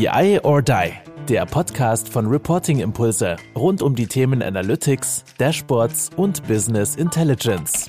BI 0.00 0.40
or 0.44 0.62
Die, 0.62 0.92
der 1.28 1.44
Podcast 1.44 2.08
von 2.08 2.24
Reporting 2.26 2.80
Impulse 2.80 3.36
rund 3.54 3.82
um 3.82 3.94
die 3.94 4.06
Themen 4.06 4.42
Analytics, 4.42 5.24
Dashboards 5.36 6.08
und 6.16 6.42
Business 6.48 6.96
Intelligence. 6.96 7.86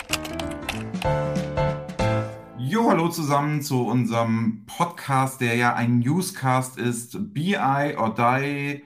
Jo, 2.58 2.90
hallo 2.90 3.08
zusammen 3.08 3.62
zu 3.62 3.88
unserem 3.88 4.66
Podcast, 4.66 5.40
der 5.40 5.56
ja 5.56 5.74
ein 5.74 6.00
Newscast 6.00 6.78
ist, 6.78 7.34
BI 7.34 7.96
or 7.98 8.14
Die. 8.14 8.84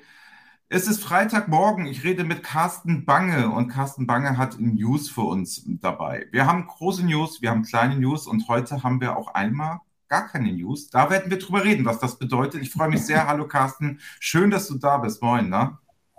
Es 0.69 0.87
ist 0.87 1.03
Freitagmorgen. 1.03 1.87
Ich 1.87 2.03
rede 2.03 2.25
mit 2.25 2.43
Carsten 2.43 3.05
Bange 3.05 3.49
und 3.49 3.69
Carsten 3.69 4.05
Bange 4.05 4.37
hat 4.37 4.59
News 4.59 5.09
für 5.09 5.21
uns 5.21 5.63
dabei. 5.65 6.27
Wir 6.31 6.45
haben 6.45 6.67
große 6.67 7.03
News, 7.03 7.41
wir 7.41 7.49
haben 7.49 7.63
kleine 7.63 7.95
News 7.95 8.27
und 8.27 8.47
heute 8.47 8.83
haben 8.83 9.01
wir 9.01 9.17
auch 9.17 9.33
einmal 9.33 9.79
gar 10.07 10.27
keine 10.27 10.51
News. 10.51 10.89
Da 10.89 11.09
werden 11.09 11.31
wir 11.31 11.39
drüber 11.39 11.63
reden, 11.63 11.85
was 11.85 11.99
das 11.99 12.17
bedeutet. 12.17 12.61
Ich 12.61 12.71
freue 12.71 12.89
mich 12.89 13.05
sehr. 13.05 13.27
Hallo 13.27 13.47
Carsten, 13.47 13.99
schön, 14.20 14.52
dass 14.52 14.67
du 14.67 14.75
da 14.75 14.97
bist. 14.97 15.21
Moin, 15.21 15.49
ne? 15.49 15.77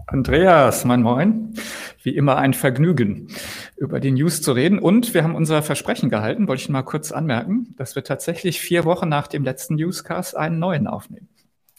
Andreas, 0.09 0.84
mein 0.84 1.02
Moin. 1.02 1.55
Wie 2.02 2.14
immer 2.14 2.37
ein 2.37 2.55
Vergnügen, 2.55 3.28
über 3.77 3.98
die 3.98 4.12
News 4.12 4.41
zu 4.41 4.52
reden. 4.52 4.78
Und 4.78 5.14
wir 5.14 5.25
haben 5.25 5.34
unser 5.34 5.62
Versprechen 5.62 6.11
gehalten, 6.11 6.47
wollte 6.47 6.62
ich 6.62 6.69
mal 6.69 6.83
kurz 6.83 7.11
anmerken, 7.11 7.75
dass 7.77 7.97
wir 7.97 8.05
tatsächlich 8.05 8.61
vier 8.61 8.84
Wochen 8.84 9.09
nach 9.09 9.27
dem 9.27 9.42
letzten 9.42 9.75
Newscast 9.75 10.37
einen 10.37 10.61
neuen 10.61 10.87
aufnehmen. 10.87 11.28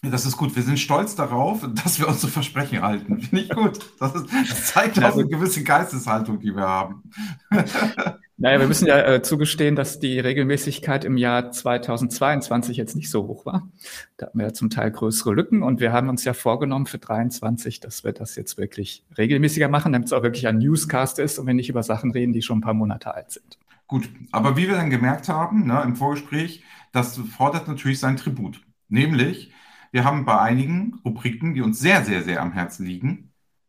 Das 0.04 0.26
ist 0.26 0.38
gut. 0.38 0.55
Wir 0.55 0.63
sind 0.63 0.77
stolz 0.77 1.16
darauf, 1.16 1.68
dass 1.84 1.99
wir 1.99 2.08
unsere 2.08 2.32
Versprechen 2.32 2.82
halten. 2.82 3.21
Finde 3.21 3.44
ich 3.44 3.49
gut. 3.49 3.80
Das, 3.99 4.13
ist, 4.13 4.27
das 4.32 4.68
zeigt 4.68 5.04
auch 5.04 5.13
eine 5.13 5.27
gewisse 5.27 5.63
Geisteshaltung, 5.63 6.40
die 6.40 6.54
wir 6.55 6.68
haben. 6.68 7.04
Naja, 8.40 8.59
wir 8.59 8.68
müssen 8.68 8.86
ja 8.86 9.00
äh, 9.00 9.23
zugestehen, 9.23 9.76
dass 9.76 10.00
die 10.00 10.20
Regelmäßigkeit 10.20 11.05
im 11.05 11.18
Jahr 11.18 11.52
2022 11.52 12.77
jetzt 12.77 12.96
nicht 12.96 13.10
so 13.10 13.26
hoch 13.26 13.48
war. 13.48 13.68
Da 14.18 14.27
hatten 14.27 14.38
wir 14.38 14.46
ja 14.46 14.54
zum 14.54 14.70
Teil 14.70 14.91
größere 14.91 15.34
Lücken 15.34 15.63
und 15.63 15.80
wir 15.80 15.91
haben 15.91 16.08
uns 16.08 16.23
ja 16.23 16.34
vorgenommen 16.34 16.86
für 16.86 17.00
23, 17.00 17.80
dass 17.80 18.04
wir 18.04 18.12
das 18.13 18.36
jetzt 18.36 18.60
wirklich 18.60 19.04
regelmäßiger 19.18 19.70
machen, 19.70 19.91
damit 19.91 20.08
es 20.08 20.13
auch 20.13 20.21
wirklich 20.21 20.48
ein 20.48 20.60
Newscast 20.60 21.18
ist 21.18 21.40
und 21.40 21.48
wir 21.48 21.55
nicht 21.55 21.70
über 21.70 21.82
Sachen 21.82 22.12
reden, 22.12 22.32
die 22.32 22.43
schon 22.43 22.60
ein 22.60 22.62
paar 22.62 22.76
Monate 22.76 23.15
alt 23.15 23.32
sind. 23.32 23.58
Gut, 23.88 24.08
aber 24.32 24.55
wie 24.55 24.68
wir 24.68 24.76
dann 24.76 24.91
gemerkt 24.91 25.30
haben 25.30 25.65
ne, 25.65 25.82
im 25.84 25.96
Vorgespräch, 25.96 26.63
das 26.91 27.18
fordert 27.18 27.68
natürlich 27.68 27.99
sein 27.99 28.18
Tribut. 28.18 28.62
Nämlich, 28.88 29.52
wir 29.91 30.04
haben 30.04 30.26
bei 30.26 30.40
einigen 30.40 30.99
Rubriken, 31.04 31.55
die 31.55 31.62
uns 31.62 31.80
sehr, 31.80 32.05
sehr, 32.05 32.21
sehr 32.21 32.41
am 32.41 32.52
Herzen 32.52 32.85
liegen, 32.85 33.27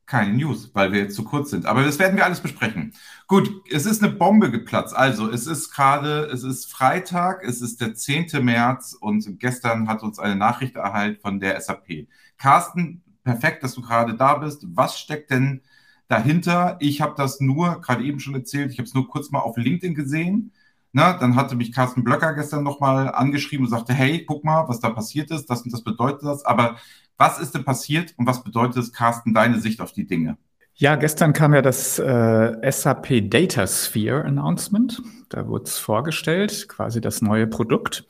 keine 0.09 0.33
News, 0.35 0.71
weil 0.75 0.91
wir 0.91 1.01
jetzt 1.03 1.15
zu 1.15 1.23
kurz 1.23 1.51
sind. 1.51 1.67
Aber 1.67 1.85
das 1.85 1.99
werden 1.99 2.17
wir 2.17 2.25
alles 2.25 2.41
besprechen. 2.41 2.95
Gut, 3.27 3.51
es 3.71 3.85
ist 3.85 4.03
eine 4.03 4.11
Bombe 4.11 4.51
geplatzt. 4.51 4.97
Also, 4.97 5.31
es 5.31 5.47
ist 5.47 5.71
gerade, 5.71 6.23
es 6.33 6.43
ist 6.43 6.73
Freitag, 6.73 7.45
es 7.45 7.61
ist 7.61 7.81
der 7.83 7.95
10. 7.95 8.43
März 8.43 8.97
und 8.99 9.39
gestern 9.39 9.87
hat 9.87 10.03
uns 10.03 10.19
eine 10.19 10.35
Nachricht 10.35 10.77
erhalten 10.77 11.21
von 11.21 11.41
der 11.41 11.61
SAP. 11.61 12.09
Carsten, 12.39 13.03
perfekt, 13.23 13.63
dass 13.63 13.75
du 13.75 13.83
gerade 13.83 14.15
da 14.15 14.37
bist. 14.37 14.65
Was 14.75 14.99
steckt 14.99 15.31
denn 15.31 15.61
dahinter? 16.09 16.79
Ich 16.81 17.03
habe 17.03 17.15
das 17.17 17.41
nur, 17.41 17.81
gerade 17.83 18.03
eben 18.03 18.19
schon 18.19 18.35
erzählt, 18.35 18.73
ich 18.73 18.79
habe 18.79 18.87
es 18.87 18.95
nur 18.95 19.09
kurz 19.09 19.31
mal 19.31 19.41
auf 19.41 19.59
LinkedIn 19.59 19.95
gesehen. 19.95 20.53
Na, 20.93 21.13
dann 21.13 21.37
hatte 21.37 21.55
mich 21.55 21.73
Carsten 21.73 22.03
Blöcker 22.03 22.33
gestern 22.33 22.65
nochmal 22.65 23.13
angeschrieben 23.13 23.67
und 23.67 23.71
sagte, 23.71 23.93
hey, 23.93 24.25
guck 24.25 24.43
mal, 24.43 24.69
was 24.69 24.81
da 24.81 24.89
passiert 24.89 25.31
ist, 25.31 25.51
das 25.51 25.63
das 25.65 25.85
bedeutet 25.85 26.23
das. 26.23 26.47
Aber 26.47 26.79
was 27.19 27.39
ist 27.41 27.55
denn 27.55 27.65
passiert 27.65 28.15
und 28.17 28.27
was 28.27 28.43
bedeutet 28.43 28.79
es, 28.79 28.93
Carsten, 28.93 29.35
deine 29.35 29.61
Sicht 29.61 29.81
auf 29.81 29.93
die 29.93 30.07
Dinge? 30.07 30.39
Ja, 30.81 30.95
gestern 30.95 31.33
kam 31.33 31.55
ja 31.55 31.61
das 31.61 31.99
äh, 31.99 32.71
SAP 32.71 33.29
Data 33.29 33.67
Sphere 33.67 34.25
Announcement. 34.25 35.03
Da 35.29 35.49
wurde 35.49 35.65
es 35.65 35.77
vorgestellt, 35.77 36.69
quasi 36.69 37.01
das 37.01 37.21
neue 37.21 37.49
Produkt. 37.49 38.05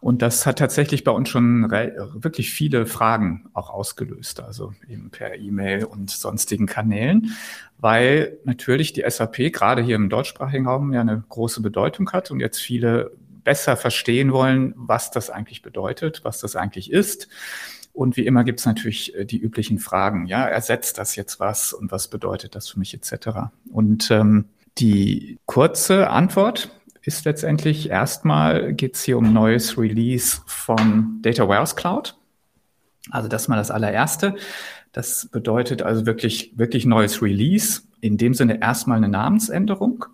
Und 0.00 0.22
das 0.22 0.46
hat 0.46 0.60
tatsächlich 0.60 1.02
bei 1.02 1.10
uns 1.10 1.28
schon 1.28 1.68
wirklich 1.68 2.52
viele 2.52 2.86
Fragen 2.86 3.50
auch 3.54 3.70
ausgelöst, 3.70 4.38
also 4.38 4.72
eben 4.88 5.10
per 5.10 5.34
E-Mail 5.34 5.84
und 5.84 6.12
sonstigen 6.12 6.66
Kanälen, 6.66 7.32
weil 7.78 8.38
natürlich 8.44 8.92
die 8.92 9.02
SAP 9.04 9.52
gerade 9.52 9.82
hier 9.82 9.96
im 9.96 10.08
deutschsprachigen 10.08 10.68
Raum 10.68 10.92
ja 10.92 11.00
eine 11.00 11.24
große 11.28 11.60
Bedeutung 11.60 12.12
hat 12.12 12.30
und 12.30 12.38
jetzt 12.38 12.60
viele 12.60 13.10
besser 13.42 13.76
verstehen 13.76 14.32
wollen, 14.32 14.74
was 14.76 15.10
das 15.10 15.28
eigentlich 15.28 15.60
bedeutet, 15.60 16.20
was 16.22 16.38
das 16.38 16.54
eigentlich 16.54 16.92
ist 16.92 17.28
und 17.92 18.16
wie 18.16 18.26
immer 18.26 18.44
gibt 18.44 18.60
es 18.60 18.66
natürlich 18.66 19.14
äh, 19.14 19.24
die 19.24 19.38
üblichen 19.38 19.78
Fragen. 19.78 20.26
Ja, 20.26 20.46
ersetzt 20.46 20.98
das 20.98 21.16
jetzt 21.16 21.40
was 21.40 21.72
und 21.72 21.92
was 21.92 22.08
bedeutet 22.08 22.54
das 22.54 22.68
für 22.68 22.78
mich 22.78 22.94
etc. 22.94 23.50
Und 23.70 24.10
ähm, 24.10 24.46
die 24.78 25.38
kurze 25.46 26.10
Antwort 26.10 26.70
ist 27.02 27.24
letztendlich 27.24 27.90
erstmal 27.90 28.72
geht 28.72 28.94
es 28.94 29.02
hier 29.02 29.18
um 29.18 29.32
neues 29.32 29.76
Release 29.76 30.40
von 30.46 31.18
Data 31.20 31.48
Warehouse 31.48 31.76
Cloud. 31.76 32.16
Also 33.10 33.28
das 33.28 33.48
mal 33.48 33.56
das 33.56 33.70
allererste. 33.70 34.36
Das 34.92 35.28
bedeutet 35.30 35.82
also 35.82 36.06
wirklich, 36.06 36.52
wirklich 36.56 36.86
neues 36.86 37.20
Release. 37.20 37.82
In 38.00 38.18
dem 38.18 38.34
Sinne 38.34 38.60
erstmal 38.60 38.98
eine 38.98 39.08
Namensänderung. 39.08 40.04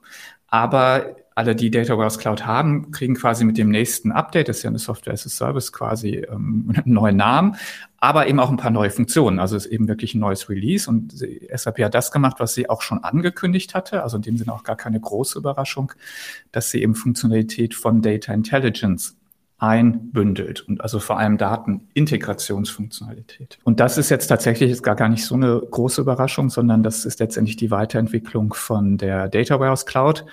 Aber 0.49 1.16
alle, 1.38 1.54
die 1.54 1.71
Data 1.71 1.97
Warehouse 1.97 2.19
Cloud 2.19 2.47
haben, 2.47 2.91
kriegen 2.91 3.15
quasi 3.15 3.44
mit 3.44 3.59
dem 3.59 3.69
nächsten 3.69 4.10
Update, 4.10 4.49
das 4.49 4.56
ist 4.56 4.65
ja 4.65 4.71
eine 4.71 4.81
Software 4.81 5.15
as 5.15 5.25
a 5.25 5.28
Service, 5.28 5.72
quasi 5.72 6.26
ähm, 6.28 6.75
einen 6.84 6.93
neuen 6.93 7.16
Namen, 7.16 7.54
aber 7.99 8.26
eben 8.26 8.41
auch 8.41 8.50
ein 8.50 8.56
paar 8.56 8.72
neue 8.72 8.91
Funktionen. 8.91 9.38
Also 9.38 9.54
es 9.54 9.66
ist 9.66 9.72
eben 9.72 9.87
wirklich 9.87 10.15
ein 10.15 10.19
neues 10.19 10.48
Release 10.48 10.91
und 10.91 11.15
SAP 11.54 11.78
hat 11.78 11.94
das 11.94 12.10
gemacht, 12.10 12.41
was 12.41 12.54
sie 12.54 12.69
auch 12.69 12.82
schon 12.82 13.04
angekündigt 13.04 13.77
hatte, 13.77 14.03
also 14.03 14.16
in 14.16 14.22
dem 14.22 14.37
Sinne 14.37 14.53
auch 14.53 14.65
gar 14.65 14.75
keine 14.75 14.98
große 14.98 15.38
Überraschung, 15.38 15.93
dass 16.50 16.72
sie 16.72 16.82
eben 16.82 16.97
Funktionalität 16.97 17.75
von 17.75 18.03
Data 18.03 18.34
Intelligence 18.34 19.16
einbündelt 19.59 20.62
und 20.62 20.81
also 20.81 20.98
vor 20.98 21.21
allem 21.21 21.38
Datenintegrationsfunktionalität. 21.38 23.60
Und 23.62 23.78
das 23.78 23.97
ist 23.97 24.10
jetzt 24.10 24.27
tatsächlich 24.27 24.72
ist 24.72 24.82
gar, 24.82 24.97
gar 24.97 25.09
nicht 25.09 25.25
so 25.25 25.37
eine 25.37 25.62
große 25.71 26.00
Überraschung, 26.00 26.50
sondern 26.50 26.82
das 26.82 27.04
ist 27.04 27.21
letztendlich 27.21 27.54
die 27.56 27.71
Weiterentwicklung 27.71 28.54
von 28.54 28.98
der 28.98 29.28
Data 29.28 29.60
Warehouse 29.60 29.87
Cloud 29.87 30.25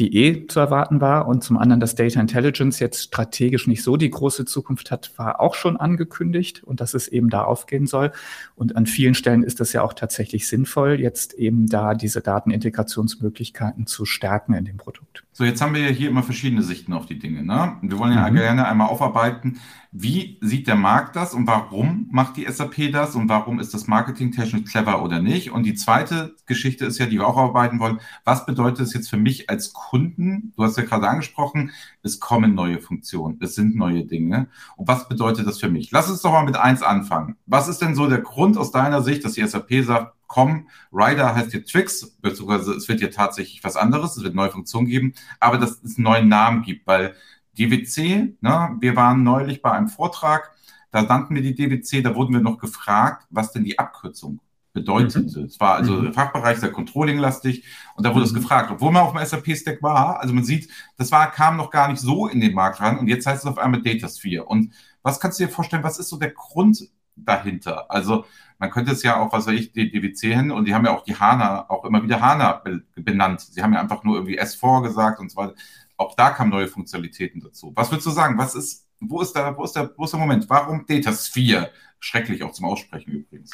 die 0.00 0.16
eh 0.16 0.46
zu 0.46 0.58
erwarten 0.58 1.00
war. 1.00 1.28
Und 1.28 1.44
zum 1.44 1.58
anderen, 1.58 1.78
dass 1.78 1.94
Data 1.94 2.18
Intelligence 2.18 2.80
jetzt 2.80 3.02
strategisch 3.02 3.66
nicht 3.66 3.82
so 3.82 3.96
die 3.96 4.10
große 4.10 4.46
Zukunft 4.46 4.90
hat, 4.90 5.12
war 5.18 5.40
auch 5.40 5.54
schon 5.54 5.76
angekündigt 5.76 6.64
und 6.64 6.80
dass 6.80 6.94
es 6.94 7.06
eben 7.06 7.28
da 7.28 7.44
aufgehen 7.44 7.86
soll. 7.86 8.10
Und 8.56 8.76
an 8.76 8.86
vielen 8.86 9.14
Stellen 9.14 9.42
ist 9.42 9.60
es 9.60 9.74
ja 9.74 9.82
auch 9.82 9.92
tatsächlich 9.92 10.48
sinnvoll, 10.48 10.98
jetzt 10.98 11.34
eben 11.34 11.66
da 11.66 11.94
diese 11.94 12.22
Datenintegrationsmöglichkeiten 12.22 13.86
zu 13.86 14.06
stärken 14.06 14.54
in 14.54 14.64
dem 14.64 14.78
Produkt. 14.78 15.24
So, 15.40 15.46
jetzt 15.46 15.62
haben 15.62 15.72
wir 15.72 15.80
ja 15.80 15.88
hier 15.88 16.10
immer 16.10 16.22
verschiedene 16.22 16.62
Sichten 16.62 16.92
auf 16.92 17.06
die 17.06 17.18
Dinge. 17.18 17.42
Ne? 17.42 17.78
Wir 17.80 17.98
wollen 17.98 18.12
ja 18.12 18.28
mhm. 18.28 18.34
gerne 18.34 18.68
einmal 18.68 18.88
aufarbeiten, 18.88 19.58
wie 19.90 20.36
sieht 20.42 20.66
der 20.66 20.74
Markt 20.74 21.16
das 21.16 21.32
und 21.32 21.46
warum 21.46 22.08
macht 22.10 22.36
die 22.36 22.44
SAP 22.44 22.92
das 22.92 23.14
und 23.14 23.30
warum 23.30 23.58
ist 23.58 23.72
das 23.72 23.86
marketingtechnisch 23.86 24.70
clever 24.70 25.02
oder 25.02 25.22
nicht? 25.22 25.50
Und 25.50 25.62
die 25.62 25.72
zweite 25.72 26.36
Geschichte 26.44 26.84
ist 26.84 26.98
ja, 26.98 27.06
die 27.06 27.16
wir 27.16 27.26
auch 27.26 27.38
aufarbeiten 27.38 27.80
wollen, 27.80 28.00
was 28.22 28.44
bedeutet 28.44 28.80
es 28.80 28.92
jetzt 28.92 29.08
für 29.08 29.16
mich 29.16 29.48
als 29.48 29.72
Kunden? 29.72 30.52
Du 30.56 30.62
hast 30.62 30.76
ja 30.76 30.84
gerade 30.84 31.08
angesprochen, 31.08 31.70
es 32.02 32.20
kommen 32.20 32.54
neue 32.54 32.78
Funktionen, 32.78 33.38
es 33.40 33.54
sind 33.54 33.76
neue 33.76 34.04
Dinge. 34.04 34.48
Und 34.76 34.88
was 34.88 35.08
bedeutet 35.08 35.46
das 35.46 35.58
für 35.58 35.70
mich? 35.70 35.90
Lass 35.90 36.10
uns 36.10 36.20
doch 36.20 36.32
mal 36.32 36.44
mit 36.44 36.56
eins 36.56 36.82
anfangen. 36.82 37.36
Was 37.46 37.66
ist 37.66 37.78
denn 37.78 37.94
so 37.94 38.10
der 38.10 38.20
Grund 38.20 38.58
aus 38.58 38.72
deiner 38.72 39.00
Sicht, 39.00 39.24
dass 39.24 39.32
die 39.32 39.46
SAP 39.46 39.84
sagt, 39.84 40.19
komm, 40.30 40.68
Rider 40.92 41.34
heißt 41.34 41.50
hier 41.50 41.64
Twix, 41.64 42.16
beziehungsweise 42.22 42.72
es 42.72 42.88
wird 42.88 43.00
hier 43.00 43.10
tatsächlich 43.10 43.64
was 43.64 43.76
anderes, 43.76 44.16
es 44.16 44.22
wird 44.22 44.36
neue 44.36 44.50
Funktionen 44.50 44.86
geben, 44.86 45.14
aber 45.40 45.58
dass 45.58 45.82
es 45.82 45.96
einen 45.96 46.04
neuen 46.04 46.28
Namen 46.28 46.62
gibt, 46.62 46.86
weil 46.86 47.16
DWC, 47.58 48.36
ne, 48.40 48.76
wir 48.78 48.94
waren 48.94 49.24
neulich 49.24 49.60
bei 49.60 49.72
einem 49.72 49.88
Vortrag, 49.88 50.52
da 50.92 51.02
nannten 51.02 51.34
wir 51.34 51.42
die 51.42 51.56
DWC, 51.56 52.02
da 52.02 52.14
wurden 52.14 52.32
wir 52.32 52.40
noch 52.40 52.58
gefragt, 52.58 53.26
was 53.30 53.50
denn 53.50 53.64
die 53.64 53.80
Abkürzung 53.80 54.38
bedeutet. 54.72 55.36
Mhm. 55.36 55.46
Es 55.46 55.58
war 55.58 55.74
also 55.74 55.94
mhm. 55.94 56.12
Fachbereich 56.12 56.58
sehr 56.58 56.70
controlling-lastig 56.70 57.64
und 57.96 58.06
da 58.06 58.14
wurde 58.14 58.24
es 58.24 58.32
mhm. 58.32 58.36
gefragt, 58.36 58.70
obwohl 58.70 58.92
man 58.92 59.02
auf 59.02 59.12
dem 59.12 59.26
SAP-Stack 59.26 59.82
war. 59.82 60.20
Also 60.20 60.32
man 60.32 60.44
sieht, 60.44 60.70
das 60.96 61.10
war, 61.10 61.28
kam 61.32 61.56
noch 61.56 61.72
gar 61.72 61.88
nicht 61.88 62.00
so 62.00 62.28
in 62.28 62.40
den 62.40 62.54
Markt 62.54 62.80
ran 62.80 62.98
und 62.98 63.08
jetzt 63.08 63.26
heißt 63.26 63.42
es 63.42 63.50
auf 63.50 63.58
einmal 63.58 63.82
Datasphere. 63.82 64.44
Und 64.44 64.72
was 65.02 65.18
kannst 65.18 65.40
du 65.40 65.44
dir 65.44 65.50
vorstellen, 65.50 65.82
was 65.82 65.98
ist 65.98 66.08
so 66.08 66.18
der 66.18 66.30
Grund 66.30 66.88
dahinter? 67.16 67.90
Also 67.90 68.26
man 68.60 68.70
könnte 68.70 68.92
es 68.92 69.02
ja 69.02 69.18
auch, 69.18 69.32
was 69.32 69.48
weiß 69.48 69.58
ich, 69.58 69.72
die 69.72 69.90
DWC 69.90 70.34
hin 70.34 70.50
und 70.52 70.68
die 70.68 70.74
haben 70.74 70.84
ja 70.84 70.96
auch 70.96 71.02
die 71.02 71.16
HANA, 71.16 71.68
auch 71.68 71.84
immer 71.84 72.02
wieder 72.04 72.20
HANA 72.20 72.62
benannt. 72.94 73.40
Sie 73.40 73.60
haben 73.62 73.72
ja 73.72 73.80
einfach 73.80 74.04
nur 74.04 74.16
irgendwie 74.16 74.40
S4 74.40 74.84
gesagt 74.84 75.18
und 75.18 75.32
so 75.32 75.36
weiter 75.36 75.54
auch 76.00 76.14
da 76.16 76.30
kamen 76.30 76.50
neue 76.50 76.66
Funktionalitäten 76.66 77.42
dazu. 77.42 77.72
Was 77.76 77.90
würdest 77.90 78.06
du 78.06 78.10
sagen? 78.10 78.38
Was 78.38 78.54
ist, 78.54 78.86
wo 79.00 79.20
ist 79.20 79.34
da, 79.34 79.56
wo 79.56 79.64
ist 79.64 79.76
der, 79.76 79.92
wo 79.96 80.04
ist 80.04 80.12
der 80.12 80.20
Moment? 80.20 80.48
Warum 80.48 80.86
Datasphere? 80.86 81.70
Schrecklich 82.02 82.42
auch 82.42 82.52
zum 82.52 82.64
Aussprechen 82.64 83.10
übrigens. 83.12 83.50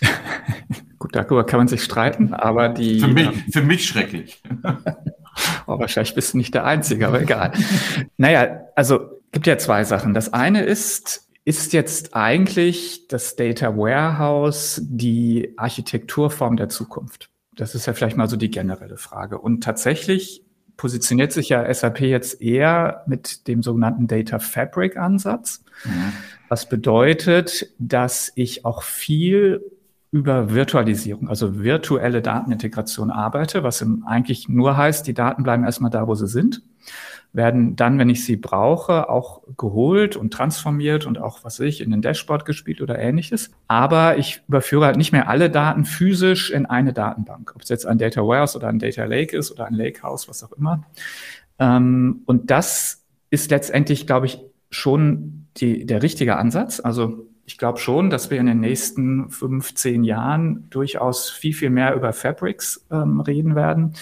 Gut, 1.01 1.17
darüber 1.17 1.45
kann 1.45 1.59
man 1.59 1.67
sich 1.69 1.83
streiten, 1.83 2.33
aber 2.33 2.69
die. 2.69 3.01
Für 3.01 3.09
mich, 3.09 3.27
ähm, 3.27 3.45
für 3.53 3.63
mich 3.63 3.85
schrecklich. 3.85 4.41
oh, 5.67 5.81
wahrscheinlich 5.81 6.15
bist 6.15 6.33
du 6.33 6.39
nicht 6.39 6.55
der 6.55 6.65
Einzige, 6.65 7.09
aber 7.09 7.21
egal. 7.21 7.53
naja, 8.17 8.61
also 8.77 9.21
gibt 9.33 9.49
ja 9.49 9.59
zwei 9.59 9.83
Sachen. 9.83 10.15
Das 10.15 10.33
eine 10.33 10.63
ist, 10.63 11.26
ist 11.47 11.73
jetzt 11.73 12.17
eigentlich 12.17 13.07
das 13.07 13.37
Data 13.37 13.77
Warehouse 13.77 14.83
die 14.85 15.55
Architekturform 15.57 16.57
der 16.57 16.69
Zukunft? 16.69 17.31
Das 17.55 17.77
ist 17.77 17.87
ja 17.87 17.93
vielleicht 17.93 18.17
mal 18.17 18.29
so 18.29 18.37
die 18.37 18.51
generelle 18.51 18.97
Frage. 18.97 19.39
Und 19.39 19.63
tatsächlich 19.63 20.43
positioniert 20.77 21.31
sich 21.31 21.49
ja 21.49 21.73
SAP 21.73 22.01
jetzt 22.01 22.43
eher 22.43 23.05
mit 23.07 23.47
dem 23.47 23.63
sogenannten 23.63 24.09
Data 24.09 24.41
Fabric 24.41 24.97
Ansatz. 24.97 25.63
Mhm. 25.85 26.13
Was 26.49 26.69
bedeutet, 26.69 27.73
dass 27.79 28.33
ich 28.35 28.65
auch 28.65 28.83
viel 28.83 29.63
über 30.11 30.53
Virtualisierung, 30.53 31.29
also 31.29 31.61
virtuelle 31.63 32.23
Datenintegration 32.23 33.13
arbeite, 33.13 33.63
was 33.63 33.87
eigentlich 34.05 34.49
nur 34.49 34.77
heißt, 34.77 35.07
die 35.07 35.15
Daten 35.15 35.45
bleiben 35.45 35.63
erstmal 35.63 35.93
da, 35.93 36.09
wo 36.09 36.15
sie 36.17 36.27
sind, 36.27 36.63
werden 37.37 37.77
dann, 37.77 37.99
wenn 37.99 38.09
ich 38.09 38.25
sie 38.25 38.37
brauche, 38.37 39.09
auch 39.09 39.43
geholt 39.57 40.17
und 40.17 40.33
transformiert 40.33 41.07
und 41.07 41.19
auch, 41.19 41.45
was 41.45 41.61
weiß 41.61 41.67
ich, 41.67 41.81
in 41.81 41.91
den 41.91 42.03
Dashboard 42.03 42.45
gespielt 42.45 42.81
oder 42.81 42.99
ähnliches. 42.99 43.51
Aber 43.69 44.17
ich 44.17 44.43
überführe 44.49 44.87
halt 44.87 44.97
nicht 44.97 45.13
mehr 45.13 45.29
alle 45.29 45.51
Daten 45.51 45.85
physisch 45.85 46.51
in 46.51 46.67
eine 46.67 46.93
Datenbank, 46.93 47.53
ob 47.55 47.63
es 47.63 47.69
jetzt 47.69 47.87
ein 47.87 47.99
Data 47.99 48.23
Warehouse 48.23 48.57
oder 48.57 48.69
ein 48.69 48.79
Data 48.79 49.05
Lake 49.05 49.37
ist 49.37 49.53
oder 49.53 49.67
ein 49.67 49.75
Lakehouse, 49.75 50.29
was 50.29 50.43
auch 50.43 50.53
immer. 50.53 50.83
Ähm, 51.59 52.23
und 52.25 52.51
das 52.51 53.05
ist 53.31 53.51
letztendlich, 53.51 54.07
glaube 54.07 54.27
ich, 54.27 54.41
schon 54.71 55.47
die, 55.59 55.87
der 55.87 56.03
richtige 56.03 56.37
Ansatz. 56.37 56.81
Also 56.81 57.27
ich 57.47 57.59
glaube 57.59 57.79
schon, 57.79 58.11
dass 58.11 58.31
wir 58.31 58.39
in 58.39 58.47
den 58.47 58.61
nächsten 58.61 59.31
15 59.31 60.05
Jahren 60.05 60.69
durchaus 60.71 61.31
viel, 61.31 61.55
viel 61.55 61.71
mehr 61.71 61.95
über 61.95 62.13
Fabrics 62.13 62.85
ähm, 62.91 63.21
reden 63.21 63.55
werden, 63.55 63.95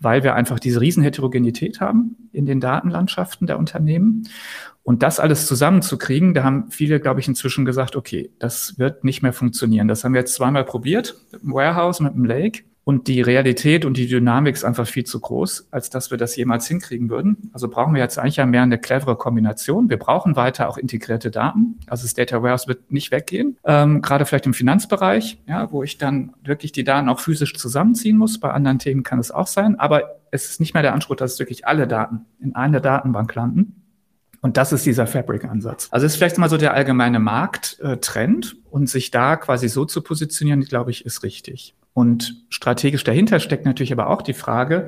weil 0.00 0.22
wir 0.22 0.34
einfach 0.34 0.58
diese 0.58 0.80
Riesenheterogenität 0.80 1.80
haben 1.80 2.16
in 2.32 2.46
den 2.46 2.60
Datenlandschaften 2.60 3.46
der 3.46 3.58
Unternehmen. 3.58 4.28
Und 4.82 5.02
das 5.02 5.20
alles 5.20 5.46
zusammenzukriegen, 5.46 6.34
da 6.34 6.44
haben 6.44 6.70
viele, 6.70 7.00
glaube 7.00 7.20
ich, 7.20 7.28
inzwischen 7.28 7.64
gesagt, 7.64 7.94
okay, 7.94 8.30
das 8.38 8.78
wird 8.78 9.04
nicht 9.04 9.22
mehr 9.22 9.32
funktionieren. 9.32 9.88
Das 9.88 10.02
haben 10.02 10.14
wir 10.14 10.20
jetzt 10.20 10.34
zweimal 10.34 10.64
probiert, 10.64 11.16
mit 11.32 11.42
dem 11.42 11.52
Warehouse, 11.52 12.00
mit 12.00 12.14
dem 12.14 12.24
Lake. 12.24 12.62
Und 12.88 13.06
die 13.06 13.20
Realität 13.20 13.84
und 13.84 13.98
die 13.98 14.08
Dynamik 14.08 14.54
ist 14.54 14.64
einfach 14.64 14.86
viel 14.86 15.04
zu 15.04 15.20
groß, 15.20 15.68
als 15.70 15.90
dass 15.90 16.10
wir 16.10 16.16
das 16.16 16.34
jemals 16.36 16.66
hinkriegen 16.66 17.10
würden. 17.10 17.50
Also 17.52 17.68
brauchen 17.68 17.92
wir 17.92 18.00
jetzt 18.00 18.18
eigentlich 18.18 18.36
ja 18.36 18.46
mehr 18.46 18.62
eine 18.62 18.78
clevere 18.78 19.14
Kombination. 19.16 19.90
Wir 19.90 19.98
brauchen 19.98 20.36
weiter 20.36 20.70
auch 20.70 20.78
integrierte 20.78 21.30
Daten. 21.30 21.78
Also 21.86 22.04
das 22.04 22.14
Data 22.14 22.42
Warehouse 22.42 22.66
wird 22.66 22.90
nicht 22.90 23.10
weggehen. 23.10 23.58
Ähm, 23.64 24.00
gerade 24.00 24.24
vielleicht 24.24 24.46
im 24.46 24.54
Finanzbereich, 24.54 25.38
ja, 25.46 25.70
wo 25.70 25.82
ich 25.82 25.98
dann 25.98 26.32
wirklich 26.42 26.72
die 26.72 26.82
Daten 26.82 27.10
auch 27.10 27.20
physisch 27.20 27.58
zusammenziehen 27.58 28.16
muss. 28.16 28.40
Bei 28.40 28.52
anderen 28.52 28.78
Themen 28.78 29.02
kann 29.02 29.18
es 29.18 29.30
auch 29.30 29.48
sein. 29.48 29.78
Aber 29.78 30.16
es 30.30 30.48
ist 30.48 30.58
nicht 30.58 30.72
mehr 30.72 30.82
der 30.82 30.94
Anspruch, 30.94 31.16
dass 31.16 31.38
wirklich 31.38 31.66
alle 31.66 31.86
Daten 31.86 32.24
in 32.40 32.54
einer 32.54 32.80
Datenbank 32.80 33.34
landen. 33.34 33.82
Und 34.40 34.56
das 34.56 34.72
ist 34.72 34.86
dieser 34.86 35.06
Fabric-Ansatz. 35.06 35.88
Also 35.90 36.06
ist 36.06 36.16
vielleicht 36.16 36.38
mal 36.38 36.48
so 36.48 36.56
der 36.56 36.72
allgemeine 36.72 37.18
Markttrend 37.18 38.56
und 38.70 38.88
sich 38.88 39.10
da 39.10 39.36
quasi 39.36 39.68
so 39.68 39.84
zu 39.84 40.00
positionieren, 40.00 40.62
glaube 40.62 40.90
ich, 40.90 41.04
ist 41.04 41.22
richtig. 41.22 41.74
Und 41.98 42.44
strategisch 42.48 43.02
dahinter 43.02 43.40
steckt 43.40 43.64
natürlich 43.64 43.92
aber 43.92 44.08
auch 44.08 44.22
die 44.22 44.32
Frage, 44.32 44.86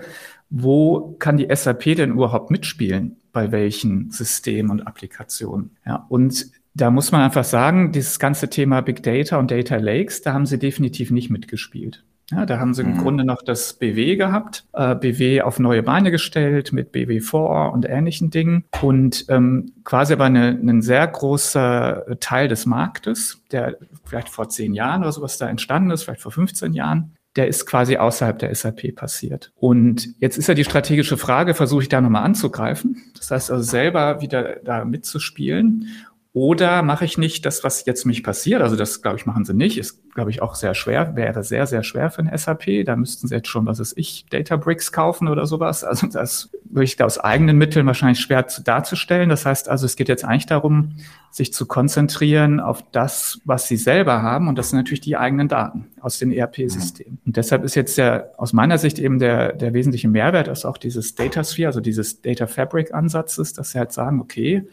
wo 0.48 1.16
kann 1.18 1.38
die 1.38 1.48
SAP 1.52 1.96
denn 1.96 2.12
überhaupt 2.12 2.52
mitspielen? 2.52 3.16
Bei 3.32 3.50
welchen 3.50 4.12
Systemen 4.12 4.70
und 4.70 4.86
Applikationen? 4.86 5.76
Ja, 5.84 6.06
und 6.08 6.52
da 6.74 6.92
muss 6.92 7.10
man 7.10 7.22
einfach 7.22 7.42
sagen, 7.42 7.90
dieses 7.90 8.20
ganze 8.20 8.48
Thema 8.48 8.80
Big 8.80 9.02
Data 9.02 9.40
und 9.40 9.50
Data 9.50 9.74
Lakes, 9.74 10.22
da 10.22 10.34
haben 10.34 10.46
sie 10.46 10.60
definitiv 10.60 11.10
nicht 11.10 11.30
mitgespielt. 11.30 12.04
Ja, 12.30 12.46
da 12.46 12.58
haben 12.58 12.74
sie 12.74 12.82
im 12.82 12.94
mhm. 12.94 12.98
Grunde 12.98 13.24
noch 13.24 13.42
das 13.42 13.72
BW 13.74 14.16
gehabt, 14.16 14.64
äh, 14.72 14.94
BW 14.94 15.42
auf 15.42 15.58
neue 15.58 15.82
Beine 15.82 16.10
gestellt 16.10 16.72
mit 16.72 16.94
BW4 16.94 17.70
und 17.70 17.88
ähnlichen 17.88 18.30
Dingen 18.30 18.64
und 18.82 19.24
ähm, 19.28 19.72
quasi 19.84 20.12
aber 20.12 20.26
eine, 20.26 20.50
ein 20.50 20.82
sehr 20.82 21.06
großer 21.06 22.18
Teil 22.20 22.48
des 22.48 22.66
Marktes, 22.66 23.42
der 23.50 23.76
vielleicht 24.04 24.28
vor 24.28 24.48
zehn 24.48 24.74
Jahren 24.74 25.02
oder 25.02 25.12
sowas 25.12 25.38
da 25.38 25.48
entstanden 25.48 25.90
ist, 25.90 26.04
vielleicht 26.04 26.22
vor 26.22 26.32
15 26.32 26.72
Jahren, 26.72 27.16
der 27.36 27.48
ist 27.48 27.66
quasi 27.66 27.96
außerhalb 27.96 28.38
der 28.38 28.54
SAP 28.54 28.94
passiert. 28.94 29.52
Und 29.56 30.08
jetzt 30.18 30.36
ist 30.36 30.48
ja 30.48 30.54
die 30.54 30.64
strategische 30.64 31.16
Frage, 31.16 31.54
versuche 31.54 31.82
ich 31.82 31.88
da 31.88 32.00
nochmal 32.00 32.24
anzugreifen. 32.24 33.02
Das 33.16 33.30
heißt 33.30 33.50
also 33.50 33.62
selber 33.62 34.20
wieder 34.20 34.56
da 34.64 34.84
mitzuspielen 34.84 35.86
oder 36.32 36.82
mache 36.82 37.04
ich 37.04 37.18
nicht 37.18 37.44
das, 37.44 37.64
was 37.64 37.84
jetzt 37.86 38.06
mich 38.06 38.22
passiert? 38.22 38.62
Also 38.62 38.76
das, 38.76 39.02
glaube 39.02 39.18
ich, 39.18 39.26
machen 39.26 39.44
sie 39.44 39.52
nicht. 39.52 39.76
Ist, 39.78 40.14
glaube 40.14 40.30
ich, 40.30 40.40
auch 40.40 40.54
sehr 40.54 40.74
schwer, 40.74 41.16
wäre 41.16 41.42
sehr, 41.42 41.66
sehr 41.66 41.82
schwer 41.82 42.08
für 42.08 42.22
ein 42.22 42.38
SAP. 42.38 42.84
Da 42.84 42.94
müssten 42.94 43.26
sie 43.26 43.34
jetzt 43.34 43.48
schon, 43.48 43.66
was 43.66 43.80
ist 43.80 43.98
ich, 43.98 44.26
Databricks 44.30 44.92
kaufen 44.92 45.26
oder 45.26 45.46
sowas. 45.46 45.82
Also 45.82 46.06
das 46.06 46.50
würde 46.64 46.84
ich 46.84 47.02
aus 47.02 47.18
eigenen 47.18 47.58
Mitteln 47.58 47.84
wahrscheinlich 47.84 48.20
schwer 48.20 48.46
zu, 48.46 48.62
darzustellen. 48.62 49.28
Das 49.28 49.44
heißt 49.44 49.68
also, 49.68 49.86
es 49.86 49.96
geht 49.96 50.08
jetzt 50.08 50.24
eigentlich 50.24 50.46
darum, 50.46 50.90
sich 51.32 51.52
zu 51.52 51.66
konzentrieren 51.66 52.60
auf 52.60 52.84
das, 52.92 53.40
was 53.44 53.66
sie 53.66 53.76
selber 53.76 54.22
haben. 54.22 54.46
Und 54.46 54.56
das 54.56 54.70
sind 54.70 54.78
natürlich 54.78 55.00
die 55.00 55.16
eigenen 55.16 55.48
Daten 55.48 55.86
aus 56.00 56.20
den 56.20 56.30
ERP-Systemen. 56.30 57.18
Und 57.26 57.36
deshalb 57.36 57.64
ist 57.64 57.74
jetzt 57.74 57.98
der, 57.98 58.34
aus 58.36 58.52
meiner 58.52 58.78
Sicht 58.78 59.00
eben 59.00 59.18
der, 59.18 59.52
der 59.52 59.74
wesentliche 59.74 60.06
Mehrwert 60.06 60.46
ist 60.46 60.64
auch 60.64 60.78
dieses 60.78 61.16
Data 61.16 61.42
Sphere, 61.42 61.66
also 61.66 61.80
dieses 61.80 62.22
Data 62.22 62.46
Fabric 62.46 62.94
Ansatzes, 62.94 63.52
dass 63.52 63.72
sie 63.72 63.80
halt 63.80 63.90
sagen, 63.90 64.20
okay, 64.20 64.64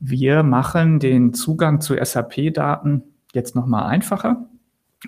wir 0.00 0.42
machen 0.42 0.98
den 0.98 1.34
Zugang 1.34 1.80
zu 1.80 1.94
SAP-Daten 2.02 3.02
jetzt 3.32 3.54
nochmal 3.54 3.86
einfacher 3.86 4.46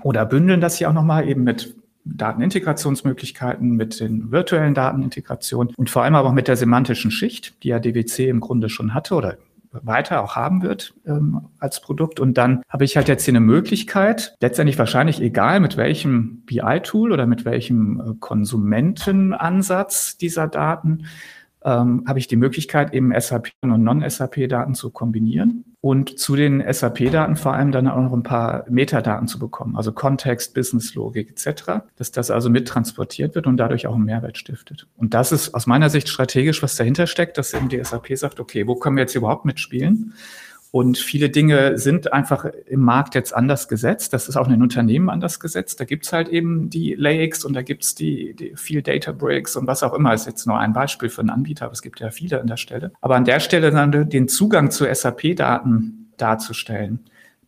oder 0.03 0.25
bündeln 0.27 0.61
das 0.61 0.77
hier 0.77 0.89
auch 0.89 0.94
nochmal 0.94 1.29
eben 1.29 1.43
mit 1.43 1.75
Datenintegrationsmöglichkeiten, 2.05 3.71
mit 3.71 4.00
den 4.00 4.31
virtuellen 4.31 4.75
Datenintegrationen 4.75 5.75
und 5.77 5.89
vor 5.89 6.03
allem 6.03 6.15
aber 6.15 6.29
auch 6.29 6.35
mit 6.35 6.49
der 6.49 6.56
semantischen 6.56 7.11
Schicht, 7.11 7.62
die 7.62 7.69
ja 7.69 7.79
DWC 7.79 8.29
im 8.29 8.41
Grunde 8.41 8.69
schon 8.69 8.93
hatte 8.93 9.15
oder 9.15 9.39
weiter 9.73 10.23
auch 10.23 10.37
haben 10.37 10.62
wird 10.62 10.94
ähm, 11.06 11.49
als 11.59 11.81
Produkt. 11.81 12.21
Und 12.21 12.37
dann 12.37 12.62
habe 12.69 12.85
ich 12.85 12.97
halt 12.97 13.09
jetzt 13.09 13.25
hier 13.25 13.33
eine 13.33 13.41
Möglichkeit, 13.41 14.37
letztendlich 14.41 14.79
wahrscheinlich 14.79 15.21
egal 15.23 15.61
mit 15.61 15.77
welchem 15.77 16.43
BI-Tool 16.44 17.12
oder 17.12 17.27
mit 17.27 17.44
welchem 17.44 18.00
äh, 18.00 18.15
Konsumentenansatz 18.21 20.19
dieser 20.19 20.49
Daten, 20.49 21.06
ähm, 21.64 22.05
habe 22.06 22.19
ich 22.19 22.26
die 22.26 22.37
Möglichkeit, 22.37 22.93
eben 22.94 23.12
SAP 23.19 23.50
und 23.62 23.82
Non-SAP-Daten 23.82 24.75
zu 24.75 24.91
kombinieren 24.91 25.64
und 25.81 26.19
zu 26.19 26.37
den 26.37 26.62
SAP-Daten 26.73 27.37
vor 27.37 27.55
allem 27.55 27.73
dann 27.73 27.88
auch 27.88 28.00
noch 28.00 28.12
ein 28.12 28.23
paar 28.23 28.64
Metadaten 28.70 29.26
zu 29.26 29.38
bekommen, 29.38 29.76
also 29.76 29.93
Kontext, 29.93 30.55
Business-Logik 30.55 31.31
etc., 31.31 31.82
dass 31.97 32.12
das 32.12 32.31
also 32.31 32.50
mittransportiert 32.50 33.35
wird 33.35 33.47
und 33.47 33.56
dadurch 33.56 33.87
auch 33.87 33.94
einen 33.94 34.05
Mehrwert 34.05 34.38
stiftet. 34.38 34.87
Und 34.97 35.14
das 35.14 35.32
ist 35.32 35.55
aus 35.55 35.67
meiner 35.67 35.91
Sicht 35.91 36.09
strategisch, 36.09 36.62
was 36.62 36.76
dahinter 36.76 37.06
steckt, 37.06 37.37
dass 37.38 37.53
eben 37.53 37.69
die 37.69 37.82
SAP 37.82 38.17
sagt, 38.17 38.41
okay, 38.41 38.67
wo 38.67 38.76
können 38.76 38.97
wir 38.97 39.03
jetzt 39.03 39.15
überhaupt 39.15 39.44
mitspielen? 39.44 40.15
Und 40.73 40.97
viele 40.97 41.29
Dinge 41.29 41.77
sind 41.77 42.15
einfach 42.15 42.47
im 42.47 42.81
Markt 42.81 43.15
jetzt 43.15 43.37
anders 43.37 43.69
gesetzt. 43.69 44.15
Das 44.15 44.27
ist 44.27 44.37
auch 44.37 44.47
in 44.47 44.53
den 44.53 44.63
Unternehmen 44.63 45.11
anders 45.11 45.39
gesetzt. 45.39 45.79
Da 45.79 45.85
gibt's 45.85 46.15
halt 46.15 46.29
eben 46.29 46.71
die 46.71 46.95
Lakes 46.95 47.45
und 47.45 47.53
da 47.53 47.61
gibt's 47.61 47.95
die, 47.95 48.35
die 48.35 48.57
viel 48.57 48.81
Data 48.81 49.13
Bricks 49.13 49.55
und 49.55 49.67
was 49.67 49.83
auch 49.83 49.93
immer. 49.93 50.15
Ist 50.15 50.27
jetzt 50.27 50.47
nur 50.47 50.59
ein 50.59 50.73
Beispiel 50.73 51.11
für 51.11 51.21
einen 51.21 51.29
Anbieter, 51.29 51.67
aber 51.67 51.75
es 51.75 51.83
gibt 51.83 52.01
ja 52.01 52.11
viele 52.11 52.41
an 52.41 52.47
der 52.47 52.57
Stelle. 52.57 52.91
Aber 53.03 53.17
an 53.17 53.27
der 53.27 53.39
Stelle 53.41 53.71
dann 53.71 54.09
den 54.09 54.29
Zugang 54.29 54.71
zu 54.71 54.87
SAP-Daten 54.91 56.11
darzustellen. 56.17 57.01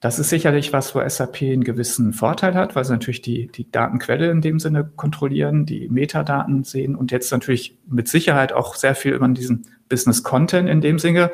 Das 0.05 0.19
ist 0.19 0.29
sicherlich 0.29 0.75
was, 0.75 0.95
wo 0.95 1.01
SAP 1.09 1.41
einen 1.41 1.65
gewissen 1.65 2.13
Vorteil 2.13 2.53
hat, 2.53 2.77
weil 2.77 2.85
sie 2.85 2.93
natürlich 2.93 3.23
die, 3.23 3.47
die 3.47 3.71
Datenquelle 3.71 4.31
in 4.31 4.43
dem 4.43 4.61
Sinne 4.61 4.85
kontrollieren, 4.85 5.65
die 5.65 5.89
Metadaten 5.89 6.63
sehen 6.63 6.95
und 6.95 7.11
jetzt 7.11 7.33
natürlich 7.33 7.79
mit 7.87 8.07
Sicherheit 8.07 8.53
auch 8.53 8.75
sehr 8.75 8.95
viel 8.95 9.15
über 9.15 9.27
diesen 9.29 9.67
Business 9.89 10.23
Content 10.23 10.69
in 10.69 10.83
dem 10.83 10.99
Sinne 10.99 11.31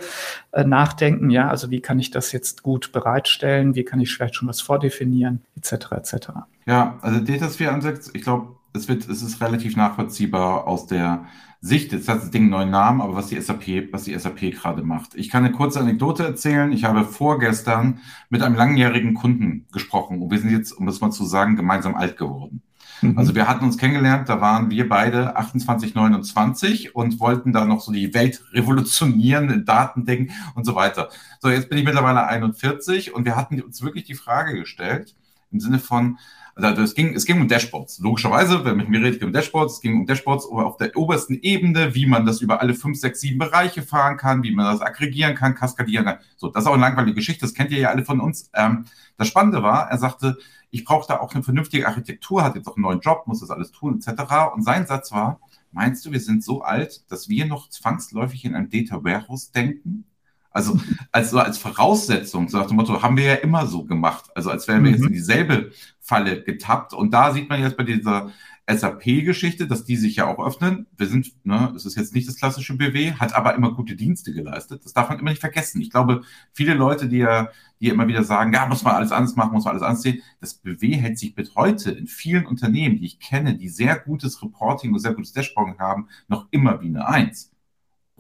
äh, 0.53 0.63
nachdenken. 0.63 1.31
Ja, 1.31 1.49
also 1.49 1.73
wie 1.73 1.81
kann 1.81 1.99
ich 1.99 2.13
das 2.13 2.31
jetzt 2.31 2.63
gut 2.63 2.93
bereitstellen? 2.93 3.75
Wie 3.75 3.83
kann 3.83 3.99
ich 3.99 4.15
vielleicht 4.15 4.37
schon 4.37 4.47
was 4.47 4.61
vordefinieren? 4.61 5.43
Etc. 5.57 5.73
etc. 5.91 6.29
Ja, 6.65 6.97
also 7.03 7.19
Datasphere 7.19 7.73
Ansatz, 7.73 8.13
ich 8.15 8.23
glaube, 8.23 8.55
es 8.73 8.87
wird, 8.87 9.09
es 9.09 9.21
ist 9.21 9.41
relativ 9.41 9.77
nachvollziehbar 9.77 10.69
aus 10.69 10.87
der 10.87 11.25
Sicht, 11.63 11.93
jetzt 11.93 12.09
hat 12.09 12.23
das 12.23 12.31
Ding 12.31 12.45
einen 12.45 12.51
neuen 12.51 12.71
Namen, 12.71 13.03
aber 13.03 13.15
was 13.15 13.27
die 13.27 13.39
SAP, 13.39 13.93
was 13.93 14.05
die 14.05 14.19
SAP 14.19 14.53
gerade 14.53 14.83
macht. 14.83 15.15
Ich 15.15 15.29
kann 15.29 15.45
eine 15.45 15.53
kurze 15.53 15.81
Anekdote 15.81 16.25
erzählen. 16.25 16.73
Ich 16.73 16.85
habe 16.85 17.05
vorgestern 17.05 18.01
mit 18.31 18.43
einem 18.43 18.55
langjährigen 18.55 19.13
Kunden 19.13 19.67
gesprochen 19.71 20.23
und 20.23 20.31
wir 20.31 20.39
sind 20.39 20.51
jetzt, 20.51 20.73
um 20.73 20.87
das 20.87 21.03
mal 21.03 21.11
zu 21.11 21.25
sagen, 21.27 21.57
gemeinsam 21.57 21.97
alt 21.97 22.17
geworden. 22.17 22.63
Mhm. 23.03 23.19
Also 23.19 23.35
wir 23.35 23.47
hatten 23.47 23.65
uns 23.65 23.77
kennengelernt, 23.77 24.31
da 24.31 24.41
waren 24.41 24.71
wir 24.71 24.89
beide 24.89 25.37
28, 25.37 25.95
29 25.95 26.95
und 26.95 27.21
wollten 27.21 27.53
da 27.53 27.67
noch 27.67 27.83
so 27.83 27.93
die 27.93 28.15
Welt 28.15 28.43
revolutionieren, 28.53 29.51
in 29.51 29.65
Datendenken 29.67 30.35
und 30.55 30.65
so 30.65 30.75
weiter. 30.75 31.11
So, 31.41 31.51
jetzt 31.51 31.69
bin 31.69 31.77
ich 31.77 31.85
mittlerweile 31.85 32.27
41 32.27 33.15
und 33.15 33.27
wir 33.27 33.37
hatten 33.37 33.61
uns 33.61 33.83
wirklich 33.83 34.05
die 34.05 34.15
Frage 34.15 34.59
gestellt, 34.59 35.15
im 35.51 35.61
Sinne 35.61 35.79
von, 35.79 36.19
also 36.55 36.83
es 36.83 36.95
ging, 36.95 37.15
es 37.15 37.25
ging 37.25 37.41
um 37.41 37.49
Dashboards. 37.49 37.99
Logischerweise, 38.01 38.65
wenn 38.65 38.77
mit 38.77 38.89
mir 38.89 39.03
redet, 39.03 39.23
um 39.23 39.33
Dashboards, 39.33 39.75
es 39.75 39.81
ging 39.81 40.01
um 40.01 40.07
Dashboards 40.07 40.47
auf 40.47 40.77
der 40.77 40.97
obersten 40.97 41.35
Ebene, 41.41 41.95
wie 41.95 42.07
man 42.07 42.27
das 42.27 42.41
über 42.41 42.61
alle 42.61 42.75
fünf, 42.75 42.99
sechs, 42.99 43.21
sieben 43.21 43.39
Bereiche 43.39 43.83
fahren 43.83 44.17
kann, 44.17 44.43
wie 44.43 44.53
man 44.53 44.67
das 44.67 44.81
aggregieren 44.81 45.35
kann, 45.35 45.55
kaskadieren 45.55 46.05
kann. 46.05 46.19
So, 46.37 46.49
das 46.49 46.65
ist 46.65 46.69
auch 46.69 46.75
eine 46.75 46.83
langweilige 46.83 47.15
Geschichte, 47.15 47.43
das 47.43 47.55
kennt 47.55 47.71
ihr 47.71 47.79
ja 47.79 47.91
alle 47.91 48.05
von 48.05 48.21
uns. 48.21 48.51
Ähm, 48.55 48.85
das 49.17 49.29
Spannende 49.29 49.63
war, 49.63 49.91
er 49.91 49.99
sagte, 49.99 50.39
ich 50.71 50.85
brauche 50.85 51.07
da 51.09 51.19
auch 51.19 51.35
eine 51.35 51.43
vernünftige 51.43 51.87
Architektur, 51.87 52.45
hat 52.45 52.55
jetzt 52.55 52.69
auch 52.69 52.77
einen 52.77 52.85
neuen 52.85 53.01
Job, 53.01 53.27
muss 53.27 53.41
das 53.41 53.51
alles 53.51 53.73
tun, 53.73 54.01
etc. 54.01 54.23
Und 54.55 54.63
sein 54.63 54.87
Satz 54.87 55.13
war, 55.13 55.41
meinst 55.73 56.05
du, 56.07 56.13
wir 56.13 56.21
sind 56.21 56.45
so 56.45 56.63
alt, 56.63 57.11
dass 57.11 57.29
wir 57.29 57.47
noch 57.47 57.69
zwangsläufig 57.69 58.45
in 58.45 58.55
einem 58.55 58.71
Data 58.71 59.03
Warehouse 59.03 59.51
denken? 59.51 60.05
Also 60.51 60.81
als, 61.13 61.35
als 61.35 61.59
Voraussetzung, 61.59 62.49
so 62.49 62.59
nach 62.59 62.67
dem 62.67 62.77
Motto, 62.77 63.03
haben 63.03 63.17
wir 63.17 63.25
ja 63.25 63.35
immer 63.35 63.67
so 63.67 63.85
gemacht. 63.85 64.31
Also 64.35 64.51
als 64.51 64.67
wären 64.69 64.85
wir 64.85 64.91
mhm. 64.91 64.97
jetzt 64.97 65.07
in 65.07 65.13
dieselbe 65.13 65.71
Falle 66.01 66.43
getappt. 66.43 66.93
Und 66.93 67.13
da 67.13 67.33
sieht 67.33 67.49
man 67.49 67.61
jetzt 67.61 67.77
bei 67.77 67.85
dieser 67.85 68.31
SAP-Geschichte, 68.69 69.67
dass 69.67 69.85
die 69.85 69.97
sich 69.97 70.17
ja 70.17 70.27
auch 70.27 70.45
öffnen. 70.45 70.87
Wir 70.97 71.07
sind, 71.07 71.33
ne, 71.45 71.73
es 71.77 71.87
ist 71.87 71.97
jetzt 71.97 72.15
nicht 72.15 72.29
das 72.29 72.37
klassische 72.37 72.77
BW, 72.77 73.13
hat 73.13 73.35
aber 73.35 73.55
immer 73.55 73.73
gute 73.75 73.97
Dienste 73.97 74.33
geleistet. 74.33 74.85
Das 74.85 74.93
darf 74.93 75.09
man 75.09 75.19
immer 75.19 75.31
nicht 75.31 75.41
vergessen. 75.41 75.81
Ich 75.81 75.91
glaube, 75.91 76.23
viele 76.53 76.75
Leute, 76.75 77.09
die 77.09 77.19
ja, 77.19 77.49
die 77.81 77.89
immer 77.89 78.07
wieder 78.09 78.25
sagen, 78.25 78.53
ja, 78.53 78.67
muss 78.67 78.83
man 78.83 78.95
alles 78.95 79.13
anders 79.13 79.37
machen, 79.37 79.53
muss 79.53 79.65
man 79.65 79.73
alles 79.73 79.83
anders 79.83 80.03
sehen. 80.03 80.23
Das 80.41 80.55
BW 80.55 80.97
hält 80.97 81.19
sich 81.19 81.35
bis 81.35 81.55
heute 81.55 81.91
in 81.93 82.07
vielen 82.07 82.47
Unternehmen, 82.47 82.99
die 82.99 83.07
ich 83.07 83.19
kenne, 83.19 83.57
die 83.57 83.69
sehr 83.69 83.99
gutes 83.99 84.43
Reporting 84.43 84.93
und 84.93 84.99
sehr 84.99 85.15
gutes 85.15 85.33
Dashboarding 85.33 85.79
haben, 85.79 86.09
noch 86.29 86.47
immer 86.51 86.81
wie 86.81 86.89
eine 86.89 87.07
Eins. 87.07 87.50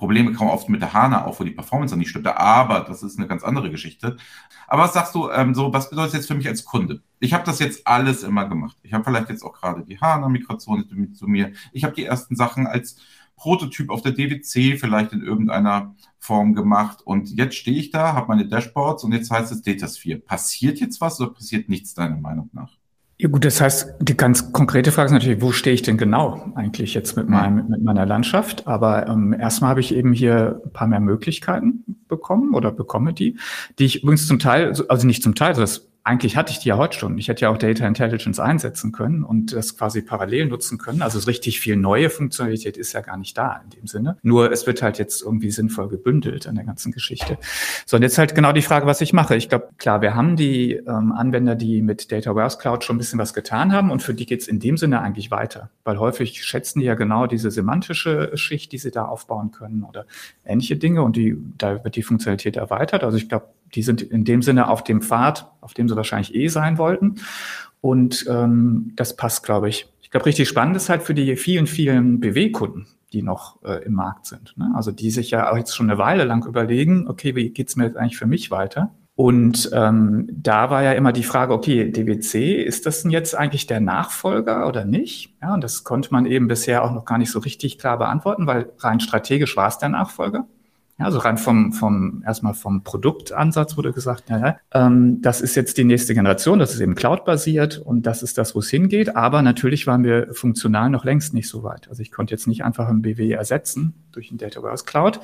Probleme 0.00 0.33
kommen 0.33 0.50
oft 0.50 0.71
mit 0.71 0.80
der 0.80 0.95
HANA 0.95 1.26
auf, 1.26 1.40
wo 1.40 1.45
die 1.45 1.50
Performance 1.50 1.92
dann 1.92 1.99
nicht 1.99 2.09
stimmt, 2.09 2.26
aber 2.26 2.80
das 2.80 3.02
ist 3.02 3.19
eine 3.19 3.28
ganz 3.28 3.45
andere 3.45 3.71
Geschichte. 3.71 4.16
Aber 4.66 4.85
was 4.85 4.95
sagst 4.95 5.14
du, 5.14 5.28
ähm, 5.30 5.54
so, 5.54 5.75
was 5.75 5.90
bedeutet 5.90 6.14
das 6.14 6.21
jetzt 6.21 6.26
für 6.26 6.35
mich 6.35 6.49
als 6.49 6.64
Kunde? 6.64 7.02
Ich 7.19 7.35
habe 7.35 7.45
das 7.45 7.59
jetzt 7.59 7.87
alles 7.87 8.23
immer 8.23 8.49
gemacht. 8.49 8.78
Ich 8.83 8.95
habe 8.95 9.04
vielleicht 9.04 9.28
jetzt 9.28 9.42
auch 9.42 9.52
gerade 9.52 9.85
die 9.85 10.00
HANA-Migration 10.00 11.12
zu 11.12 11.26
mir. 11.26 11.52
Ich 11.73 11.85
habe 11.85 11.95
die 11.95 12.07
ersten 12.07 12.35
Sachen 12.35 12.66
als 12.66 12.97
Prototyp 13.37 13.90
auf 13.90 14.00
der 14.00 14.12
DWC 14.12 14.78
vielleicht 14.78 15.12
in 15.12 15.23
irgendeiner 15.23 15.95
Form 16.19 16.54
gemacht. 16.54 17.02
Und 17.04 17.28
jetzt 17.30 17.57
stehe 17.57 17.78
ich 17.78 17.90
da, 17.90 18.14
habe 18.14 18.28
meine 18.28 18.49
Dashboards 18.49 19.04
und 19.04 19.12
jetzt 19.12 19.30
heißt 19.30 19.52
es 19.52 19.61
Datasphere. 19.61 20.19
Passiert 20.19 20.80
jetzt 20.80 21.02
was 21.02 21.21
oder 21.21 21.35
passiert 21.35 21.69
nichts 21.69 21.92
deiner 21.92 22.16
Meinung 22.16 22.49
nach? 22.54 22.79
Ja 23.20 23.28
gut, 23.28 23.44
das 23.44 23.60
heißt, 23.60 23.96
die 24.00 24.16
ganz 24.16 24.50
konkrete 24.50 24.92
Frage 24.92 25.08
ist 25.08 25.12
natürlich, 25.12 25.42
wo 25.42 25.52
stehe 25.52 25.74
ich 25.74 25.82
denn 25.82 25.98
genau 25.98 26.52
eigentlich 26.54 26.94
jetzt 26.94 27.18
mit, 27.18 27.28
meinem, 27.28 27.68
mit 27.68 27.82
meiner 27.82 28.06
Landschaft? 28.06 28.66
Aber 28.66 29.08
ähm, 29.08 29.34
erstmal 29.38 29.68
habe 29.68 29.80
ich 29.80 29.94
eben 29.94 30.14
hier 30.14 30.62
ein 30.64 30.72
paar 30.72 30.86
mehr 30.86 31.00
Möglichkeiten 31.00 31.84
bekommen 32.08 32.54
oder 32.54 32.72
bekomme 32.72 33.12
die, 33.12 33.36
die 33.78 33.84
ich 33.84 34.02
übrigens 34.02 34.26
zum 34.26 34.38
Teil, 34.38 34.72
also 34.88 35.06
nicht 35.06 35.22
zum 35.22 35.34
Teil, 35.34 35.52
das 35.52 35.89
eigentlich 36.11 36.37
hatte 36.37 36.50
ich 36.50 36.59
die 36.59 36.69
ja 36.69 36.76
heute 36.76 36.99
schon. 36.99 37.17
Ich 37.19 37.29
hätte 37.29 37.43
ja 37.43 37.50
auch 37.50 37.57
Data 37.57 37.87
Intelligence 37.87 38.40
einsetzen 38.40 38.90
können 38.90 39.23
und 39.23 39.52
das 39.52 39.76
quasi 39.76 40.02
parallel 40.02 40.47
nutzen 40.47 40.76
können. 40.76 41.02
Also 41.02 41.21
richtig 41.21 41.61
viel 41.61 41.76
neue 41.76 42.11
Funktionalität 42.11 42.76
ist 42.76 42.93
ja 42.93 43.00
gar 43.00 43.17
nicht 43.17 43.38
da 43.38 43.61
in 43.62 43.71
dem 43.71 43.87
Sinne. 43.87 44.17
Nur 44.23 44.50
es 44.50 44.67
wird 44.67 44.83
halt 44.83 44.99
jetzt 44.99 45.23
irgendwie 45.23 45.52
sinnvoll 45.52 45.88
gebündelt 45.88 46.49
an 46.49 46.57
der 46.57 46.64
ganzen 46.64 46.90
Geschichte. 46.90 47.38
So, 47.87 47.97
und 47.97 48.02
jetzt 48.02 48.19
halt 48.19 48.35
genau 48.35 48.50
die 48.52 48.62
Frage, 48.62 48.87
was 48.87 49.00
ich 49.00 49.12
mache. 49.12 49.37
Ich 49.37 49.49
glaube, 49.49 49.69
klar, 49.79 50.02
wir 50.02 50.17
haben 50.17 50.35
die 50.35 50.73
ähm, 50.73 51.12
Anwender, 51.12 51.55
die 51.55 51.81
mit 51.81 52.11
Data 52.11 52.35
Warehouse 52.35 52.59
Cloud 52.59 52.83
schon 52.83 52.97
ein 52.97 52.99
bisschen 52.99 53.21
was 53.21 53.33
getan 53.33 53.73
haben 53.73 53.93
und 53.93 54.02
für 54.02 54.12
die 54.12 54.26
geht's 54.26 54.49
in 54.49 54.59
dem 54.59 54.76
Sinne 54.76 55.02
eigentlich 55.02 55.31
weiter. 55.31 55.71
Weil 55.85 56.00
häufig 56.00 56.45
schätzen 56.45 56.81
die 56.81 56.87
ja 56.87 56.97
genau 56.97 57.29
diese 57.29 57.52
semantische 57.52 58.37
Schicht, 58.37 58.73
die 58.73 58.79
sie 58.79 58.90
da 58.90 59.05
aufbauen 59.05 59.52
können 59.52 59.85
oder 59.85 60.07
ähnliche 60.45 60.76
Dinge 60.76 61.02
und 61.02 61.14
die, 61.14 61.37
da 61.57 61.85
wird 61.85 61.95
die 61.95 62.02
Funktionalität 62.02 62.57
erweitert. 62.57 63.05
Also 63.05 63.17
ich 63.17 63.29
glaube, 63.29 63.47
die 63.75 63.83
sind 63.83 64.02
in 64.02 64.25
dem 64.25 64.43
Sinne 64.43 64.69
auf 64.69 64.83
dem 64.83 65.00
Pfad, 65.00 65.50
auf 65.61 65.75
dem 65.75 65.88
sie 65.88 65.95
wahrscheinlich 66.00 66.35
eh 66.35 66.49
sein 66.49 66.78
wollten. 66.78 67.16
Und 67.80 68.26
ähm, 68.28 68.92
das 68.97 69.16
passt, 69.16 69.45
glaube 69.45 69.69
ich. 69.69 69.87
Ich 70.00 70.11
glaube, 70.11 70.26
richtig 70.26 70.49
spannend 70.49 70.76
ist 70.76 70.88
halt 70.88 71.02
für 71.02 71.14
die 71.14 71.37
vielen, 71.37 71.66
vielen 71.66 72.21
BW-Kunden, 72.21 72.87
die 73.12 73.23
noch 73.23 73.62
äh, 73.62 73.85
im 73.85 73.92
Markt 73.92 74.26
sind. 74.26 74.54
Ne? 74.57 74.73
Also 74.75 74.90
die 74.90 75.11
sich 75.11 75.30
ja 75.30 75.50
auch 75.50 75.57
jetzt 75.57 75.75
schon 75.75 75.88
eine 75.88 75.99
Weile 75.99 76.25
lang 76.25 76.47
überlegen, 76.47 77.09
okay, 77.09 77.37
wie 77.37 77.50
geht's 77.50 77.76
mir 77.76 77.85
jetzt 77.85 77.97
eigentlich 77.97 78.19
für 78.19 78.26
mich 78.26 78.50
weiter? 78.50 78.90
Und 79.14 79.69
ähm, 79.75 80.28
da 80.33 80.71
war 80.71 80.83
ja 80.83 80.92
immer 80.92 81.12
die 81.12 81.25
Frage, 81.25 81.52
okay, 81.52 81.90
DWC, 81.90 82.62
ist 82.62 82.87
das 82.87 83.02
denn 83.02 83.11
jetzt 83.11 83.37
eigentlich 83.37 83.66
der 83.66 83.80
Nachfolger 83.80 84.66
oder 84.66 84.87
nicht? 84.87 85.37
Ja, 85.42 85.52
und 85.52 85.62
das 85.62 85.85
konnte 85.85 86.09
man 86.11 86.25
eben 86.25 86.49
bisher 86.49 86.83
auch 86.83 86.90
noch 86.90 87.04
gar 87.04 87.19
nicht 87.19 87.30
so 87.30 87.38
richtig 87.38 87.78
klar 87.78 87.99
beantworten, 87.99 88.47
weil 88.47 88.73
rein 88.78 88.99
strategisch 88.99 89.59
war 89.59 89.69
es 89.69 89.76
der 89.76 89.90
Nachfolger. 89.90 90.47
Ja, 91.00 91.07
also 91.07 91.19
rein 91.19 91.38
vom, 91.38 91.73
vom, 91.73 92.23
erstmal 92.26 92.52
vom 92.52 92.85
Produktansatz 92.85 93.78
wurde 93.78 93.95
gesagt, 93.95 94.28
ja, 94.28 94.38
ja, 94.38 94.57
ähm, 94.73 95.23
das 95.23 95.40
ist 95.40 95.54
jetzt 95.54 95.78
die 95.78 95.85
nächste 95.85 96.12
Generation, 96.12 96.59
das 96.59 96.75
ist 96.75 96.80
eben 96.80 96.95
Cloud-basiert 96.95 97.78
und 97.78 98.02
das 98.04 98.23
ist 98.23 98.37
das, 98.37 98.54
wo 98.54 98.59
es 98.59 98.69
hingeht. 98.69 99.16
Aber 99.16 99.40
natürlich 99.40 99.87
waren 99.87 100.04
wir 100.04 100.35
funktional 100.35 100.90
noch 100.90 101.07
längst 101.07 101.33
nicht 101.33 101.49
so 101.49 101.62
weit. 101.62 101.88
Also 101.88 102.02
ich 102.02 102.12
konnte 102.12 102.35
jetzt 102.35 102.47
nicht 102.47 102.64
einfach 102.64 102.87
ein 102.87 103.00
BW 103.00 103.33
ersetzen 103.33 103.95
durch 104.12 104.30
ein 104.30 104.37
Data 104.37 104.62
Warehouse 104.62 104.85
Cloud. 104.85 105.21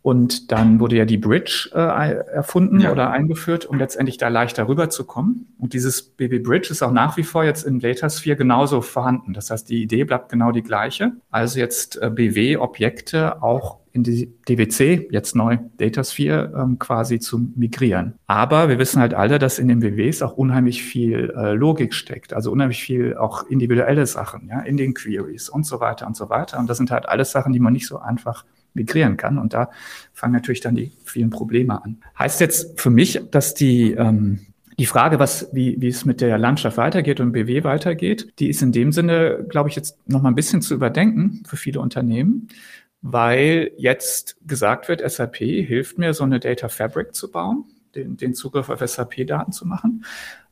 Und 0.00 0.52
dann 0.52 0.80
wurde 0.80 0.96
ja 0.96 1.04
die 1.04 1.18
Bridge 1.18 1.70
äh, 1.74 1.78
erfunden 1.78 2.80
ja. 2.80 2.92
oder 2.92 3.10
eingeführt, 3.10 3.66
um 3.66 3.78
letztendlich 3.78 4.16
da 4.16 4.28
leichter 4.28 4.68
rüberzukommen. 4.68 5.48
Und 5.58 5.72
dieses 5.72 6.02
BW 6.02 6.38
Bridge 6.38 6.68
ist 6.70 6.82
auch 6.82 6.92
nach 6.92 7.16
wie 7.16 7.24
vor 7.24 7.44
jetzt 7.44 7.64
in 7.64 7.80
Datasphere 7.80 8.36
genauso 8.36 8.80
vorhanden. 8.80 9.34
Das 9.34 9.50
heißt, 9.50 9.68
die 9.68 9.82
Idee 9.82 10.04
bleibt 10.04 10.30
genau 10.30 10.52
die 10.52 10.62
gleiche. 10.62 11.12
Also 11.30 11.58
jetzt 11.58 12.00
äh, 12.00 12.10
BW-Objekte 12.10 13.42
auch 13.42 13.78
in 13.92 14.04
die 14.04 14.32
DWC, 14.48 15.08
jetzt 15.10 15.34
neu 15.34 15.58
Datasphere, 15.76 16.52
ähm, 16.56 16.78
quasi 16.78 17.18
zu 17.18 17.50
migrieren. 17.56 18.14
Aber 18.26 18.68
wir 18.68 18.78
wissen 18.78 19.00
halt 19.00 19.14
alle, 19.14 19.38
dass 19.38 19.58
in 19.58 19.68
den 19.68 19.80
BWs 19.80 20.22
auch 20.22 20.36
unheimlich 20.36 20.82
viel 20.82 21.32
äh, 21.36 21.52
Logik 21.52 21.94
steckt, 21.94 22.32
also 22.32 22.52
unheimlich 22.52 22.80
viel 22.80 23.16
auch 23.16 23.44
individuelle 23.46 24.06
Sachen, 24.06 24.48
ja, 24.48 24.60
in 24.60 24.76
den 24.76 24.94
Queries 24.94 25.48
und 25.48 25.66
so 25.66 25.80
weiter 25.80 26.06
und 26.06 26.16
so 26.16 26.30
weiter. 26.30 26.58
Und 26.58 26.68
das 26.68 26.76
sind 26.76 26.90
halt 26.90 27.08
alles 27.08 27.32
Sachen, 27.32 27.52
die 27.52 27.60
man 27.60 27.72
nicht 27.72 27.86
so 27.86 27.98
einfach 27.98 28.44
migrieren 28.74 29.16
kann. 29.16 29.38
Und 29.38 29.54
da 29.54 29.70
fangen 30.12 30.34
natürlich 30.34 30.60
dann 30.60 30.74
die 30.74 30.92
vielen 31.04 31.30
Probleme 31.30 31.82
an. 31.82 31.98
Heißt 32.18 32.40
jetzt 32.40 32.80
für 32.80 32.90
mich, 32.90 33.20
dass 33.30 33.54
die, 33.54 33.92
ähm, 33.92 34.40
die 34.78 34.86
Frage, 34.86 35.18
was, 35.18 35.48
wie, 35.52 35.80
wie 35.80 35.88
es 35.88 36.04
mit 36.04 36.20
der 36.20 36.38
Landschaft 36.38 36.76
weitergeht 36.76 37.20
und 37.20 37.32
BW 37.32 37.64
weitergeht, 37.64 38.32
die 38.38 38.48
ist 38.48 38.62
in 38.62 38.72
dem 38.72 38.92
Sinne, 38.92 39.44
glaube 39.48 39.68
ich, 39.68 39.76
jetzt 39.76 39.98
noch 40.08 40.22
mal 40.22 40.28
ein 40.28 40.36
bisschen 40.36 40.62
zu 40.62 40.74
überdenken 40.74 41.42
für 41.46 41.56
viele 41.56 41.80
Unternehmen 41.80 42.48
weil 43.00 43.70
jetzt 43.76 44.36
gesagt 44.46 44.88
wird, 44.88 45.08
SAP 45.08 45.36
hilft 45.36 45.98
mir, 45.98 46.14
so 46.14 46.24
eine 46.24 46.40
Data 46.40 46.68
Fabric 46.68 47.14
zu 47.14 47.30
bauen, 47.30 47.64
den, 47.94 48.16
den 48.16 48.34
Zugriff 48.34 48.68
auf 48.68 48.80
SAP-Daten 48.80 49.52
zu 49.52 49.66
machen. 49.66 50.04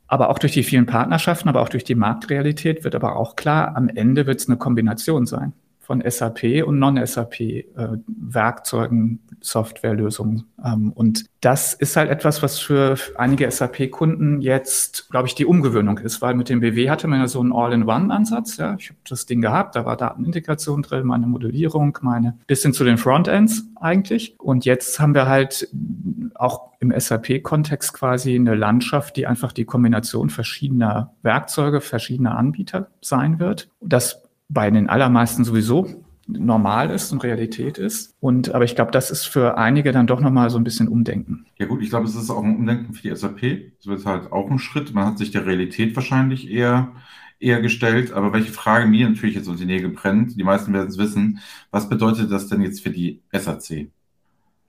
Aber 0.07 0.31
auch 0.31 0.39
durch 0.39 0.53
die 0.53 0.63
vielen 0.63 0.87
Partnerschaften, 0.87 1.49
aber 1.49 1.63
auch 1.63 1.69
durch 1.69 1.83
die 1.83 1.97
Marktrealität 1.97 2.85
wird 2.85 2.95
aber 2.95 3.17
auch 3.17 3.35
klar, 3.35 3.77
am 3.77 3.89
Ende 3.89 4.27
wird 4.27 4.41
es 4.41 4.49
eine 4.49 4.57
Kombination 4.57 5.27
sein 5.27 5.53
von 5.87 6.03
SAP 6.05 6.67
und 6.67 6.79
Non-SAP-Werkzeugen, 6.81 9.15
äh, 9.15 9.19
Softwarelösungen. 9.41 10.47
Ähm, 10.65 10.91
und 10.93 11.27
das 11.41 11.75
ist 11.75 11.97
halt 11.97 12.11
etwas, 12.11 12.43
was 12.43 12.59
für 12.59 12.97
einige 13.17 13.49
SAP-Kunden 13.49 14.41
jetzt, 14.41 15.09
glaube 15.11 15.29
ich, 15.29 15.37
die 15.37 15.47
Umgewöhnung 15.47 15.99
ist, 15.99 16.21
weil 16.21 16.35
mit 16.35 16.49
dem 16.49 16.59
BW 16.59 16.91
hatte 16.91 17.07
man 17.07 17.21
ja 17.21 17.29
so 17.29 17.39
einen 17.39 17.53
All-in-One-Ansatz. 17.53 18.57
Ja, 18.57 18.75
ich 18.77 18.89
habe 18.89 18.99
das 19.09 19.27
Ding 19.27 19.41
gehabt, 19.41 19.77
da 19.77 19.85
war 19.85 19.97
Datenintegration 19.97 20.83
drin, 20.83 21.07
meine 21.07 21.29
Modellierung, 21.29 21.97
meine 22.01 22.37
bis 22.49 22.63
hin 22.63 22.73
zu 22.73 22.83
den 22.83 22.99
Frontends 22.99 23.63
eigentlich. 23.77 24.35
Und 24.41 24.65
jetzt 24.65 24.99
haben 24.99 25.15
wir 25.15 25.29
halt 25.29 25.69
auch 26.35 26.73
im 26.81 26.93
SAP-Kontext 26.99 27.93
quasi 27.93 28.35
eine 28.35 28.57
Landschaft, 28.57 29.17
die 29.17 29.29
einfach 29.29 29.53
die 29.53 29.65
Kombination 29.65 30.31
verschiedener 30.31 31.15
Werkzeuge, 31.23 31.81
verschiedener 31.81 32.37
Anbieter 32.37 32.89
sein 33.01 33.39
wird. 33.39 33.69
Das 33.81 34.26
bei 34.49 34.71
den 34.71 34.89
allermeisten 34.89 35.45
sowieso 35.45 36.05
normal 36.29 36.91
ist 36.91 37.13
und 37.13 37.23
Realität 37.23 37.79
ist. 37.79 38.15
Und 38.21 38.55
aber 38.55 38.65
ich 38.65 38.75
glaube, 38.75 38.91
das 38.91 39.11
ist 39.11 39.25
für 39.25 39.59
einige 39.59 39.93
dann 39.93 40.07
doch 40.07 40.21
nochmal 40.21 40.51
so 40.51 40.59
ein 40.59 40.65
bisschen 40.65 40.89
Umdenken. 40.89 41.47
Ja 41.57 41.67
gut, 41.67 41.83
ich 41.83 41.91
glaube, 41.91 42.07
es 42.07 42.17
ist 42.17 42.31
auch 42.31 42.43
ein 42.43 42.57
Umdenken 42.57 42.95
für 42.95 43.03
die 43.03 43.15
SAP. 43.15 43.43
Es 43.79 43.87
wird 43.87 44.05
halt 44.05 44.33
auch 44.33 44.51
ein 44.51 44.59
Schritt. 44.59 44.93
Man 44.93 45.07
hat 45.07 45.19
sich 45.19 45.31
der 45.31 45.47
Realität 45.47 45.95
wahrscheinlich 45.95 46.51
eher 46.51 46.93
eher 47.39 47.61
gestellt. 47.61 48.13
Aber 48.13 48.33
welche 48.33 48.53
Frage 48.53 48.87
mir 48.87 49.09
natürlich 49.09 49.37
jetzt 49.37 49.49
unter 49.49 49.61
die 49.61 49.67
Nägel 49.67 49.91
brennt, 49.91 50.39
die 50.39 50.45
meisten 50.45 50.73
werden 50.73 50.89
es 50.89 50.99
wissen, 50.99 51.41
was 51.71 51.89
bedeutet 51.89 52.31
das 52.31 52.49
denn 52.49 52.63
jetzt 52.63 52.83
für 52.83 52.91
die 52.91 53.23
SAC? 53.33 53.91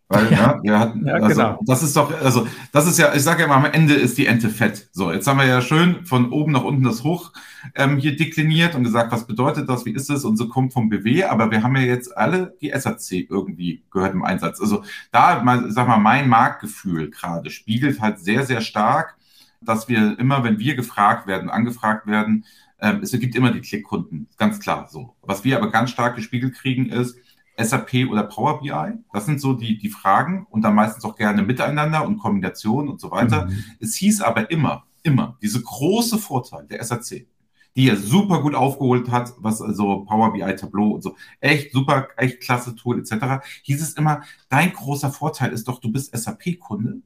Weil, 0.10 0.32
ja, 0.32 0.40
ja 0.40 0.60
wir 0.64 0.80
hatten, 0.80 1.06
ja, 1.06 1.16
also, 1.16 1.28
genau. 1.28 1.60
das 1.66 1.84
ist 1.84 1.96
doch, 1.98 2.22
also, 2.22 2.48
das 2.72 2.88
ist 2.88 2.98
ja, 2.98 3.14
ich 3.14 3.24
sage 3.24 3.42
ja 3.42 3.46
immer, 3.46 3.56
am 3.56 3.66
Ende 3.66 3.94
ist 3.94 4.18
die 4.18 4.26
Ente 4.26 4.50
fett. 4.50 4.88
So, 4.94 5.12
jetzt 5.12 5.28
haben 5.28 5.40
wir 5.40 5.46
ja 5.46 5.62
schön 5.62 6.06
von 6.06 6.32
oben 6.32 6.54
nach 6.54 6.64
unten 6.64 6.84
das 6.84 7.04
hoch 7.04 7.34
ähm, 7.76 7.98
hier 7.98 8.16
dekliniert 8.16 8.74
und 8.74 8.84
gesagt, 8.84 9.12
was 9.12 9.28
bedeutet 9.28 9.68
das, 9.68 9.86
wie 9.86 9.92
ist 9.92 10.10
es 10.10 10.24
und 10.24 10.38
so 10.38 10.48
kommt 10.48 10.72
vom 10.72 10.88
BW, 10.88 11.26
aber 11.26 11.52
wir 11.52 11.62
haben 11.62 11.76
ja 11.76 11.82
jetzt 11.82 12.16
alle 12.18 12.56
die 12.62 12.72
SAC 12.74 13.30
irgendwie 13.30 13.84
gehört 13.92 14.14
im 14.14 14.24
Einsatz. 14.24 14.62
Also, 14.62 14.84
da, 15.12 15.44
mal, 15.44 15.70
sag 15.72 15.88
mal, 15.88 15.98
mein 15.98 16.30
Marktgefühl 16.30 17.10
gerade 17.10 17.50
spiegelt 17.50 18.00
halt 18.00 18.20
sehr, 18.20 18.46
sehr 18.46 18.62
stark, 18.62 19.18
dass 19.60 19.90
wir 19.90 20.18
immer, 20.20 20.44
wenn 20.46 20.60
wir 20.60 20.76
gefragt 20.76 21.28
werden, 21.28 21.50
angefragt 21.50 22.08
werden, 22.08 22.46
ähm, 22.80 23.00
es 23.02 23.12
gibt 23.12 23.36
immer 23.36 23.52
die 23.52 23.62
Klickkunden, 23.62 24.28
ganz 24.38 24.60
klar 24.60 24.88
so. 24.90 25.16
Was 25.22 25.44
wir 25.44 25.58
aber 25.58 25.72
ganz 25.72 25.90
stark 25.90 26.16
gespiegelt 26.16 26.56
kriegen 26.56 26.90
ist, 26.90 27.18
SAP 27.58 28.10
oder 28.10 28.24
Power 28.24 28.62
BI? 28.62 28.94
Das 29.12 29.26
sind 29.26 29.42
so 29.42 29.54
die, 29.54 29.78
die 29.78 29.90
Fragen 29.90 30.48
und 30.50 30.62
dann 30.62 30.76
meistens 30.76 31.04
auch 31.06 31.16
gerne 31.16 31.44
miteinander 31.44 32.06
und 32.06 32.18
Kombination 32.18 32.88
und 32.88 33.02
so 33.02 33.12
weiter. 33.12 33.46
Mhm. 33.46 33.64
Es 33.80 33.96
hieß 33.96 34.22
aber 34.22 34.50
immer, 34.52 34.86
immer, 35.04 35.38
diese 35.42 35.62
große 35.62 36.18
Vorteil 36.18 36.68
der 36.68 36.84
SAC, 36.84 37.28
die 37.76 37.90
er 37.90 37.96
super 37.96 38.42
gut 38.42 38.56
aufgeholt 38.56 39.12
hat, 39.12 39.34
was 39.38 39.62
also 39.62 40.04
Power 40.06 40.34
BI, 40.34 40.56
Tableau 40.56 40.92
und 40.96 41.04
so, 41.04 41.16
echt 41.40 41.72
super, 41.72 42.08
echt 42.18 42.42
klasse 42.42 42.76
Tool 42.76 43.00
etc., 43.00 43.46
hieß 43.64 43.82
es 43.82 43.94
immer, 43.94 44.22
dein 44.50 44.74
großer 44.74 45.12
Vorteil 45.12 45.52
ist 45.52 45.68
doch, 45.68 45.80
du 45.80 45.92
bist 45.92 46.16
SAP-Kunde. 46.16 47.02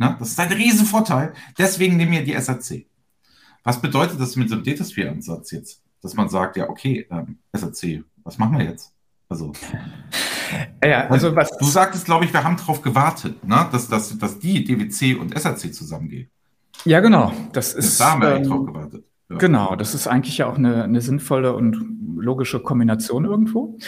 Ne? 0.00 0.16
Das 0.18 0.30
ist 0.30 0.40
ein 0.40 0.52
Riesenvorteil. 0.52 1.34
Deswegen 1.58 1.96
nehmen 1.96 2.12
wir 2.12 2.24
die 2.24 2.38
SAC. 2.40 2.86
Was 3.62 3.80
bedeutet 3.80 4.18
das 4.18 4.36
mit 4.36 4.48
so 4.48 4.54
einem 4.54 4.64
Datasphere-Ansatz 4.64 5.50
jetzt? 5.50 5.82
Dass 6.00 6.14
man 6.14 6.30
sagt, 6.30 6.56
ja, 6.56 6.68
okay, 6.68 7.06
ähm, 7.10 7.38
SAC, 7.52 8.04
was 8.24 8.38
machen 8.38 8.58
wir 8.58 8.64
jetzt? 8.64 8.94
Also, 9.30 9.52
ja, 10.84 11.06
also 11.06 11.34
was. 11.36 11.56
Du 11.56 11.64
sagtest, 11.64 12.04
glaube 12.04 12.24
ich, 12.24 12.32
wir 12.32 12.42
haben 12.42 12.56
darauf 12.56 12.82
gewartet, 12.82 13.42
ne? 13.46 13.66
dass, 13.70 13.88
dass, 13.88 14.18
dass 14.18 14.38
die 14.40 14.64
DWC 14.64 15.14
und 15.18 15.38
SAC 15.38 15.72
zusammengehen. 15.72 16.28
Ja, 16.84 17.00
genau. 17.00 17.32
Das 17.52 17.72
ist. 17.72 18.00
Da 18.00 18.12
haben 18.12 18.22
wir 18.22 18.34
ähm, 18.36 18.42
drauf 18.42 18.66
gewartet. 18.66 19.04
Ja. 19.30 19.36
Genau, 19.36 19.76
das 19.76 19.94
ist 19.94 20.08
eigentlich 20.08 20.38
ja 20.38 20.46
auch 20.48 20.58
eine, 20.58 20.82
eine 20.82 21.00
sinnvolle 21.00 21.54
und 21.54 22.16
logische 22.16 22.60
Kombination 22.60 23.24
irgendwo. 23.24 23.78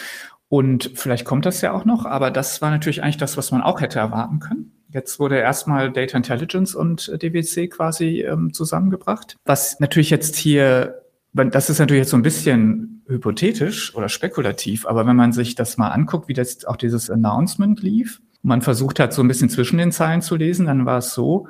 Und 0.49 0.93
vielleicht 0.95 1.25
kommt 1.25 1.47
das 1.47 1.61
ja 1.63 1.73
auch 1.73 1.85
noch, 1.85 2.07
aber 2.07 2.31
das 2.31 2.63
war 2.63 2.71
natürlich 2.71 3.03
eigentlich 3.03 3.17
das, 3.17 3.37
was 3.37 3.51
man 3.51 3.63
auch 3.63 3.81
hätte 3.81 3.99
erwarten 3.99 4.39
können. 4.39 4.73
Jetzt 4.91 5.19
wurde 5.19 5.39
erstmal 5.39 5.91
Data 5.91 6.19
Intelligence 6.19 6.75
und 6.75 7.09
DWC 7.23 7.69
quasi 7.69 8.21
ähm, 8.21 8.53
zusammengebracht. 8.53 9.37
Was 9.45 9.81
natürlich 9.81 10.11
jetzt 10.11 10.37
hier, 10.37 11.02
das 11.33 11.71
ist 11.71 11.79
natürlich 11.79 12.03
jetzt 12.03 12.11
so 12.11 12.17
ein 12.17 12.23
bisschen 12.23 13.03
hypothetisch 13.07 13.95
oder 13.95 14.09
spekulativ, 14.09 14.87
aber 14.87 15.07
wenn 15.07 15.17
man 15.17 15.33
sich 15.33 15.55
das 15.55 15.79
mal 15.79 15.89
anguckt, 15.89 16.29
wie 16.29 16.35
das 16.35 16.65
auch 16.65 16.77
dieses 16.77 17.11
Announcement 17.11 17.83
lief, 17.83 18.21
man 18.43 18.63
versucht 18.63 19.01
hat, 19.01 19.13
so 19.13 19.23
ein 19.23 19.29
bisschen 19.29 19.49
zwischen 19.49 19.79
den 19.79 19.93
Zeilen 19.93 20.21
zu 20.21 20.37
lesen, 20.37 20.67
dann 20.67 20.85
war 20.85 20.99
es 20.99 21.15
so, 21.15 21.49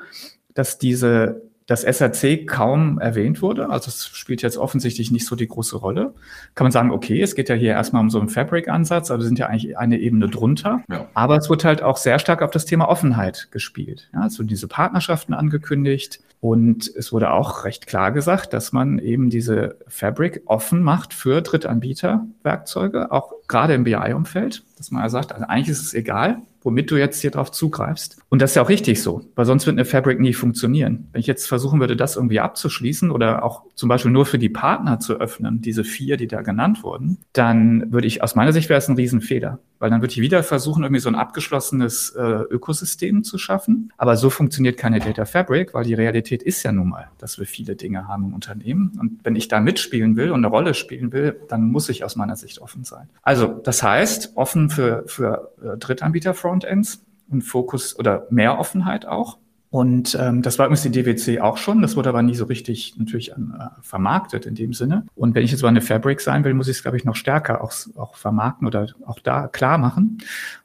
dass 0.54 0.78
diese 0.78 1.42
das 1.72 1.84
SRC 1.84 2.46
kaum 2.46 2.98
erwähnt 2.98 3.40
wurde. 3.40 3.70
Also 3.70 3.88
es 3.88 4.06
spielt 4.06 4.42
jetzt 4.42 4.58
offensichtlich 4.58 5.10
nicht 5.10 5.24
so 5.24 5.34
die 5.34 5.48
große 5.48 5.76
Rolle. 5.76 6.12
Kann 6.54 6.66
man 6.66 6.72
sagen, 6.72 6.90
okay, 6.90 7.22
es 7.22 7.34
geht 7.34 7.48
ja 7.48 7.54
hier 7.54 7.72
erstmal 7.72 8.02
um 8.02 8.10
so 8.10 8.20
einen 8.20 8.28
Fabric-Ansatz, 8.28 9.10
aber 9.10 9.20
wir 9.20 9.26
sind 9.26 9.38
ja 9.38 9.46
eigentlich 9.46 9.78
eine 9.78 9.98
Ebene 9.98 10.28
drunter. 10.28 10.84
Ja. 10.90 11.06
Aber 11.14 11.38
es 11.38 11.48
wird 11.48 11.64
halt 11.64 11.82
auch 11.82 11.96
sehr 11.96 12.18
stark 12.18 12.42
auf 12.42 12.50
das 12.50 12.66
Thema 12.66 12.88
Offenheit 12.88 13.48
gespielt. 13.50 14.10
Ja, 14.12 14.20
also 14.20 14.42
diese 14.42 14.68
Partnerschaften 14.68 15.32
angekündigt. 15.32 16.20
Und 16.40 16.92
es 16.94 17.12
wurde 17.12 17.32
auch 17.32 17.64
recht 17.64 17.86
klar 17.86 18.12
gesagt, 18.12 18.52
dass 18.52 18.72
man 18.72 18.98
eben 18.98 19.30
diese 19.30 19.76
Fabric 19.88 20.42
offen 20.44 20.82
macht 20.82 21.14
für 21.14 21.40
Drittanbieter-Werkzeuge, 21.40 23.12
auch 23.12 23.32
gerade 23.48 23.74
im 23.74 23.84
BI-Umfeld, 23.84 24.62
dass 24.76 24.90
man 24.90 25.04
ja 25.04 25.08
sagt, 25.08 25.32
also 25.32 25.46
eigentlich 25.46 25.68
ist 25.68 25.82
es 25.82 25.94
egal, 25.94 26.42
womit 26.62 26.90
du 26.90 26.96
jetzt 26.96 27.20
hier 27.20 27.30
drauf 27.30 27.50
zugreifst. 27.50 28.18
Und 28.28 28.42
das 28.42 28.52
ist 28.52 28.54
ja 28.56 28.62
auch 28.62 28.68
richtig 28.68 29.02
so, 29.02 29.22
weil 29.34 29.44
sonst 29.44 29.66
wird 29.66 29.74
eine 29.74 29.84
Fabric 29.84 30.20
nie 30.20 30.32
funktionieren. 30.32 31.08
Wenn 31.12 31.20
ich 31.20 31.26
jetzt 31.26 31.46
versuchen 31.46 31.80
würde, 31.80 31.96
das 31.96 32.16
irgendwie 32.16 32.40
abzuschließen 32.40 33.10
oder 33.10 33.44
auch 33.44 33.62
zum 33.74 33.88
Beispiel 33.88 34.10
nur 34.10 34.26
für 34.26 34.38
die 34.38 34.48
Partner 34.48 35.00
zu 35.00 35.14
öffnen, 35.14 35.60
diese 35.60 35.84
vier, 35.84 36.16
die 36.16 36.28
da 36.28 36.42
genannt 36.42 36.82
wurden, 36.82 37.18
dann 37.32 37.92
würde 37.92 38.06
ich, 38.06 38.22
aus 38.22 38.34
meiner 38.34 38.52
Sicht 38.52 38.68
wäre 38.68 38.78
es 38.78 38.88
ein 38.88 38.96
Riesenfehler, 38.96 39.58
weil 39.82 39.90
dann 39.90 40.00
würde 40.00 40.12
ich 40.12 40.20
wieder 40.20 40.44
versuchen, 40.44 40.84
irgendwie 40.84 41.00
so 41.00 41.08
ein 41.08 41.16
abgeschlossenes 41.16 42.10
äh, 42.10 42.20
Ökosystem 42.20 43.24
zu 43.24 43.36
schaffen. 43.36 43.92
Aber 43.96 44.16
so 44.16 44.30
funktioniert 44.30 44.78
keine 44.78 45.00
Data 45.00 45.24
Fabric, 45.24 45.74
weil 45.74 45.82
die 45.82 45.94
Realität 45.94 46.44
ist 46.44 46.62
ja 46.62 46.70
nun 46.70 46.90
mal, 46.90 47.08
dass 47.18 47.36
wir 47.40 47.46
viele 47.46 47.74
Dinge 47.74 48.06
haben 48.06 48.26
im 48.26 48.32
Unternehmen. 48.32 48.92
Und 49.00 49.18
wenn 49.24 49.34
ich 49.34 49.48
da 49.48 49.58
mitspielen 49.58 50.14
will 50.14 50.30
und 50.30 50.38
eine 50.38 50.46
Rolle 50.46 50.74
spielen 50.74 51.10
will, 51.12 51.34
dann 51.48 51.72
muss 51.72 51.88
ich 51.88 52.04
aus 52.04 52.14
meiner 52.14 52.36
Sicht 52.36 52.60
offen 52.60 52.84
sein. 52.84 53.08
Also 53.22 53.48
das 53.48 53.82
heißt, 53.82 54.36
offen 54.36 54.70
für, 54.70 55.02
für 55.08 55.52
äh, 55.60 55.76
Drittanbieter-Frontends 55.78 57.04
und 57.28 57.42
Fokus 57.42 57.98
oder 57.98 58.28
mehr 58.30 58.60
Offenheit 58.60 59.04
auch. 59.04 59.38
Und 59.72 60.18
ähm, 60.20 60.42
das 60.42 60.58
war 60.58 60.66
übrigens 60.66 60.82
die 60.82 60.90
DWC 60.90 61.40
auch 61.40 61.56
schon. 61.56 61.80
Das 61.80 61.96
wurde 61.96 62.10
aber 62.10 62.20
nie 62.20 62.34
so 62.34 62.44
richtig 62.44 62.94
natürlich 62.98 63.32
äh, 63.32 63.36
vermarktet 63.80 64.44
in 64.44 64.54
dem 64.54 64.74
Sinne. 64.74 65.06
Und 65.14 65.34
wenn 65.34 65.44
ich 65.44 65.50
jetzt 65.50 65.62
mal 65.62 65.70
eine 65.70 65.80
Fabric 65.80 66.20
sein 66.20 66.44
will, 66.44 66.52
muss 66.52 66.68
ich 66.68 66.76
es, 66.76 66.82
glaube 66.82 66.98
ich, 66.98 67.06
noch 67.06 67.16
stärker 67.16 67.64
auch, 67.64 67.72
auch 67.96 68.16
vermarkten 68.16 68.66
oder 68.66 68.88
auch 69.06 69.18
da 69.18 69.48
klar 69.48 69.78
machen. 69.78 70.18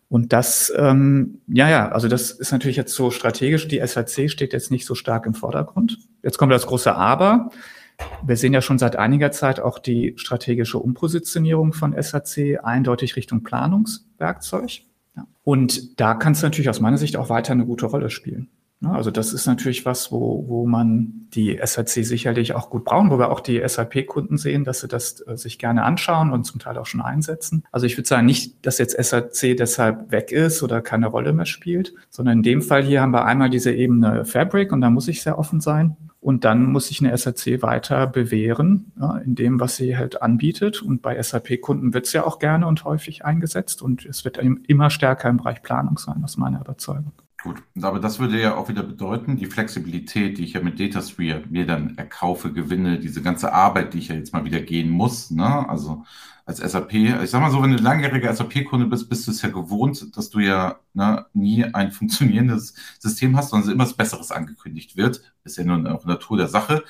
Und 0.10 0.34
das, 0.34 0.74
ähm, 0.76 1.40
ja, 1.48 1.70
ja, 1.70 1.88
also 1.88 2.10
das 2.10 2.32
ist 2.32 2.52
natürlich 2.52 2.76
jetzt 2.76 2.94
so 2.94 3.10
strategisch. 3.10 3.70
Die 3.70 3.80
SAC 3.80 4.30
steht 4.30 4.52
jetzt 4.52 4.72
nicht 4.72 4.86
so 4.86 4.94
stark 4.94 5.26
im 5.26 5.34
Vordergrund. 5.34 6.00
Jetzt 6.22 6.38
kommt 6.38 6.52
das 6.52 6.68
große 6.68 6.94
Aber. 6.94 7.50
Wir 8.26 8.36
sehen 8.36 8.52
ja 8.52 8.62
schon 8.62 8.78
seit 8.78 8.98
einiger 8.98 9.32
Zeit 9.32 9.62
auch 9.62 9.80
die 9.80 10.16
strategische 10.18 10.80
Umpositionierung 10.80 11.72
von 11.72 11.96
SAC 11.98 12.60
eindeutig 12.62 13.16
Richtung 13.16 13.44
Planungswerkzeug. 13.44 14.82
Und 15.46 15.98
da 16.02 16.14
kann 16.14 16.34
es 16.34 16.42
natürlich 16.42 16.70
aus 16.70 16.82
meiner 16.82 16.98
Sicht 16.98 17.16
auch 17.16 17.30
weiter 17.30 17.54
eine 17.54 17.66
gute 17.66 17.86
Rolle 17.86 18.10
spielen. 18.10 18.50
Also 18.84 19.10
das 19.10 19.34
ist 19.34 19.48
natürlich 19.48 19.86
was, 19.86 20.12
wo, 20.12 20.46
wo 20.48 20.68
man 20.68 21.28
die 21.34 21.60
SAC 21.64 21.90
sicherlich 22.06 22.54
auch 22.54 22.70
gut 22.70 22.86
brauchen, 22.86 23.10
wo 23.10 23.18
wir 23.18 23.32
auch 23.32 23.40
die 23.40 23.62
SAP-Kunden 23.66 24.38
sehen, 24.38 24.66
dass 24.66 24.82
sie 24.82 24.88
das 24.88 25.26
äh, 25.28 25.36
sich 25.36 25.58
gerne 25.58 25.84
anschauen 25.84 26.32
und 26.32 26.44
zum 26.44 26.60
Teil 26.60 26.78
auch 26.78 26.86
schon 26.86 27.02
einsetzen. 27.02 27.64
Also 27.72 27.88
ich 27.88 27.98
würde 27.98 28.08
sagen, 28.08 28.28
nicht, 28.28 28.66
dass 28.66 28.78
jetzt 28.78 28.96
SAC 29.02 29.58
deshalb 29.58 30.12
weg 30.12 30.32
ist 30.32 30.62
oder 30.62 30.82
keine 30.82 31.08
Rolle 31.08 31.34
mehr 31.34 31.48
spielt, 31.48 31.94
sondern 32.12 32.38
in 32.38 32.44
dem 32.44 32.62
Fall 32.62 32.84
hier 32.84 33.02
haben 33.02 33.14
wir 33.14 33.26
einmal 33.26 33.50
diese 33.50 33.74
Ebene 33.74 34.26
Fabric 34.26 34.72
und 34.72 34.82
da 34.82 34.92
muss 34.92 35.08
ich 35.08 35.24
sehr 35.24 35.40
offen 35.40 35.60
sein. 35.60 35.98
Und 36.20 36.44
dann 36.44 36.66
muss 36.66 36.88
sich 36.88 37.00
eine 37.00 37.16
SAC 37.16 37.62
weiter 37.62 38.06
bewähren 38.06 38.92
ja, 39.00 39.18
in 39.18 39.36
dem, 39.36 39.60
was 39.60 39.78
sie 39.78 39.98
halt 39.98 40.22
anbietet. 40.22 40.82
Und 40.82 41.02
bei 41.02 41.22
SAP-Kunden 41.22 41.94
wird 41.94 42.06
es 42.06 42.14
ja 42.14 42.26
auch 42.26 42.38
gerne 42.38 42.68
und 42.68 42.84
häufig 42.86 43.24
eingesetzt 43.24 43.82
und 43.82 44.06
es 44.06 44.26
wird 44.26 44.38
immer 44.38 44.90
stärker 44.90 45.30
im 45.30 45.38
Bereich 45.38 45.62
Planung 45.62 45.98
sein, 45.98 46.24
aus 46.24 46.38
meiner 46.38 46.60
Überzeugung. 46.60 47.14
Gut, 47.44 47.62
aber 47.82 48.00
das 48.00 48.18
würde 48.20 48.42
ja 48.42 48.56
auch 48.56 48.68
wieder 48.68 48.82
bedeuten, 48.82 49.38
die 49.38 49.46
Flexibilität, 49.46 50.38
die 50.40 50.44
ich 50.44 50.54
ja 50.54 50.62
mit 50.62 50.80
DataSphere 50.80 51.44
mir 51.48 51.68
dann 51.68 51.96
erkaufe, 51.98 52.52
gewinne, 52.52 53.00
diese 53.00 53.22
ganze 53.22 53.54
Arbeit, 53.54 53.94
die 53.94 54.00
ich 54.00 54.08
ja 54.08 54.16
jetzt 54.16 54.34
mal 54.34 54.44
wieder 54.44 54.60
gehen 54.60 54.90
muss, 54.90 55.30
ne? 55.30 55.70
Also 55.70 56.04
als 56.46 56.58
SAP, 56.60 56.94
ich 56.94 57.30
sag 57.30 57.42
mal 57.42 57.52
so, 57.52 57.62
wenn 57.62 57.76
du 57.76 57.84
langjähriger 57.84 58.34
SAP-Kunde 58.34 58.88
bist, 58.88 59.08
bist 59.10 59.28
du 59.28 59.32
es 59.32 59.42
ja 59.44 59.50
gewohnt, 59.50 60.18
dass 60.18 60.30
du 60.32 60.40
ja 60.40 60.80
ne, 60.94 61.26
nie 61.34 61.64
ein 61.64 61.92
funktionierendes 61.92 62.74
System 63.00 63.38
hast, 63.38 63.50
sondern 63.50 63.72
immer 63.72 63.84
das 63.84 63.94
Besseres 63.96 64.32
angekündigt 64.32 64.96
wird. 64.98 65.22
Ist 65.44 65.58
ja 65.58 65.64
nur 65.64 65.94
auch 65.94 66.06
Natur 66.06 66.38
der 66.38 66.48
Sache. 66.48 66.84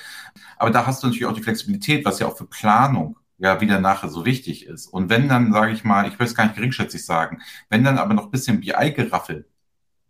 Aber 0.57 0.71
da 0.71 0.85
hast 0.85 1.03
du 1.03 1.07
natürlich 1.07 1.25
auch 1.25 1.33
die 1.33 1.43
Flexibilität, 1.43 2.05
was 2.05 2.19
ja 2.19 2.27
auch 2.27 2.37
für 2.37 2.45
Planung 2.45 3.17
ja 3.37 3.59
wieder 3.61 3.79
nachher 3.81 4.09
so 4.09 4.25
wichtig 4.25 4.65
ist. 4.65 4.87
Und 4.87 5.09
wenn 5.09 5.27
dann, 5.29 5.51
sage 5.53 5.71
ich 5.73 5.83
mal, 5.83 6.07
ich 6.07 6.17
will 6.19 6.27
es 6.27 6.35
gar 6.35 6.45
nicht 6.45 6.55
geringschätzig 6.55 7.05
sagen, 7.05 7.41
wenn 7.69 7.83
dann 7.83 7.97
aber 7.97 8.13
noch 8.13 8.25
ein 8.25 8.31
bisschen 8.31 8.59
BI-Geraffel 8.61 9.47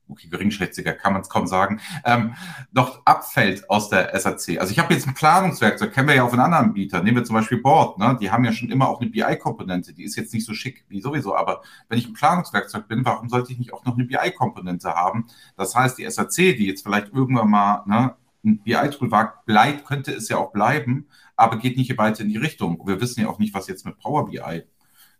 okay, 0.09 0.27
geringschätziger 0.29 0.93
kann 0.93 1.13
man 1.13 1.21
es 1.21 1.29
kaum 1.29 1.47
sagen, 1.47 1.79
ähm, 2.05 2.33
noch 2.71 3.01
abfällt 3.05 3.69
aus 3.69 3.89
der 3.89 4.17
SAC. 4.19 4.59
Also 4.59 4.71
ich 4.71 4.79
habe 4.79 4.93
jetzt 4.93 5.07
ein 5.07 5.13
Planungswerkzeug, 5.13 5.93
kennen 5.93 6.07
wir 6.07 6.15
ja 6.15 6.23
auch 6.23 6.29
von 6.29 6.39
anderen 6.39 6.65
Anbietern. 6.65 7.03
Nehmen 7.03 7.17
wir 7.17 7.23
zum 7.23 7.35
Beispiel 7.35 7.61
Board, 7.61 7.97
ne? 7.97 8.17
die 8.19 8.31
haben 8.31 8.45
ja 8.45 8.51
schon 8.51 8.69
immer 8.69 8.87
auch 8.89 9.01
eine 9.01 9.09
BI-Komponente, 9.09 9.93
die 9.93 10.03
ist 10.03 10.15
jetzt 10.15 10.33
nicht 10.33 10.45
so 10.45 10.53
schick 10.53 10.85
wie 10.89 11.01
sowieso, 11.01 11.35
aber 11.35 11.61
wenn 11.89 11.97
ich 11.99 12.07
ein 12.07 12.13
Planungswerkzeug 12.13 12.87
bin, 12.87 13.05
warum 13.05 13.29
sollte 13.29 13.51
ich 13.51 13.59
nicht 13.59 13.73
auch 13.73 13.85
noch 13.85 13.95
eine 13.95 14.05
BI-Komponente 14.05 14.89
haben? 14.89 15.27
Das 15.55 15.75
heißt, 15.75 15.97
die 15.97 16.09
SAC, 16.09 16.35
die 16.35 16.67
jetzt 16.67 16.83
vielleicht 16.83 17.13
irgendwann 17.13 17.49
mal 17.49 17.83
ne, 17.85 18.15
ein 18.43 18.59
BI-Tool 18.59 19.11
war, 19.11 19.43
bleibt, 19.45 19.85
könnte 19.85 20.11
es 20.11 20.29
ja 20.29 20.37
auch 20.37 20.51
bleiben, 20.51 21.07
aber 21.35 21.57
geht 21.57 21.77
nicht 21.77 21.97
weiter 21.97 22.21
in 22.23 22.29
die 22.29 22.37
Richtung. 22.37 22.81
Wir 22.85 23.01
wissen 23.01 23.21
ja 23.21 23.27
auch 23.27 23.39
nicht, 23.39 23.53
was 23.53 23.67
jetzt 23.67 23.85
mit 23.85 23.99
Power 23.99 24.27
BI 24.29 24.63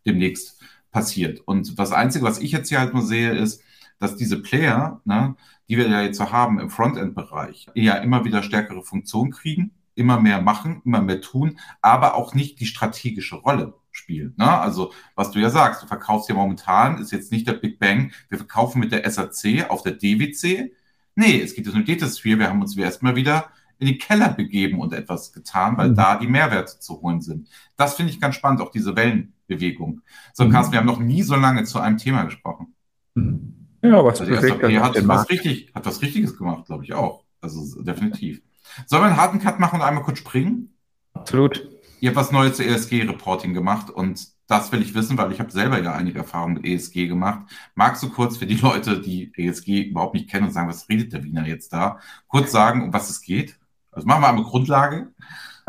demnächst 0.06 0.62
passiert. 0.91 1.41
Und 1.41 1.78
das 1.78 1.91
Einzige, 1.91 2.26
was 2.26 2.39
ich 2.39 2.52
jetzt 2.52 2.69
hier 2.69 2.80
halt 2.80 2.93
nur 2.93 3.04
sehe, 3.04 3.32
ist, 3.32 3.62
dass 3.99 4.15
diese 4.15 4.41
Player, 4.41 5.01
ne, 5.05 5.36
die 5.69 5.77
wir 5.77 5.88
ja 5.89 6.01
jetzt 6.01 6.17
so 6.17 6.31
haben 6.31 6.60
im 6.60 6.69
Frontend-Bereich, 6.69 7.67
ja 7.73 7.95
immer 7.95 8.25
wieder 8.25 8.43
stärkere 8.43 8.83
Funktionen 8.83 9.31
kriegen, 9.31 9.71
immer 9.95 10.19
mehr 10.19 10.41
machen, 10.41 10.81
immer 10.86 11.01
mehr 11.01 11.21
tun, 11.21 11.60
aber 11.81 12.15
auch 12.15 12.33
nicht 12.33 12.60
die 12.60 12.65
strategische 12.65 13.36
Rolle 13.36 13.73
spielen. 13.91 14.33
Ne? 14.38 14.47
Also, 14.47 14.93
was 15.15 15.31
du 15.31 15.39
ja 15.39 15.49
sagst, 15.49 15.83
du 15.83 15.88
verkaufst 15.88 16.29
ja 16.29 16.36
momentan, 16.36 16.99
ist 16.99 17.12
jetzt 17.12 17.31
nicht 17.31 17.47
der 17.47 17.53
Big 17.53 17.79
Bang, 17.79 18.12
wir 18.29 18.38
verkaufen 18.38 18.79
mit 18.79 18.91
der 18.91 19.10
SAC 19.10 19.69
auf 19.69 19.81
der 19.81 19.93
DWC. 19.93 20.71
Nee, 21.15 21.41
es 21.41 21.55
geht 21.55 21.65
jetzt 21.65 21.75
um 21.75 21.83
Datasphere, 21.83 22.39
wir 22.39 22.49
haben 22.49 22.62
uns 22.62 22.77
erstmal 22.77 23.15
wieder 23.15 23.49
in 23.79 23.88
den 23.88 23.97
Keller 23.97 24.29
begeben 24.29 24.79
und 24.79 24.93
etwas 24.93 25.33
getan, 25.33 25.77
weil 25.77 25.89
mhm. 25.89 25.95
da 25.95 26.17
die 26.17 26.27
Mehrwerte 26.27 26.79
zu 26.79 27.01
holen 27.01 27.21
sind. 27.21 27.49
Das 27.75 27.95
finde 27.95 28.12
ich 28.12 28.21
ganz 28.21 28.36
spannend, 28.36 28.62
auch 28.62 28.71
diese 28.71 28.95
Wellenbewegung. 28.95 30.01
So, 30.33 30.45
mhm. 30.45 30.51
Carsten, 30.51 30.73
wir 30.73 30.79
haben 30.79 30.88
noch 30.88 30.99
nie 30.99 31.23
so 31.23 31.36
lange 31.36 31.63
zu 31.63 31.79
einem 31.79 31.97
Thema 31.97 32.23
gesprochen. 32.23 32.75
Mhm. 33.15 33.56
Ja, 33.81 34.03
was 34.03 34.21
also 34.21 34.31
bewegt 34.31 34.61
SAP 34.61 34.79
hat 34.81 35.07
was, 35.07 35.29
richtig, 35.29 35.71
hat 35.73 35.85
was 35.85 36.01
Richtiges 36.01 36.37
gemacht, 36.37 36.65
glaube 36.65 36.83
ich 36.83 36.93
auch. 36.93 37.23
Also 37.41 37.81
definitiv. 37.83 38.41
Sollen 38.85 39.03
wir 39.03 39.07
einen 39.07 39.17
harten 39.17 39.39
Cut 39.39 39.59
machen 39.59 39.79
und 39.79 39.85
einmal 39.85 40.03
kurz 40.03 40.19
springen? 40.19 40.73
Absolut. 41.13 41.67
Ihr 41.99 42.09
habt 42.09 42.17
was 42.17 42.31
Neues 42.31 42.57
zu 42.57 42.63
ESG-Reporting 42.63 43.53
gemacht 43.53 43.89
und 43.89 44.27
das 44.47 44.71
will 44.71 44.81
ich 44.81 44.93
wissen, 44.93 45.17
weil 45.17 45.31
ich 45.31 45.39
habe 45.39 45.51
selber 45.51 45.81
ja 45.81 45.93
einige 45.93 46.19
Erfahrungen 46.19 46.55
mit 46.55 46.65
ESG 46.65 47.07
gemacht. 47.07 47.49
Magst 47.75 48.01
du 48.01 48.09
kurz 48.09 48.37
für 48.37 48.45
die 48.45 48.55
Leute, 48.55 49.01
die 49.01 49.31
ESG 49.35 49.89
überhaupt 49.89 50.13
nicht 50.13 50.29
kennen 50.29 50.47
und 50.47 50.53
sagen, 50.53 50.69
was 50.69 50.87
redet 50.89 51.13
der 51.13 51.23
Wiener 51.23 51.45
jetzt 51.45 51.73
da, 51.73 51.99
kurz 52.27 52.51
sagen, 52.51 52.83
um 52.83 52.93
was 52.93 53.09
es 53.09 53.21
geht? 53.21 53.57
Also 53.91 54.07
machen 54.07 54.21
wir 54.21 54.29
einmal 54.29 54.45
Grundlage. 54.45 55.11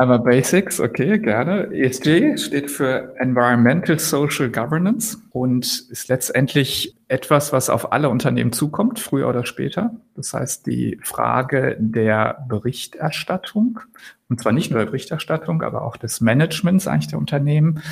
Aber 0.01 0.19
Basics, 0.19 0.79
okay, 0.79 1.19
gerne. 1.19 1.73
ESG 1.73 2.37
steht 2.37 2.71
für 2.71 3.13
Environmental 3.17 3.99
Social 3.99 4.49
Governance 4.49 5.17
und 5.31 5.65
ist 5.65 6.07
letztendlich 6.07 6.95
etwas, 7.09 7.51
was 7.51 7.69
auf 7.69 7.91
alle 7.91 8.07
Unternehmen 8.07 8.53
zukommt, 8.53 9.01
früher 9.01 9.27
oder 9.27 9.45
später. 9.45 9.91
Das 10.15 10.33
heißt, 10.33 10.65
die 10.67 10.97
Frage 11.03 11.75
der 11.81 12.45
Berichterstattung, 12.47 13.81
und 14.29 14.39
zwar 14.39 14.53
nicht 14.53 14.71
nur 14.71 14.79
der 14.79 14.85
Berichterstattung, 14.85 15.63
aber 15.63 15.81
auch 15.81 15.97
des 15.97 16.21
Managements 16.21 16.87
eigentlich 16.87 17.09
der 17.09 17.19
Unternehmen, 17.19 17.83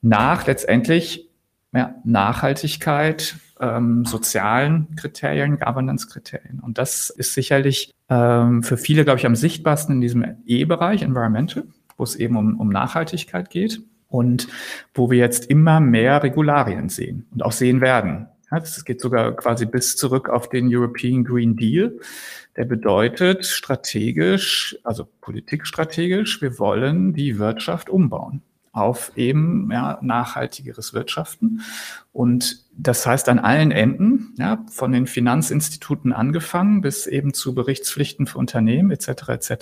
nach 0.00 0.48
letztendlich 0.48 1.30
ja, 1.72 1.94
Nachhaltigkeit, 2.04 3.36
ähm, 3.60 4.04
sozialen 4.04 4.94
Kriterien, 4.96 5.58
Governance-Kriterien. 5.58 6.60
Und 6.60 6.78
das 6.78 7.10
ist 7.10 7.34
sicherlich 7.34 7.90
ähm, 8.08 8.62
für 8.62 8.76
viele, 8.76 9.04
glaube 9.04 9.18
ich, 9.18 9.26
am 9.26 9.36
sichtbarsten 9.36 9.96
in 9.96 10.00
diesem 10.00 10.36
E-Bereich, 10.46 11.02
Environmental, 11.02 11.64
wo 11.96 12.04
es 12.04 12.16
eben 12.16 12.36
um, 12.36 12.60
um 12.60 12.68
Nachhaltigkeit 12.68 13.48
geht 13.50 13.80
und 14.08 14.48
wo 14.94 15.10
wir 15.10 15.18
jetzt 15.18 15.46
immer 15.46 15.80
mehr 15.80 16.22
Regularien 16.22 16.88
sehen 16.88 17.26
und 17.32 17.42
auch 17.42 17.52
sehen 17.52 17.80
werden. 17.80 18.28
Das 18.50 18.84
geht 18.84 19.00
sogar 19.00 19.32
quasi 19.34 19.64
bis 19.64 19.96
zurück 19.96 20.28
auf 20.28 20.50
den 20.50 20.68
European 20.70 21.24
Green 21.24 21.56
Deal. 21.56 21.98
Der 22.54 22.66
bedeutet 22.66 23.46
strategisch, 23.46 24.76
also 24.84 25.08
politikstrategisch, 25.22 26.42
wir 26.42 26.58
wollen 26.58 27.14
die 27.14 27.38
Wirtschaft 27.38 27.88
umbauen 27.88 28.42
auf 28.72 29.12
eben 29.16 29.70
ja, 29.70 29.98
nachhaltigeres 30.00 30.94
Wirtschaften. 30.94 31.60
Und 32.10 32.64
das 32.74 33.06
heißt 33.06 33.28
an 33.28 33.38
allen 33.38 33.70
Enden, 33.70 34.34
ja, 34.38 34.64
von 34.70 34.92
den 34.92 35.06
Finanzinstituten 35.06 36.12
angefangen 36.12 36.80
bis 36.80 37.06
eben 37.06 37.34
zu 37.34 37.54
Berichtspflichten 37.54 38.26
für 38.26 38.38
Unternehmen 38.38 38.90
etc. 38.90 39.28
etc. 39.28 39.52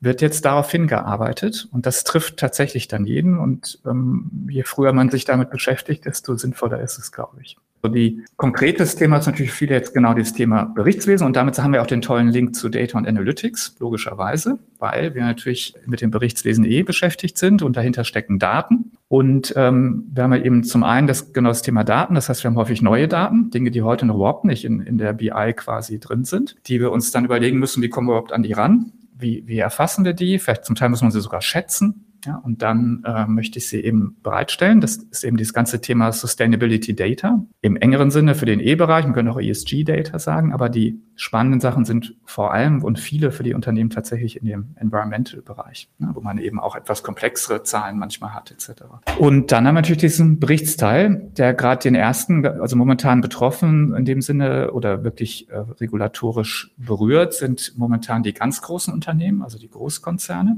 wird 0.00 0.20
jetzt 0.20 0.44
darauf 0.44 0.70
hingearbeitet 0.70 1.68
und 1.70 1.86
das 1.86 2.02
trifft 2.02 2.36
tatsächlich 2.36 2.88
dann 2.88 3.04
jeden. 3.04 3.38
Und 3.38 3.80
ähm, 3.86 4.48
je 4.50 4.64
früher 4.64 4.92
man 4.92 5.08
sich 5.08 5.24
damit 5.24 5.50
beschäftigt, 5.50 6.04
desto 6.04 6.36
sinnvoller 6.36 6.80
ist 6.80 6.98
es, 6.98 7.12
glaube 7.12 7.38
ich. 7.40 7.56
So 7.82 7.88
die 7.88 8.24
konkretes 8.36 8.96
Thema 8.96 9.18
ist 9.18 9.26
natürlich 9.26 9.52
viele 9.52 9.74
jetzt 9.74 9.94
genau 9.94 10.14
das 10.14 10.32
Thema 10.32 10.64
Berichtswesen 10.64 11.26
und 11.26 11.36
damit 11.36 11.58
haben 11.58 11.72
wir 11.72 11.82
auch 11.82 11.86
den 11.86 12.02
tollen 12.02 12.28
Link 12.28 12.56
zu 12.56 12.68
Data 12.68 12.98
und 12.98 13.06
Analytics, 13.06 13.76
logischerweise, 13.78 14.58
weil 14.78 15.14
wir 15.14 15.22
natürlich 15.22 15.74
mit 15.86 16.00
dem 16.00 16.10
Berichtswesen 16.10 16.64
eh 16.64 16.82
beschäftigt 16.82 17.38
sind 17.38 17.62
und 17.62 17.76
dahinter 17.76 18.04
stecken 18.04 18.38
Daten. 18.38 18.92
Und 19.06 19.54
ähm, 19.56 20.10
wir 20.12 20.24
haben 20.24 20.32
ja 20.32 20.42
eben 20.42 20.64
zum 20.64 20.82
einen 20.82 21.06
das 21.06 21.32
genau 21.32 21.50
das 21.50 21.62
Thema 21.62 21.84
Daten, 21.84 22.14
das 22.14 22.28
heißt, 22.28 22.42
wir 22.42 22.50
haben 22.50 22.56
häufig 22.56 22.82
neue 22.82 23.06
Daten, 23.06 23.50
Dinge, 23.50 23.70
die 23.70 23.82
heute 23.82 24.06
noch 24.06 24.16
überhaupt 24.16 24.44
nicht 24.44 24.64
in, 24.64 24.80
in 24.80 24.98
der 24.98 25.12
BI 25.12 25.52
quasi 25.54 26.00
drin 26.00 26.24
sind, 26.24 26.56
die 26.66 26.80
wir 26.80 26.90
uns 26.90 27.12
dann 27.12 27.24
überlegen 27.24 27.58
müssen, 27.58 27.82
wie 27.82 27.88
kommen 27.88 28.08
wir 28.08 28.12
überhaupt 28.12 28.32
an 28.32 28.42
die 28.42 28.52
ran? 28.52 28.92
Wie, 29.16 29.44
wie 29.46 29.58
erfassen 29.58 30.04
wir 30.04 30.12
die? 30.12 30.38
Vielleicht 30.38 30.64
zum 30.64 30.76
Teil 30.76 30.90
muss 30.90 31.02
man 31.02 31.10
sie 31.10 31.20
sogar 31.20 31.42
schätzen. 31.42 32.07
Ja, 32.28 32.36
und 32.36 32.60
dann 32.60 33.02
äh, 33.06 33.24
möchte 33.24 33.58
ich 33.58 33.68
sie 33.68 33.82
eben 33.82 34.18
bereitstellen. 34.22 34.82
Das 34.82 34.96
ist 34.96 35.24
eben 35.24 35.38
dieses 35.38 35.54
ganze 35.54 35.80
Thema 35.80 36.12
Sustainability 36.12 36.94
Data 36.94 37.42
im 37.62 37.76
engeren 37.76 38.10
Sinne 38.10 38.34
für 38.34 38.44
den 38.44 38.60
E-Bereich. 38.60 39.06
Man 39.06 39.14
könnte 39.14 39.32
auch 39.32 39.40
ESG 39.40 39.84
Data 39.84 40.18
sagen, 40.18 40.52
aber 40.52 40.68
die 40.68 41.00
spannenden 41.14 41.60
Sachen 41.60 41.86
sind 41.86 42.16
vor 42.26 42.52
allem 42.52 42.84
und 42.84 42.98
viele 43.00 43.32
für 43.32 43.44
die 43.44 43.54
Unternehmen 43.54 43.88
tatsächlich 43.88 44.36
in 44.36 44.44
dem 44.44 44.74
Environmental-Bereich, 44.76 45.88
ne, 45.98 46.10
wo 46.12 46.20
man 46.20 46.36
eben 46.36 46.60
auch 46.60 46.76
etwas 46.76 47.02
komplexere 47.02 47.62
Zahlen 47.62 47.98
manchmal 47.98 48.34
hat 48.34 48.50
etc. 48.50 48.82
Und 49.18 49.50
dann 49.50 49.66
haben 49.66 49.74
wir 49.74 49.80
natürlich 49.80 50.02
diesen 50.02 50.38
Berichtsteil, 50.38 51.30
der 51.38 51.54
gerade 51.54 51.82
den 51.82 51.94
ersten, 51.94 52.46
also 52.46 52.76
momentan 52.76 53.22
betroffen 53.22 53.94
in 53.94 54.04
dem 54.04 54.20
Sinne 54.20 54.72
oder 54.72 55.02
wirklich 55.02 55.48
äh, 55.48 55.56
regulatorisch 55.56 56.74
berührt, 56.76 57.32
sind 57.32 57.72
momentan 57.78 58.22
die 58.22 58.34
ganz 58.34 58.60
großen 58.60 58.92
Unternehmen, 58.92 59.42
also 59.42 59.58
die 59.58 59.70
Großkonzerne. 59.70 60.56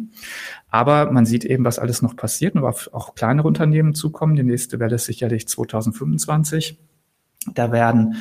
Aber 0.68 1.11
man 1.11 1.26
sieht 1.26 1.44
eben, 1.44 1.60
was 1.64 1.79
alles 1.79 2.03
noch 2.03 2.16
passiert 2.16 2.55
und 2.55 2.64
auf 2.64 2.90
auch 2.92 3.14
kleinere 3.14 3.49
Unternehmen 3.49 3.94
zukommen. 3.94 4.37
Die 4.37 4.42
nächste 4.42 4.79
Welle 4.81 4.96
ist 4.96 5.07
sicherlich 5.07 5.49
2025. 5.49 6.79
Da 7.55 7.73
werden 7.73 8.16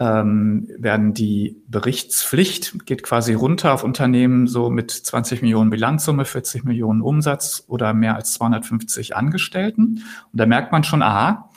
ähm, 0.00 0.68
werden 0.78 1.12
die 1.12 1.60
Berichtspflicht 1.66 2.86
geht 2.86 3.02
quasi 3.02 3.34
runter 3.34 3.72
auf 3.72 3.82
Unternehmen 3.82 4.46
so 4.46 4.70
mit 4.70 4.90
20 4.92 5.42
Millionen 5.42 5.70
Bilanzsumme, 5.70 6.24
40 6.24 6.64
Millionen 6.64 7.02
Umsatz 7.02 7.64
oder 7.66 7.92
mehr 7.94 8.14
als 8.14 8.34
250 8.34 9.16
Angestellten. 9.16 10.04
Und 10.32 10.40
da 10.40 10.46
merkt 10.46 10.70
man 10.70 10.84
schon, 10.84 11.02
aha, 11.02 11.50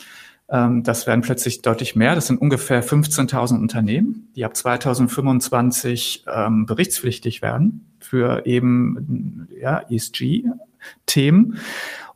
ähm, 0.50 0.82
das 0.84 1.06
werden 1.06 1.22
plötzlich 1.22 1.62
deutlich 1.62 1.96
mehr. 1.96 2.16
Das 2.16 2.28
sind 2.28 2.42
ungefähr 2.42 2.84
15.000 2.84 3.60
Unternehmen, 3.60 4.30
die 4.36 4.44
ab 4.44 4.56
2025 4.56 6.26
ähm, 6.28 6.66
berichtspflichtig 6.66 7.44
werden 7.44 7.96
für 8.00 8.46
eben 8.48 9.48
ja, 9.60 9.84
ESG-Themen. 11.06 11.60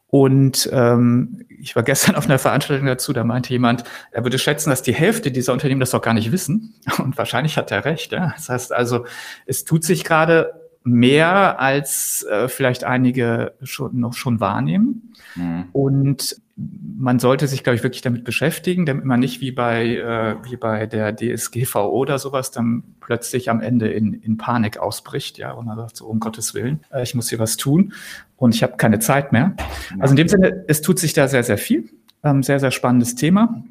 Und 0.07 0.69
ähm, 0.71 1.45
ich 1.49 1.75
war 1.75 1.83
gestern 1.83 2.15
auf 2.15 2.25
einer 2.25 2.39
Veranstaltung 2.39 2.87
dazu, 2.87 3.11
da 3.13 3.23
meinte 3.23 3.49
jemand, 3.49 3.83
er 4.11 4.23
würde 4.23 4.39
schätzen, 4.39 4.69
dass 4.69 4.81
die 4.81 4.93
Hälfte 4.93 5.31
dieser 5.31 5.53
Unternehmen 5.53 5.79
das 5.79 5.91
doch 5.91 6.01
gar 6.01 6.13
nicht 6.13 6.31
wissen. 6.31 6.75
Und 6.99 7.17
wahrscheinlich 7.17 7.57
hat 7.57 7.71
er 7.71 7.85
recht. 7.85 8.11
Ja? 8.11 8.33
Das 8.35 8.49
heißt 8.49 8.73
also, 8.73 9.05
es 9.45 9.65
tut 9.65 9.83
sich 9.83 10.03
gerade 10.03 10.53
mehr, 10.83 11.59
als 11.59 12.23
äh, 12.29 12.47
vielleicht 12.47 12.83
einige 12.83 13.53
schon, 13.63 13.99
noch 13.99 14.13
schon 14.13 14.39
wahrnehmen. 14.39 15.13
Mhm. 15.33 15.69
Und 15.71 16.41
man 16.57 17.19
sollte 17.19 17.47
sich, 17.47 17.63
glaube 17.63 17.75
ich, 17.75 17.83
wirklich 17.83 18.01
damit 18.01 18.23
beschäftigen, 18.23 18.85
damit 18.85 19.03
man 19.03 19.19
nicht 19.19 19.41
wie 19.41 19.51
bei, 19.51 19.97
äh, 19.97 20.35
wie 20.49 20.55
bei 20.55 20.85
der 20.85 21.13
DSGVO 21.13 21.89
oder 21.89 22.17
sowas 22.17 22.51
dann 22.51 22.83
plötzlich 23.01 23.49
am 23.49 23.59
Ende 23.59 23.89
in, 23.89 24.13
in 24.13 24.37
Panik 24.37 24.77
ausbricht, 24.77 25.37
ja, 25.37 25.51
und 25.51 25.65
man 25.65 25.77
sagt 25.77 25.97
so, 25.97 26.05
um 26.05 26.19
Gottes 26.19 26.53
Willen, 26.53 26.79
äh, 26.91 27.03
ich 27.03 27.13
muss 27.13 27.29
hier 27.29 27.39
was 27.39 27.57
tun 27.57 27.93
und 28.37 28.55
ich 28.55 28.63
habe 28.63 28.77
keine 28.77 28.99
Zeit 28.99 29.33
mehr. 29.33 29.55
Also 29.99 30.13
in 30.13 30.17
dem 30.17 30.29
Sinne, 30.29 30.63
es 30.67 30.81
tut 30.81 30.97
sich 30.97 31.13
da 31.13 31.27
sehr, 31.27 31.43
sehr 31.43 31.57
viel. 31.57 31.89
Ähm, 32.23 32.41
sehr, 32.41 32.59
sehr 32.59 32.71
spannendes 32.71 33.15
Thema. 33.15 33.63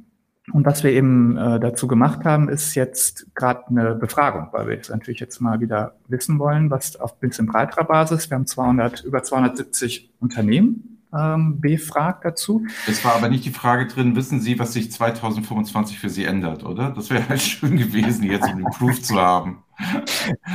Und 0.53 0.67
was 0.67 0.85
wir 0.85 0.93
eben 0.93 1.37
äh, 1.39 1.59
dazu 1.59 1.89
gemacht 1.89 2.25
haben, 2.25 2.49
ist 2.49 2.75
jetzt 2.75 3.35
gerade 3.35 3.67
eine 3.69 3.95
Befragung, 3.95 4.49
weil 4.53 4.69
wir 4.69 4.75
jetzt 4.75 4.91
natürlich 4.91 5.19
jetzt 5.19 5.41
mal 5.41 5.59
wieder 5.61 5.97
wissen 6.07 6.39
wollen, 6.39 6.71
was 6.71 6.97
auf 7.01 7.15
ein 7.15 7.29
bisschen 7.29 7.47
breiterer 7.47 7.85
Basis. 7.85 8.31
Wir 8.31 8.37
haben 8.37 8.47
200, 8.47 9.03
über 9.05 9.23
270 9.23 10.11
Unternehmen 10.21 10.94
ähm, 11.17 11.61
befragt 11.61 12.25
dazu. 12.25 12.67
Es 12.89 13.05
war 13.05 13.15
aber 13.15 13.29
nicht 13.29 13.45
die 13.45 13.51
Frage 13.51 13.87
drin, 13.87 14.17
wissen 14.17 14.41
Sie, 14.41 14.59
was 14.59 14.73
sich 14.73 14.91
2025 14.91 15.99
für 15.99 16.09
Sie 16.09 16.25
ändert, 16.25 16.65
oder? 16.65 16.91
Das 16.91 17.11
wäre 17.11 17.29
halt 17.29 17.43
schön 17.43 17.77
gewesen, 17.77 18.25
jetzt 18.25 18.45
einen 18.45 18.65
Proof 18.65 19.03
zu 19.03 19.21
haben. 19.21 19.63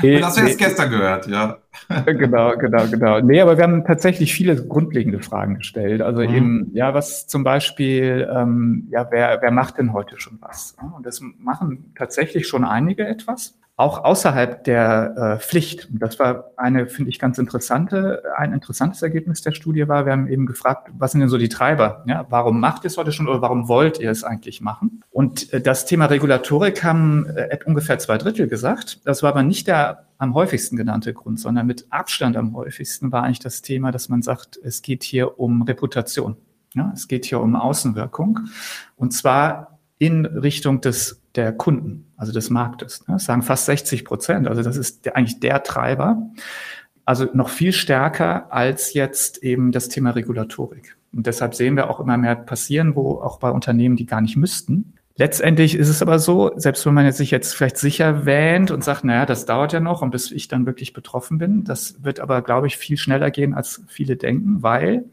Nee, 0.02 0.20
das 0.20 0.38
wäre 0.38 0.50
es 0.50 0.58
gestern 0.58 0.90
gehört, 0.90 1.28
ja. 1.28 1.58
Genau, 2.06 2.56
genau, 2.58 2.88
genau. 2.88 3.20
Nee, 3.20 3.42
aber 3.42 3.58
wir 3.58 3.64
haben 3.64 3.84
tatsächlich 3.84 4.34
viele 4.34 4.56
grundlegende 4.66 5.20
Fragen 5.20 5.56
gestellt. 5.56 6.02
Also 6.02 6.22
mhm. 6.22 6.36
eben, 6.36 6.72
ja, 6.74 6.94
was 6.94 7.28
zum 7.28 7.44
Beispiel, 7.44 8.30
ähm, 8.34 8.88
ja, 8.92 9.08
wer, 9.12 9.40
wer 9.42 9.52
macht 9.52 9.78
denn 9.78 9.92
heute 9.94 10.20
schon 10.20 10.38
was? 10.40 10.76
Und 10.96 11.06
das 11.06 11.22
machen 11.38 11.94
tatsächlich 11.98 12.48
schon 12.48 12.64
einige 12.64 13.06
etwas 13.06 13.60
auch 13.80 14.04
außerhalb 14.04 14.66
der 14.66 15.38
äh, 15.38 15.40
Pflicht. 15.40 15.88
Das 15.90 16.20
war 16.20 16.52
eine, 16.58 16.88
finde 16.88 17.10
ich, 17.12 17.18
ganz 17.18 17.38
interessante, 17.38 18.24
ein 18.36 18.52
interessantes 18.52 19.02
Ergebnis 19.02 19.42
der 19.42 19.54
Studie 19.54 19.88
war. 19.88 20.06
Wir 20.06 20.12
haben 20.12 20.28
eben 20.28 20.46
gefragt, 20.46 20.90
was 20.98 21.14
sind 21.14 21.22
denn 21.22 21.30
so 21.30 21.38
die 21.38 21.48
Treiber? 21.48 22.04
Ja, 22.06 22.26
warum 22.30 22.60
macht 22.60 22.84
ihr 22.84 22.88
es 22.88 22.98
heute 22.98 23.14
schon 23.14 23.30
oder 23.30 23.42
warum 23.42 23.70
wollt 23.70 23.98
ihr 23.98 24.12
es 24.12 24.26
eigentlich 24.26 24.60
machen? 24.60 25.02
Und 25.12 25.54
äh, 25.54 25.62
das 25.62 25.86
Thema 25.86 26.08
Regulatorik 26.08 26.84
haben 26.84 27.26
äh, 27.28 27.58
ungefähr 27.66 27.98
zwei 28.00 28.18
Drittel 28.18 28.50
gesagt. 28.50 29.00
Das 29.06 29.24
war 29.24 29.30
aber 29.30 29.44
nicht 29.44 29.68
der 29.68 30.08
am 30.18 30.34
häufigsten 30.34 30.76
genannte 30.76 31.14
Grund, 31.14 31.40
sondern 31.40 31.66
mit 31.66 31.86
Abstand 31.90 32.36
am 32.36 32.54
häufigsten 32.58 33.14
war 33.14 33.24
eigentlich 33.24 33.40
das 33.40 33.62
Thema, 33.62 33.92
dass 33.92 34.10
man 34.10 34.22
sagt, 34.22 34.60
es 34.62 34.82
geht 34.82 35.04
hier 35.04 35.40
um 35.40 35.62
Reputation. 35.62 36.36
Ja, 36.74 36.92
es 36.94 37.08
geht 37.08 37.24
hier 37.24 37.40
um 37.40 37.56
Außenwirkung. 37.56 38.42
Und 38.98 39.14
zwar 39.14 39.79
in 40.00 40.26
Richtung 40.26 40.82
des 40.82 41.22
der 41.36 41.52
Kunden, 41.54 42.12
also 42.18 42.32
des 42.32 42.50
Marktes. 42.50 43.04
Das 43.06 43.26
sagen 43.26 43.44
fast 43.44 43.66
60 43.66 44.04
Prozent. 44.04 44.48
Also 44.48 44.64
das 44.64 44.78
ist 44.78 45.08
eigentlich 45.14 45.40
der 45.40 45.62
Treiber. 45.62 46.24
Also 47.06 47.28
noch 47.34 47.50
viel 47.50 47.72
stärker 47.72 48.52
als 48.52 48.94
jetzt 48.94 49.44
eben 49.44 49.72
das 49.72 49.90
Thema 49.90 50.12
Regulatorik. 50.12 50.98
Und 51.14 51.28
deshalb 51.28 51.56
sehen 51.56 51.76
wir 51.76 51.90
auch 51.90 52.00
immer 52.00 52.18
mehr 52.18 52.36
passieren, 52.36 52.96
wo 52.96 53.22
auch 53.22 53.40
bei 53.40 53.52
Unternehmen, 53.52 53.96
die 53.96 54.06
gar 54.06 54.22
nicht 54.22 54.38
müssten. 54.38 54.94
Letztendlich 55.16 55.76
ist 55.76 55.90
es 55.90 56.02
aber 56.02 56.18
so, 56.18 56.52
selbst 56.56 56.86
wenn 56.86 56.94
man 56.94 57.12
sich 57.12 57.30
jetzt 57.30 57.54
vielleicht 57.54 57.78
sicher 57.78 58.26
wähnt 58.26 58.72
und 58.72 58.84
sagt, 58.84 59.04
naja, 59.04 59.26
das 59.26 59.46
dauert 59.46 59.74
ja 59.74 59.82
noch 59.82 60.02
und 60.02 60.12
bis 60.12 60.32
ich 60.32 60.48
dann 60.48 60.66
wirklich 60.66 60.94
betroffen 60.94 61.38
bin, 61.38 61.66
das 61.66 62.04
wird 62.04 62.22
aber, 62.22 62.42
glaube 62.42 62.68
ich, 62.68 62.78
viel 62.78 62.96
schneller 62.96 63.30
gehen, 63.30 63.54
als 63.54 63.84
viele 63.88 64.16
denken, 64.16 64.64
weil 64.64 65.04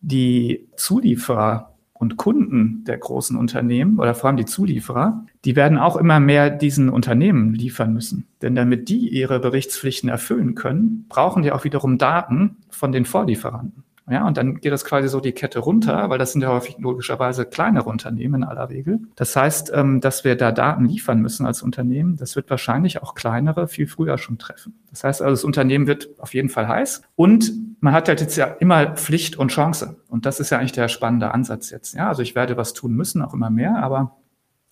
die 0.00 0.68
Zulieferer 0.74 1.69
und 2.00 2.16
Kunden 2.16 2.82
der 2.84 2.96
großen 2.96 3.36
Unternehmen 3.36 3.98
oder 3.98 4.14
vor 4.14 4.28
allem 4.28 4.38
die 4.38 4.46
Zulieferer, 4.46 5.26
die 5.44 5.54
werden 5.54 5.76
auch 5.76 5.96
immer 5.96 6.18
mehr 6.18 6.48
diesen 6.48 6.88
Unternehmen 6.88 7.52
liefern 7.52 7.92
müssen. 7.92 8.26
Denn 8.40 8.54
damit 8.54 8.88
die 8.88 9.10
ihre 9.10 9.38
Berichtspflichten 9.38 10.08
erfüllen 10.08 10.54
können, 10.54 11.04
brauchen 11.10 11.42
die 11.42 11.52
auch 11.52 11.64
wiederum 11.64 11.98
Daten 11.98 12.56
von 12.70 12.90
den 12.90 13.04
Vorlieferanten. 13.04 13.84
Ja, 14.10 14.26
und 14.26 14.36
dann 14.36 14.56
geht 14.56 14.72
das 14.72 14.84
quasi 14.84 15.08
so 15.08 15.20
die 15.20 15.32
Kette 15.32 15.60
runter, 15.60 16.10
weil 16.10 16.18
das 16.18 16.32
sind 16.32 16.42
ja 16.42 16.48
häufig 16.48 16.76
logischerweise 16.78 17.46
kleinere 17.46 17.88
Unternehmen 17.88 18.42
in 18.42 18.44
aller 18.44 18.68
Regel. 18.68 19.00
Das 19.14 19.36
heißt, 19.36 19.70
ähm, 19.74 20.00
dass 20.00 20.24
wir 20.24 20.36
da 20.36 20.50
Daten 20.50 20.84
liefern 20.84 21.20
müssen 21.20 21.46
als 21.46 21.62
Unternehmen, 21.62 22.16
das 22.16 22.34
wird 22.34 22.50
wahrscheinlich 22.50 23.02
auch 23.02 23.14
kleinere 23.14 23.68
viel 23.68 23.86
früher 23.86 24.18
schon 24.18 24.38
treffen. 24.38 24.74
Das 24.90 25.04
heißt 25.04 25.22
also, 25.22 25.32
das 25.32 25.44
Unternehmen 25.44 25.86
wird 25.86 26.10
auf 26.18 26.34
jeden 26.34 26.48
Fall 26.48 26.66
heiß 26.66 27.02
und 27.14 27.52
man 27.80 27.94
hat 27.94 28.08
halt 28.08 28.20
jetzt 28.20 28.36
ja 28.36 28.46
immer 28.46 28.94
Pflicht 28.96 29.36
und 29.36 29.50
Chance. 29.50 29.96
Und 30.08 30.26
das 30.26 30.40
ist 30.40 30.50
ja 30.50 30.58
eigentlich 30.58 30.72
der 30.72 30.88
spannende 30.88 31.32
Ansatz 31.32 31.70
jetzt. 31.70 31.94
Ja, 31.94 32.08
also 32.08 32.22
ich 32.22 32.34
werde 32.34 32.56
was 32.56 32.74
tun 32.74 32.94
müssen, 32.94 33.22
auch 33.22 33.32
immer 33.32 33.48
mehr, 33.48 33.82
aber 33.82 34.16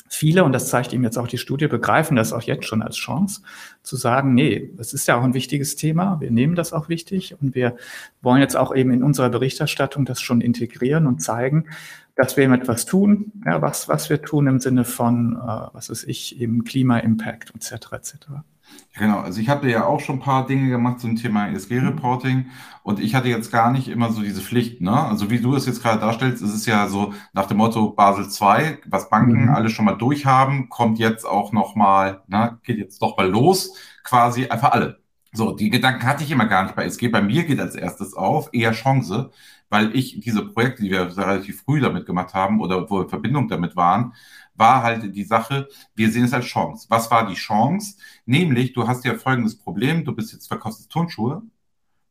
Viele, 0.09 0.45
und 0.45 0.53
das 0.53 0.69
zeigt 0.69 0.93
ihm 0.93 1.03
jetzt 1.05 1.19
auch 1.19 1.29
die 1.29 1.39
Studie, 1.39 1.67
begreifen 1.67 2.17
das 2.17 2.33
auch 2.33 2.43
jetzt 2.43 2.67
schon 2.67 2.83
als 2.83 2.97
Chance, 2.97 3.43
zu 3.83 3.97
sagen, 3.97 4.35
nee, 4.35 4.71
das 4.77 4.93
ist 4.93 5.07
ja 5.07 5.19
auch 5.19 5.23
ein 5.23 5.35
wichtiges 5.35 5.77
Thema, 5.77 6.21
wir 6.21 6.31
nehmen 6.31 6.55
das 6.55 6.73
auch 6.73 6.89
wichtig 6.89 7.37
und 7.41 7.55
wir 7.55 7.77
wollen 8.23 8.41
jetzt 8.41 8.57
auch 8.57 8.75
eben 8.75 8.91
in 8.91 9.03
unserer 9.03 9.31
Berichterstattung 9.31 10.05
das 10.05 10.21
schon 10.21 10.41
integrieren 10.41 11.07
und 11.07 11.23
zeigen, 11.23 11.67
dass 12.17 12.37
wir 12.37 12.45
eben 12.45 12.55
etwas 12.55 12.85
tun, 12.85 13.33
ja, 13.47 13.63
was, 13.63 13.89
was 13.89 14.11
wir 14.11 14.21
tun 14.21 14.49
im 14.49 14.59
Sinne 14.59 14.85
von, 14.85 15.37
äh, 15.37 15.69
was 15.73 15.89
weiß 15.89 16.05
ich, 16.05 16.41
eben 16.41 16.65
Klima-Impact 16.65 17.53
etc. 17.55 17.93
etc. 17.93 18.15
Genau, 18.99 19.21
also 19.21 19.41
ich 19.41 19.49
hatte 19.49 19.69
ja 19.69 19.85
auch 19.85 20.01
schon 20.01 20.17
ein 20.17 20.21
paar 20.21 20.47
Dinge 20.47 20.71
gemacht 20.71 20.99
zum 21.01 21.15
Thema 21.15 21.49
ESG-Reporting 21.49 22.47
und 22.83 22.99
ich 22.99 23.15
hatte 23.15 23.29
jetzt 23.29 23.53
gar 23.53 23.71
nicht 23.71 23.87
immer 23.87 24.11
so 24.13 24.23
diese 24.23 24.41
Pflicht, 24.41 24.81
ne? 24.81 24.93
Also 24.93 25.31
wie 25.31 25.39
du 25.39 25.55
es 25.55 25.67
jetzt 25.67 25.83
gerade 25.83 26.01
darstellst, 26.01 26.43
ist 26.43 26.53
es 26.53 26.67
ja 26.67 26.89
so 26.89 27.15
nach 27.33 27.47
dem 27.47 27.59
Motto 27.59 27.91
Basel 27.91 28.25
II, 28.25 28.79
was 28.87 29.09
Banken 29.09 29.45
mhm. 29.45 29.51
alle 29.51 29.71
schon 29.71 29.85
mal 29.85 29.95
durchhaben, 29.95 30.69
kommt 30.69 30.99
jetzt 30.99 31.25
auch 31.25 31.53
nochmal, 31.53 32.23
ne, 32.27 32.59
geht 32.65 32.79
jetzt 32.79 33.01
doch 33.01 33.17
mal 33.17 33.29
los, 33.29 33.75
quasi 34.03 34.49
einfach 34.49 34.73
alle. 34.73 35.01
So, 35.33 35.53
die 35.53 35.71
Gedanken 35.71 36.07
hatte 36.07 36.25
ich 36.25 36.31
immer 36.31 36.47
gar 36.47 36.65
nicht 36.65 36.75
bei 36.75 36.85
ESG. 36.85 37.09
Bei 37.09 37.23
mir 37.23 37.45
geht 37.45 37.61
als 37.61 37.75
erstes 37.75 38.15
auf 38.15 38.49
eher 38.53 38.73
Chance, 38.73 39.31
weil 39.69 39.95
ich 39.95 40.21
diese 40.21 40.45
Projekte, 40.45 40.83
die 40.83 40.91
wir 40.91 41.17
relativ 41.17 41.63
früh 41.63 41.81
damit 41.81 42.07
gemacht 42.07 42.35
haben 42.35 42.61
oder 42.61 42.89
wo 42.91 42.97
wir 42.97 43.03
in 43.03 43.09
Verbindung 43.11 43.49
damit 43.49 43.77
waren, 43.77 44.15
war 44.59 44.83
halt 44.83 45.15
die 45.15 45.25
Sache, 45.25 45.69
wir 45.95 46.11
sehen 46.11 46.25
es 46.25 46.35
als 46.35 46.47
Chance. 46.47 46.87
Was 46.91 47.11
war 47.11 47.27
die 47.27 47.35
Chance? 47.35 47.97
Nämlich, 48.27 48.73
du 48.73 48.87
hast 48.87 49.05
ja 49.05 49.17
folgendes 49.17 49.57
Problem, 49.57 50.05
du 50.05 50.13
bist 50.15 50.33
jetzt 50.33 50.49
verkaufst 50.49 50.91
Turnschuhe. 50.91 51.43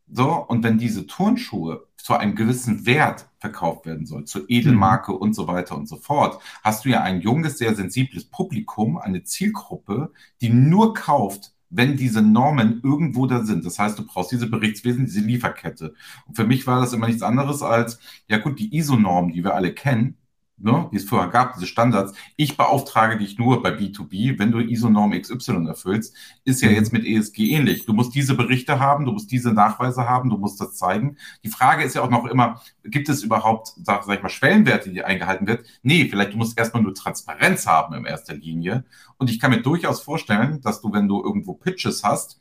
So, 0.10 0.32
und 0.48 0.64
wenn 0.64 0.78
diese 0.78 1.06
Turnschuhe 1.06 1.86
zu 1.98 2.14
einem 2.14 2.36
gewissen 2.36 2.86
Wert 2.86 3.30
verkauft 3.40 3.86
werden 3.86 4.06
soll, 4.06 4.24
zur 4.24 4.50
Edelmarke 4.50 5.12
mhm. 5.12 5.18
und 5.18 5.34
so 5.34 5.48
weiter 5.48 5.76
und 5.78 5.90
so 5.90 5.98
fort, 5.98 6.42
hast 6.64 6.86
du 6.86 6.90
ja 6.90 7.02
ein 7.02 7.22
junges, 7.22 7.58
sehr 7.58 7.76
sensibles 7.76 8.26
Publikum, 8.26 8.98
eine 8.98 9.24
Zielgruppe, 9.24 10.14
die 10.40 10.50
nur 10.50 10.94
kauft, 10.94 11.54
wenn 11.70 11.98
diese 11.98 12.22
Normen 12.22 12.80
irgendwo 12.84 13.26
da 13.26 13.44
sind. 13.44 13.66
Das 13.66 13.78
heißt, 13.78 14.00
du 14.00 14.06
brauchst 14.06 14.32
diese 14.32 14.50
Berichtswesen, 14.50 15.06
diese 15.06 15.20
Lieferkette. 15.20 15.94
Und 16.26 16.36
für 16.36 16.46
mich 16.46 16.66
war 16.66 16.80
das 16.80 16.94
immer 16.94 17.08
nichts 17.08 17.24
anderes 17.24 17.62
als, 17.62 18.00
ja 18.30 18.38
gut, 18.38 18.60
die 18.60 18.76
ISO-Normen, 18.78 19.34
die 19.34 19.44
wir 19.44 19.56
alle 19.56 19.74
kennen, 19.74 20.17
ne, 20.58 20.90
die 20.92 20.98
es 20.98 21.04
vorher 21.04 21.30
gab, 21.30 21.54
diese 21.54 21.68
Standards, 21.68 22.14
ich 22.36 22.58
beauftrage 22.58 23.18
dich 23.18 23.38
nur 23.38 23.62
bei 23.62 23.70
B2B, 23.70 24.40
wenn 24.40 24.52
du 24.52 24.60
ISO-Norm 24.60 25.12
XY 25.12 25.68
erfüllst, 25.68 26.16
ist 26.44 26.62
ja 26.62 26.70
mhm. 26.70 26.76
jetzt 26.76 26.94
mit 26.94 27.06
ESG 27.06 27.52
ähnlich. 27.52 27.86
Du 27.86 27.94
musst 27.94 28.16
diese 28.16 28.36
Berichte 28.36 28.80
haben, 28.80 29.06
du 29.06 29.12
musst 29.12 29.32
diese 29.32 29.54
Nachweise 29.54 30.08
haben, 30.08 30.30
du 30.30 30.38
musst 30.38 30.60
das 30.60 30.76
zeigen. 30.76 31.18
Die 31.44 31.50
Frage 31.50 31.84
ist 31.84 31.96
ja 31.96 32.02
auch 32.02 32.10
noch 32.10 32.26
immer, 32.26 32.62
gibt 32.84 33.10
es 33.10 33.24
überhaupt, 33.24 33.74
sag, 33.84 34.04
sag 34.04 34.18
ich 34.18 34.24
mal, 34.24 34.30
Schwellenwerte, 34.30 34.92
die 34.92 35.04
eingehalten 35.04 35.48
wird? 35.48 35.66
Nee, 35.84 36.08
vielleicht 36.10 36.34
du 36.34 36.38
musst 36.38 36.58
erstmal 36.58 36.84
nur 36.84 36.94
Transparenz 36.94 37.68
haben 37.68 37.94
in 37.94 38.06
erster 38.06 38.34
Linie. 38.34 38.84
Und 39.18 39.30
ich 39.30 39.40
kann 39.40 39.52
mir 39.52 39.62
durchaus 39.62 40.02
vorstellen, 40.02 40.62
dass 40.62 40.82
du, 40.82 40.92
wenn 40.92 41.08
du 41.08 41.24
irgendwo 41.24 41.54
Pitches 41.54 42.04
hast, 42.04 42.40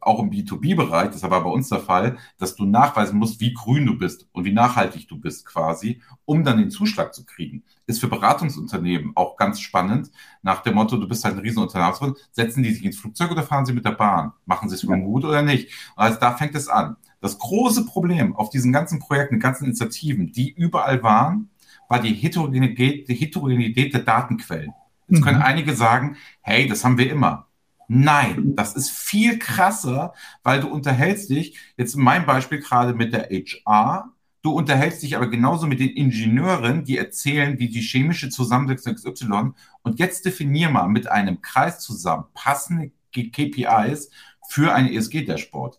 auch 0.00 0.20
im 0.20 0.30
B2B-Bereich, 0.30 1.10
das 1.10 1.22
war 1.22 1.42
bei 1.42 1.50
uns 1.50 1.68
der 1.68 1.80
Fall, 1.80 2.18
dass 2.38 2.54
du 2.54 2.64
nachweisen 2.64 3.18
musst, 3.18 3.40
wie 3.40 3.52
grün 3.52 3.86
du 3.86 3.98
bist 3.98 4.28
und 4.32 4.44
wie 4.44 4.52
nachhaltig 4.52 5.08
du 5.08 5.18
bist 5.18 5.46
quasi, 5.46 6.00
um 6.24 6.44
dann 6.44 6.58
den 6.58 6.70
Zuschlag 6.70 7.14
zu 7.14 7.24
kriegen. 7.24 7.64
Ist 7.86 8.00
für 8.00 8.08
Beratungsunternehmen 8.08 9.12
auch 9.14 9.36
ganz 9.36 9.60
spannend, 9.60 10.10
nach 10.42 10.62
dem 10.62 10.74
Motto, 10.74 10.96
du 10.96 11.08
bist 11.08 11.24
halt 11.24 11.34
ein 11.34 11.40
Riesenunternehmen, 11.40 12.14
setzen 12.32 12.62
die 12.62 12.72
sich 12.72 12.84
ins 12.84 12.98
Flugzeug 12.98 13.30
oder 13.30 13.42
fahren 13.42 13.66
sie 13.66 13.72
mit 13.72 13.84
der 13.84 13.92
Bahn? 13.92 14.32
Machen 14.46 14.68
sie 14.68 14.76
es 14.76 14.82
für 14.82 14.98
gut 14.98 15.24
oder 15.24 15.42
nicht? 15.42 15.68
Und 15.96 16.02
also 16.04 16.18
da 16.18 16.32
fängt 16.32 16.54
es 16.54 16.68
an. 16.68 16.96
Das 17.20 17.38
große 17.38 17.84
Problem 17.84 18.36
auf 18.36 18.50
diesen 18.50 18.72
ganzen 18.72 19.00
Projekten, 19.00 19.40
ganzen 19.40 19.64
Initiativen, 19.64 20.32
die 20.32 20.52
überall 20.52 21.02
waren, 21.02 21.50
war 21.88 22.00
die 22.00 22.14
Heterogenität, 22.14 23.08
die 23.08 23.14
Heterogenität 23.14 23.92
der 23.94 24.02
Datenquellen. 24.02 24.72
Jetzt 25.08 25.22
können 25.22 25.38
mhm. 25.38 25.44
einige 25.44 25.74
sagen, 25.74 26.16
hey, 26.42 26.68
das 26.68 26.84
haben 26.84 26.98
wir 26.98 27.10
immer. 27.10 27.47
Nein, 27.90 28.54
das 28.54 28.76
ist 28.76 28.90
viel 28.90 29.38
krasser, 29.38 30.12
weil 30.42 30.60
du 30.60 30.68
unterhältst 30.68 31.30
dich, 31.30 31.58
jetzt 31.76 31.94
in 31.94 32.02
meinem 32.02 32.26
Beispiel 32.26 32.60
gerade 32.60 32.92
mit 32.94 33.14
der 33.14 33.30
HR, 33.30 34.12
du 34.42 34.52
unterhältst 34.52 35.02
dich 35.02 35.16
aber 35.16 35.28
genauso 35.28 35.66
mit 35.66 35.80
den 35.80 35.90
Ingenieuren, 35.90 36.84
die 36.84 36.98
erzählen, 36.98 37.58
wie 37.58 37.68
die 37.70 37.80
chemische 37.80 38.28
Zusammensetzung 38.28 38.94
XY. 38.94 39.52
Und 39.82 39.98
jetzt 39.98 40.26
definier 40.26 40.68
mal 40.70 40.88
mit 40.88 41.08
einem 41.10 41.40
Kreis 41.40 41.80
zusammen 41.80 42.26
passende 42.34 42.92
KPIs 43.14 44.10
für 44.50 44.74
ein 44.74 44.86
ESG-Dashboard. 44.88 45.78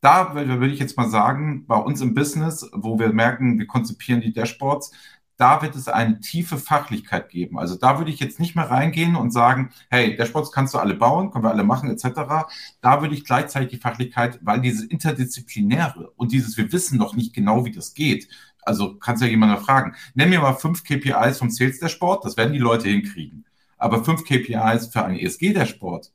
Da 0.00 0.34
würde 0.34 0.68
ich 0.68 0.80
jetzt 0.80 0.96
mal 0.96 1.10
sagen, 1.10 1.66
bei 1.66 1.76
uns 1.76 2.00
im 2.00 2.14
Business, 2.14 2.68
wo 2.72 2.98
wir 2.98 3.12
merken, 3.12 3.58
wir 3.58 3.66
konzipieren 3.66 4.20
die 4.20 4.32
Dashboards, 4.32 4.90
da 5.36 5.62
wird 5.62 5.74
es 5.74 5.88
eine 5.88 6.20
tiefe 6.20 6.58
Fachlichkeit 6.58 7.28
geben. 7.28 7.58
Also 7.58 7.76
da 7.76 7.98
würde 7.98 8.10
ich 8.10 8.20
jetzt 8.20 8.38
nicht 8.38 8.54
mehr 8.54 8.70
reingehen 8.70 9.16
und 9.16 9.32
sagen, 9.32 9.70
hey, 9.90 10.16
Dashboards 10.16 10.52
kannst 10.52 10.74
du 10.74 10.78
alle 10.78 10.94
bauen, 10.94 11.30
können 11.30 11.44
wir 11.44 11.50
alle 11.50 11.64
machen, 11.64 11.90
etc. 11.90 12.46
Da 12.80 13.02
würde 13.02 13.14
ich 13.14 13.24
gleichzeitig 13.24 13.70
die 13.70 13.78
Fachlichkeit, 13.78 14.38
weil 14.42 14.60
diese 14.60 14.86
interdisziplinäre 14.86 16.12
und 16.16 16.32
dieses, 16.32 16.56
wir 16.56 16.70
wissen 16.72 16.98
noch 16.98 17.14
nicht 17.14 17.34
genau, 17.34 17.64
wie 17.64 17.72
das 17.72 17.94
geht. 17.94 18.28
Also 18.62 18.96
kannst 18.96 19.22
ja 19.22 19.28
jemand 19.28 19.58
fragen, 19.60 19.94
nenn 20.14 20.30
mir 20.30 20.40
mal 20.40 20.54
fünf 20.54 20.84
KPIs 20.84 21.38
vom 21.38 21.50
Sales 21.50 21.80
Dashboard, 21.80 22.24
das 22.24 22.36
werden 22.36 22.52
die 22.52 22.58
Leute 22.58 22.88
hinkriegen. 22.88 23.44
Aber 23.78 24.04
fünf 24.04 24.24
KPIs 24.24 24.88
für 24.88 25.04
ein 25.04 25.18
ESG 25.18 25.52
Dashboard, 25.52 26.12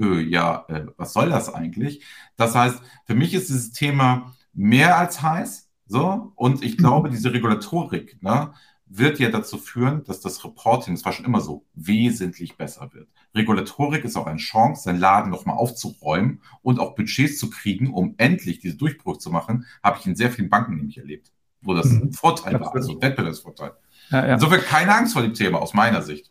öh, 0.00 0.20
ja, 0.20 0.64
äh, 0.68 0.86
was 0.96 1.12
soll 1.12 1.28
das 1.30 1.52
eigentlich? 1.52 2.04
Das 2.36 2.54
heißt, 2.54 2.80
für 3.06 3.14
mich 3.14 3.34
ist 3.34 3.48
dieses 3.48 3.72
Thema 3.72 4.34
mehr 4.54 4.96
als 4.98 5.22
heiß 5.22 5.65
so, 5.86 6.32
und 6.34 6.64
ich 6.64 6.76
glaube, 6.76 7.10
diese 7.10 7.32
Regulatorik 7.32 8.22
ne, 8.22 8.52
wird 8.86 9.18
ja 9.18 9.30
dazu 9.30 9.58
führen, 9.58 10.04
dass 10.04 10.20
das 10.20 10.44
Reporting, 10.44 10.94
das 10.94 11.04
war 11.04 11.12
schon 11.12 11.24
immer 11.26 11.40
so, 11.40 11.64
wesentlich 11.74 12.56
besser 12.56 12.90
wird. 12.92 13.08
Regulatorik 13.34 14.04
ist 14.04 14.16
auch 14.16 14.26
eine 14.26 14.38
Chance, 14.38 14.82
seinen 14.84 15.00
Laden 15.00 15.30
nochmal 15.30 15.56
aufzuräumen 15.56 16.40
und 16.62 16.78
auch 16.78 16.94
Budgets 16.94 17.38
zu 17.38 17.50
kriegen, 17.50 17.92
um 17.92 18.14
endlich 18.16 18.60
diese 18.60 18.76
Durchbruch 18.76 19.18
zu 19.18 19.30
machen, 19.30 19.66
habe 19.82 19.98
ich 19.98 20.06
in 20.06 20.16
sehr 20.16 20.30
vielen 20.30 20.48
Banken 20.48 20.76
nämlich 20.76 20.98
erlebt, 20.98 21.32
wo 21.62 21.74
das 21.74 21.90
ein 21.90 22.06
mhm. 22.06 22.12
Vorteil 22.12 22.58
war, 22.60 22.74
also 22.74 23.00
Wettbewerbsvorteil. 23.00 23.72
Ja, 24.10 24.26
ja. 24.26 24.34
Insofern 24.34 24.60
keine 24.60 24.94
Angst 24.94 25.12
vor 25.12 25.22
dem 25.22 25.34
Thema 25.34 25.60
aus 25.60 25.74
meiner 25.74 26.02
Sicht. 26.02 26.30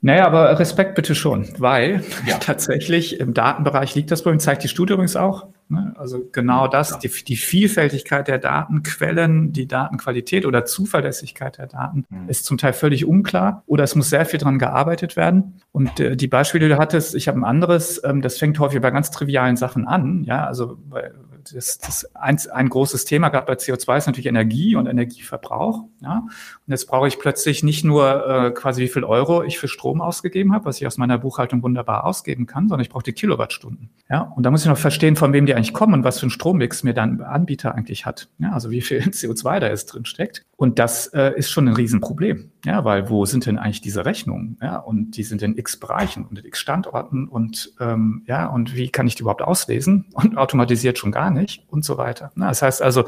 Naja, 0.00 0.26
aber 0.26 0.58
Respekt 0.58 0.94
bitte 0.94 1.14
schon, 1.14 1.48
weil 1.58 2.04
ja. 2.26 2.38
tatsächlich 2.40 3.18
im 3.20 3.34
Datenbereich 3.34 3.94
liegt 3.94 4.10
das 4.10 4.22
Problem, 4.22 4.40
zeigt 4.40 4.62
die 4.62 4.68
Studie 4.68 4.92
übrigens 4.92 5.16
auch. 5.16 5.48
Ne? 5.68 5.92
Also 5.98 6.24
genau 6.32 6.66
das, 6.66 6.90
ja. 6.90 6.98
die, 6.98 7.24
die, 7.24 7.36
Vielfältigkeit 7.36 8.26
der 8.26 8.38
Datenquellen, 8.38 9.52
die 9.52 9.66
Datenqualität 9.66 10.46
oder 10.46 10.64
Zuverlässigkeit 10.64 11.58
der 11.58 11.66
Daten 11.66 12.06
mhm. 12.08 12.28
ist 12.28 12.46
zum 12.46 12.56
Teil 12.56 12.72
völlig 12.72 13.04
unklar 13.04 13.64
oder 13.66 13.84
es 13.84 13.94
muss 13.94 14.08
sehr 14.08 14.24
viel 14.24 14.40
dran 14.40 14.58
gearbeitet 14.58 15.16
werden. 15.16 15.60
Und 15.72 16.00
äh, 16.00 16.16
die 16.16 16.28
Beispiele, 16.28 16.68
die 16.68 16.74
du 16.74 16.78
hattest, 16.78 17.14
ich 17.14 17.28
habe 17.28 17.38
ein 17.38 17.44
anderes, 17.44 18.00
ähm, 18.02 18.22
das 18.22 18.38
fängt 18.38 18.58
häufig 18.58 18.80
bei 18.80 18.90
ganz 18.90 19.10
trivialen 19.10 19.56
Sachen 19.56 19.86
an. 19.86 20.24
Ja, 20.24 20.46
also 20.46 20.78
bei, 20.88 21.10
das, 21.54 21.78
das 21.78 22.14
ein, 22.14 22.38
ein 22.52 22.68
großes 22.68 23.04
Thema 23.04 23.28
gerade 23.28 23.46
bei 23.46 23.54
CO2 23.54 23.98
ist 23.98 24.06
natürlich 24.06 24.26
Energie 24.26 24.76
und 24.76 24.86
Energieverbrauch. 24.86 25.84
Ja? 26.00 26.18
Und 26.18 26.70
jetzt 26.70 26.86
brauche 26.86 27.08
ich 27.08 27.18
plötzlich 27.18 27.62
nicht 27.62 27.84
nur 27.84 28.26
äh, 28.26 28.50
quasi 28.50 28.82
wie 28.82 28.88
viel 28.88 29.04
Euro 29.04 29.42
ich 29.42 29.58
für 29.58 29.68
Strom 29.68 30.00
ausgegeben 30.00 30.52
habe, 30.52 30.64
was 30.64 30.80
ich 30.80 30.86
aus 30.86 30.96
meiner 30.98 31.18
Buchhaltung 31.18 31.62
wunderbar 31.62 32.04
ausgeben 32.04 32.46
kann, 32.46 32.68
sondern 32.68 32.82
ich 32.82 32.90
brauche 32.90 33.04
die 33.04 33.12
Kilowattstunden. 33.12 33.90
Ja? 34.10 34.20
Und 34.20 34.44
da 34.44 34.50
muss 34.50 34.62
ich 34.62 34.68
noch 34.68 34.78
verstehen, 34.78 35.16
von 35.16 35.32
wem 35.32 35.46
die 35.46 35.54
eigentlich 35.54 35.74
kommen 35.74 35.94
und 35.94 36.04
was 36.04 36.20
für 36.20 36.26
ein 36.26 36.30
Strommix 36.30 36.82
mir 36.82 36.94
dann 36.94 37.20
Anbieter 37.20 37.74
eigentlich 37.74 38.06
hat. 38.06 38.28
Ja? 38.38 38.52
Also 38.52 38.70
wie 38.70 38.80
viel 38.80 38.98
CO2 39.02 39.60
da 39.60 39.68
jetzt 39.68 39.86
drin 39.86 40.04
steckt. 40.04 40.44
Und 40.58 40.80
das 40.80 41.06
äh, 41.14 41.34
ist 41.36 41.50
schon 41.50 41.68
ein 41.68 41.74
Riesenproblem. 41.74 42.50
Ja, 42.64 42.84
weil 42.84 43.08
wo 43.08 43.24
sind 43.24 43.46
denn 43.46 43.58
eigentlich 43.58 43.80
diese 43.80 44.04
Rechnungen? 44.04 44.58
Ja, 44.60 44.78
und 44.78 45.12
die 45.12 45.22
sind 45.22 45.40
in 45.40 45.56
x 45.56 45.76
Bereichen 45.76 46.26
und 46.26 46.36
in 46.36 46.44
x 46.44 46.58
Standorten 46.58 47.28
und 47.28 47.72
ähm, 47.78 48.24
ja, 48.26 48.48
und 48.48 48.74
wie 48.74 48.88
kann 48.88 49.06
ich 49.06 49.14
die 49.14 49.22
überhaupt 49.22 49.42
auslesen? 49.42 50.06
Und 50.14 50.36
automatisiert 50.36 50.98
schon 50.98 51.12
gar 51.12 51.30
nicht 51.30 51.64
und 51.68 51.84
so 51.84 51.96
weiter. 51.96 52.32
Na, 52.34 52.48
das 52.48 52.60
heißt 52.60 52.82
also, 52.82 53.04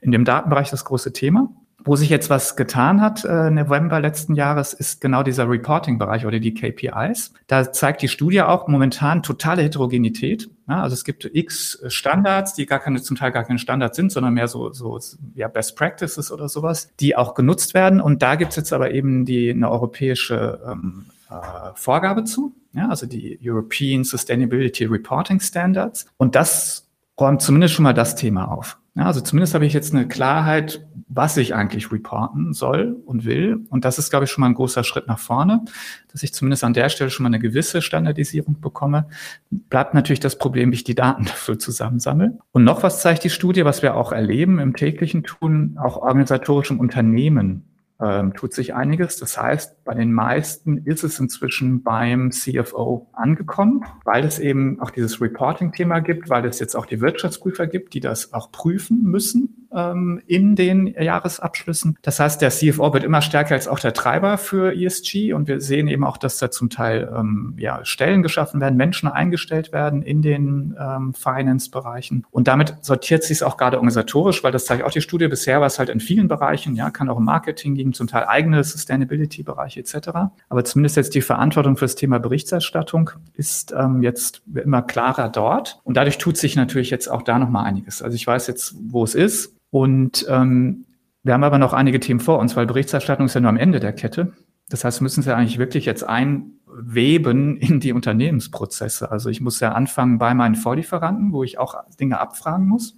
in 0.00 0.12
dem 0.12 0.24
Datenbereich 0.24 0.70
das 0.70 0.86
große 0.86 1.12
Thema. 1.12 1.50
Wo 1.84 1.96
sich 1.96 2.08
jetzt 2.08 2.30
was 2.30 2.56
getan 2.56 3.00
hat, 3.00 3.24
äh, 3.24 3.50
November 3.50 4.00
letzten 4.00 4.34
Jahres, 4.34 4.72
ist 4.72 5.00
genau 5.00 5.22
dieser 5.22 5.48
Reporting-Bereich 5.48 6.24
oder 6.24 6.40
die 6.40 6.54
KPIs. 6.54 7.34
Da 7.46 7.72
zeigt 7.72 8.00
die 8.00 8.08
Studie 8.08 8.40
auch 8.42 8.68
momentan 8.68 9.22
totale 9.22 9.62
Heterogenität. 9.62 10.48
Ja, 10.66 10.82
also 10.82 10.94
es 10.94 11.04
gibt 11.04 11.28
x 11.32 11.82
Standards, 11.88 12.54
die 12.54 12.64
gar 12.64 12.78
keine, 12.78 13.02
zum 13.02 13.16
Teil 13.16 13.32
gar 13.32 13.44
keine 13.44 13.58
Standards 13.58 13.96
sind, 13.96 14.12
sondern 14.12 14.32
mehr 14.32 14.48
so, 14.48 14.72
so 14.72 14.98
ja, 15.34 15.48
Best 15.48 15.76
Practices 15.76 16.32
oder 16.32 16.48
sowas, 16.48 16.88
die 17.00 17.16
auch 17.16 17.34
genutzt 17.34 17.74
werden. 17.74 18.00
Und 18.00 18.22
da 18.22 18.36
gibt's 18.36 18.56
jetzt 18.56 18.72
aber 18.72 18.92
eben 18.92 19.26
die 19.26 19.50
eine 19.50 19.70
europäische 19.70 20.60
ähm, 20.66 21.06
äh, 21.28 21.34
Vorgabe 21.74 22.24
zu, 22.24 22.54
ja, 22.72 22.88
also 22.88 23.06
die 23.06 23.38
European 23.42 24.04
Sustainability 24.04 24.84
Reporting 24.86 25.40
Standards. 25.40 26.06
Und 26.16 26.34
das 26.34 26.83
räumt 27.18 27.42
zumindest 27.42 27.74
schon 27.74 27.84
mal 27.84 27.94
das 27.94 28.16
Thema 28.16 28.50
auf. 28.50 28.78
Ja, 28.96 29.06
also 29.06 29.20
zumindest 29.20 29.54
habe 29.54 29.66
ich 29.66 29.72
jetzt 29.72 29.92
eine 29.92 30.06
Klarheit, 30.06 30.86
was 31.08 31.36
ich 31.36 31.54
eigentlich 31.54 31.90
reporten 31.90 32.52
soll 32.52 32.96
und 33.06 33.24
will. 33.24 33.66
Und 33.70 33.84
das 33.84 33.98
ist, 33.98 34.10
glaube 34.10 34.24
ich, 34.24 34.30
schon 34.30 34.42
mal 34.42 34.48
ein 34.48 34.54
großer 34.54 34.84
Schritt 34.84 35.08
nach 35.08 35.18
vorne, 35.18 35.64
dass 36.12 36.22
ich 36.22 36.32
zumindest 36.32 36.62
an 36.62 36.74
der 36.74 36.88
Stelle 36.88 37.10
schon 37.10 37.24
mal 37.24 37.28
eine 37.28 37.40
gewisse 37.40 37.82
Standardisierung 37.82 38.60
bekomme. 38.60 39.08
Bleibt 39.50 39.94
natürlich 39.94 40.20
das 40.20 40.38
Problem, 40.38 40.70
wie 40.70 40.76
ich 40.76 40.84
die 40.84 40.94
Daten 40.94 41.24
dafür 41.24 41.58
zusammensammle. 41.58 42.38
Und 42.52 42.62
noch 42.62 42.84
was 42.84 43.02
zeigt 43.02 43.24
die 43.24 43.30
Studie, 43.30 43.64
was 43.64 43.82
wir 43.82 43.96
auch 43.96 44.12
erleben 44.12 44.60
im 44.60 44.76
täglichen 44.76 45.24
Tun, 45.24 45.76
auch 45.80 45.96
organisatorisch 45.96 46.70
im 46.70 46.78
Unternehmen 46.78 47.64
ähm, 48.00 48.34
tut 48.34 48.52
sich 48.52 48.74
einiges. 48.74 49.16
Das 49.18 49.40
heißt, 49.40 49.84
bei 49.84 49.94
den 49.94 50.12
meisten 50.12 50.78
ist 50.78 51.04
es 51.04 51.18
inzwischen 51.20 51.82
beim 51.82 52.30
CFO 52.30 53.08
angekommen, 53.12 53.84
weil 54.04 54.24
es 54.24 54.38
eben 54.38 54.80
auch 54.80 54.90
dieses 54.90 55.20
Reporting-Thema 55.20 56.00
gibt, 56.00 56.28
weil 56.28 56.44
es 56.44 56.58
jetzt 56.58 56.74
auch 56.74 56.86
die 56.86 57.00
Wirtschaftsprüfer 57.00 57.66
gibt, 57.66 57.94
die 57.94 58.00
das 58.00 58.32
auch 58.32 58.50
prüfen 58.50 59.02
müssen 59.02 59.63
ähm, 59.74 60.22
in 60.26 60.56
den 60.56 60.86
Jahresabschlüssen. 60.86 61.98
Das 62.02 62.20
heißt, 62.20 62.40
der 62.40 62.50
CFO 62.50 62.92
wird 62.92 63.04
immer 63.04 63.22
stärker 63.22 63.54
als 63.54 63.68
auch 63.68 63.78
der 63.78 63.92
Treiber 63.92 64.38
für 64.38 64.74
ESG 64.74 65.32
und 65.32 65.48
wir 65.48 65.60
sehen 65.60 65.88
eben 65.88 66.04
auch, 66.04 66.16
dass 66.16 66.38
da 66.38 66.50
zum 66.50 66.70
Teil 66.70 67.12
ähm, 67.14 67.54
ja, 67.58 67.84
Stellen 67.84 68.22
geschaffen 68.22 68.60
werden, 68.60 68.76
Menschen 68.76 69.08
eingestellt 69.08 69.72
werden 69.72 70.02
in 70.02 70.22
den 70.22 70.76
ähm, 70.78 71.14
Finance-Bereichen. 71.14 72.26
Und 72.30 72.48
damit 72.48 72.76
sortiert 72.82 73.22
sich 73.22 73.38
es 73.38 73.42
auch 73.42 73.56
gerade 73.56 73.76
organisatorisch, 73.76 74.44
weil 74.44 74.52
das 74.52 74.66
zeigt 74.66 74.84
auch 74.84 74.90
die 74.90 75.00
Studie. 75.00 75.28
Bisher 75.28 75.60
war 75.60 75.66
es 75.66 75.78
halt 75.78 75.88
in 75.88 76.00
vielen 76.00 76.28
Bereichen, 76.28 76.74
ja, 76.74 76.90
kann 76.90 77.08
auch 77.08 77.18
im 77.18 77.24
Marketing 77.24 77.74
geben, 77.74 77.92
zum 77.92 78.06
Teil 78.06 78.24
eigene 78.26 78.62
Sustainability-Bereiche 78.62 79.80
etc. 79.80 80.08
Aber 80.48 80.64
zumindest 80.64 80.96
jetzt 80.96 81.14
die 81.14 81.22
Verantwortung 81.22 81.76
für 81.76 81.84
das 81.84 81.94
Thema 81.94 82.18
Berichterstattung 82.18 83.10
ist 83.34 83.74
ähm, 83.76 84.02
jetzt 84.02 84.42
immer 84.54 84.82
klarer 84.82 85.28
dort. 85.28 85.80
Und 85.84 85.96
dadurch 85.96 86.18
tut 86.18 86.36
sich 86.36 86.56
natürlich 86.56 86.90
jetzt 86.90 87.08
auch 87.08 87.22
da 87.22 87.38
nochmal 87.38 87.64
einiges. 87.64 88.02
Also 88.02 88.14
ich 88.14 88.26
weiß 88.26 88.46
jetzt, 88.46 88.74
wo 88.80 89.04
es 89.04 89.14
ist. 89.14 89.54
Und 89.74 90.24
ähm, 90.28 90.84
wir 91.24 91.34
haben 91.34 91.42
aber 91.42 91.58
noch 91.58 91.72
einige 91.72 91.98
Themen 91.98 92.20
vor 92.20 92.38
uns, 92.38 92.54
weil 92.54 92.64
Berichterstattung 92.64 93.26
ist 93.26 93.34
ja 93.34 93.40
nur 93.40 93.48
am 93.48 93.56
Ende 93.56 93.80
der 93.80 93.92
Kette. 93.92 94.32
Das 94.68 94.84
heißt, 94.84 95.00
wir 95.00 95.02
müssen 95.02 95.24
sie 95.24 95.34
eigentlich 95.34 95.58
wirklich 95.58 95.84
jetzt 95.84 96.04
einweben 96.04 97.56
in 97.56 97.80
die 97.80 97.92
Unternehmensprozesse. 97.92 99.10
Also 99.10 99.30
ich 99.30 99.40
muss 99.40 99.58
ja 99.58 99.72
anfangen 99.72 100.18
bei 100.18 100.32
meinen 100.32 100.54
Vorlieferanten, 100.54 101.32
wo 101.32 101.42
ich 101.42 101.58
auch 101.58 101.74
Dinge 101.98 102.20
abfragen 102.20 102.68
muss 102.68 102.96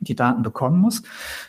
die 0.00 0.14
Daten 0.14 0.42
bekommen 0.42 0.78
muss. 0.78 1.02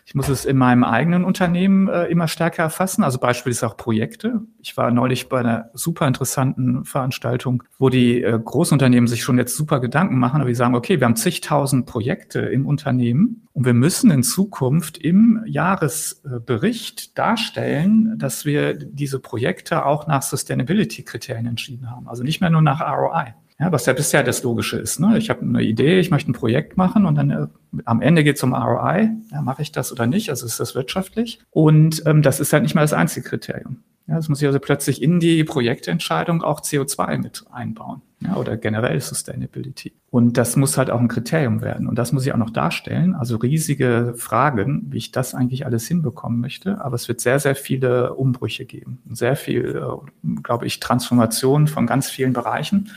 Ich 0.06 0.16
muss 0.16 0.30
es 0.30 0.46
in 0.46 0.58
meinem 0.58 0.84
eigenen 0.84 1.26
Unternehmen 1.26 1.88
äh, 1.90 2.06
immer 2.06 2.28
stärker 2.28 2.64
erfassen, 2.64 3.04
also 3.04 3.20
beispielsweise 3.20 3.68
auch 3.68 3.78
Projekte. 3.78 4.42
Ich 4.62 4.78
war 4.78 4.92
neulich 4.92 5.30
bei 5.30 5.40
einer 5.40 5.70
super 5.74 6.08
interessanten 6.08 6.86
Veranstaltung, 6.86 7.64
wo 7.78 7.90
die 7.90 8.24
äh, 8.24 8.40
Großunternehmen 8.44 9.08
sich 9.08 9.24
schon 9.24 9.38
jetzt 9.38 9.56
super 9.56 9.80
Gedanken 9.80 10.18
machen, 10.18 10.42
aber 10.42 10.50
die 10.50 10.56
sagen, 10.56 10.76
okay, 10.76 11.00
wir 11.00 11.06
haben 11.06 11.16
zigtausend 11.16 11.86
Projekte 11.86 12.40
im 12.40 12.66
Unternehmen 12.66 13.48
und 13.54 13.66
wir 13.66 13.74
müssen 13.74 14.12
in 14.12 14.24
Zukunft 14.24 14.98
im 14.98 15.44
Jahresbericht 15.46 17.18
darstellen, 17.18 18.18
dass 18.18 18.46
wir 18.46 18.76
diese 18.76 19.20
Projekte 19.20 19.86
auch 19.86 20.08
nach 20.08 20.22
Sustainability-Kriterien 20.22 21.48
entschieden 21.48 21.92
haben, 21.92 22.08
also 22.08 22.24
nicht 22.24 22.40
mehr 22.40 22.50
nur 22.50 22.62
nach 22.62 22.82
ROI. 22.82 23.34
Ja, 23.60 23.72
was 23.72 23.88
ja 23.88 23.94
bisher 23.94 24.22
das 24.22 24.44
Logische 24.44 24.78
ist. 24.78 25.00
Ne? 25.00 25.18
Ich 25.18 25.32
habe 25.32 25.42
eine 25.42 25.64
Idee, 25.64 26.00
ich 26.00 26.12
möchte 26.12 26.30
ein 26.30 26.34
Projekt 26.34 26.78
machen 26.78 27.08
und 27.08 27.16
dann 27.16 27.32
äh, 27.32 27.48
am 27.86 28.02
Ende 28.02 28.24
geht 28.24 28.36
es 28.36 28.44
um 28.44 28.54
ROI. 28.54 29.10
Ja, 29.32 29.42
Mache 29.42 29.64
ich 29.64 29.72
das 29.72 29.92
oder 29.92 30.06
nicht? 30.06 30.30
Also 30.30 30.46
ist 30.46 30.60
das 30.60 30.76
wirtschaftlich? 30.76 31.40
Und 31.50 32.04
ähm, 32.06 32.22
das 32.22 32.40
ist 32.40 32.54
halt 32.54 32.64
nicht 32.64 32.76
mal 32.76 32.82
das 32.82 32.94
einzige 32.94 33.28
Kriterium. 33.28 33.84
Ja, 34.08 34.16
das 34.16 34.30
muss 34.30 34.42
ich 34.42 34.48
also 34.48 34.60
plötzlich 34.60 35.02
in 35.02 35.20
die 35.20 35.44
Projektentscheidung 35.44 36.42
auch 36.42 36.62
CO2 36.62 37.18
mit 37.18 37.44
einbauen. 37.52 38.02
Ja, 38.22 38.36
oder 38.36 38.58
generell 38.58 39.00
Sustainability. 39.02 39.94
Und 40.10 40.38
das 40.38 40.56
muss 40.56 40.78
halt 40.78 40.90
auch 40.90 41.00
ein 41.00 41.10
Kriterium 41.10 41.62
werden. 41.62 41.88
Und 41.88 42.00
das 42.00 42.14
muss 42.14 42.26
ich 42.26 42.32
auch 42.34 42.38
noch 42.38 42.50
darstellen. 42.50 43.14
Also 43.14 43.36
riesige 43.36 44.14
Fragen, 44.16 44.88
wie 44.90 44.98
ich 44.98 45.12
das 45.12 45.36
eigentlich 45.36 45.66
alles 45.66 45.88
hinbekommen 45.88 46.40
möchte. 46.40 46.84
Aber 46.84 46.96
es 46.96 47.08
wird 47.08 47.20
sehr, 47.20 47.40
sehr 47.40 47.56
viele 47.56 48.14
Umbrüche 48.14 48.66
geben. 48.66 49.00
Sehr 49.12 49.36
viel, 49.36 49.76
äh, 49.76 50.38
glaube 50.42 50.66
ich, 50.66 50.80
Transformation 50.80 51.68
von 51.68 51.86
ganz 51.86 52.10
vielen 52.10 52.34
Bereichen. 52.34 52.90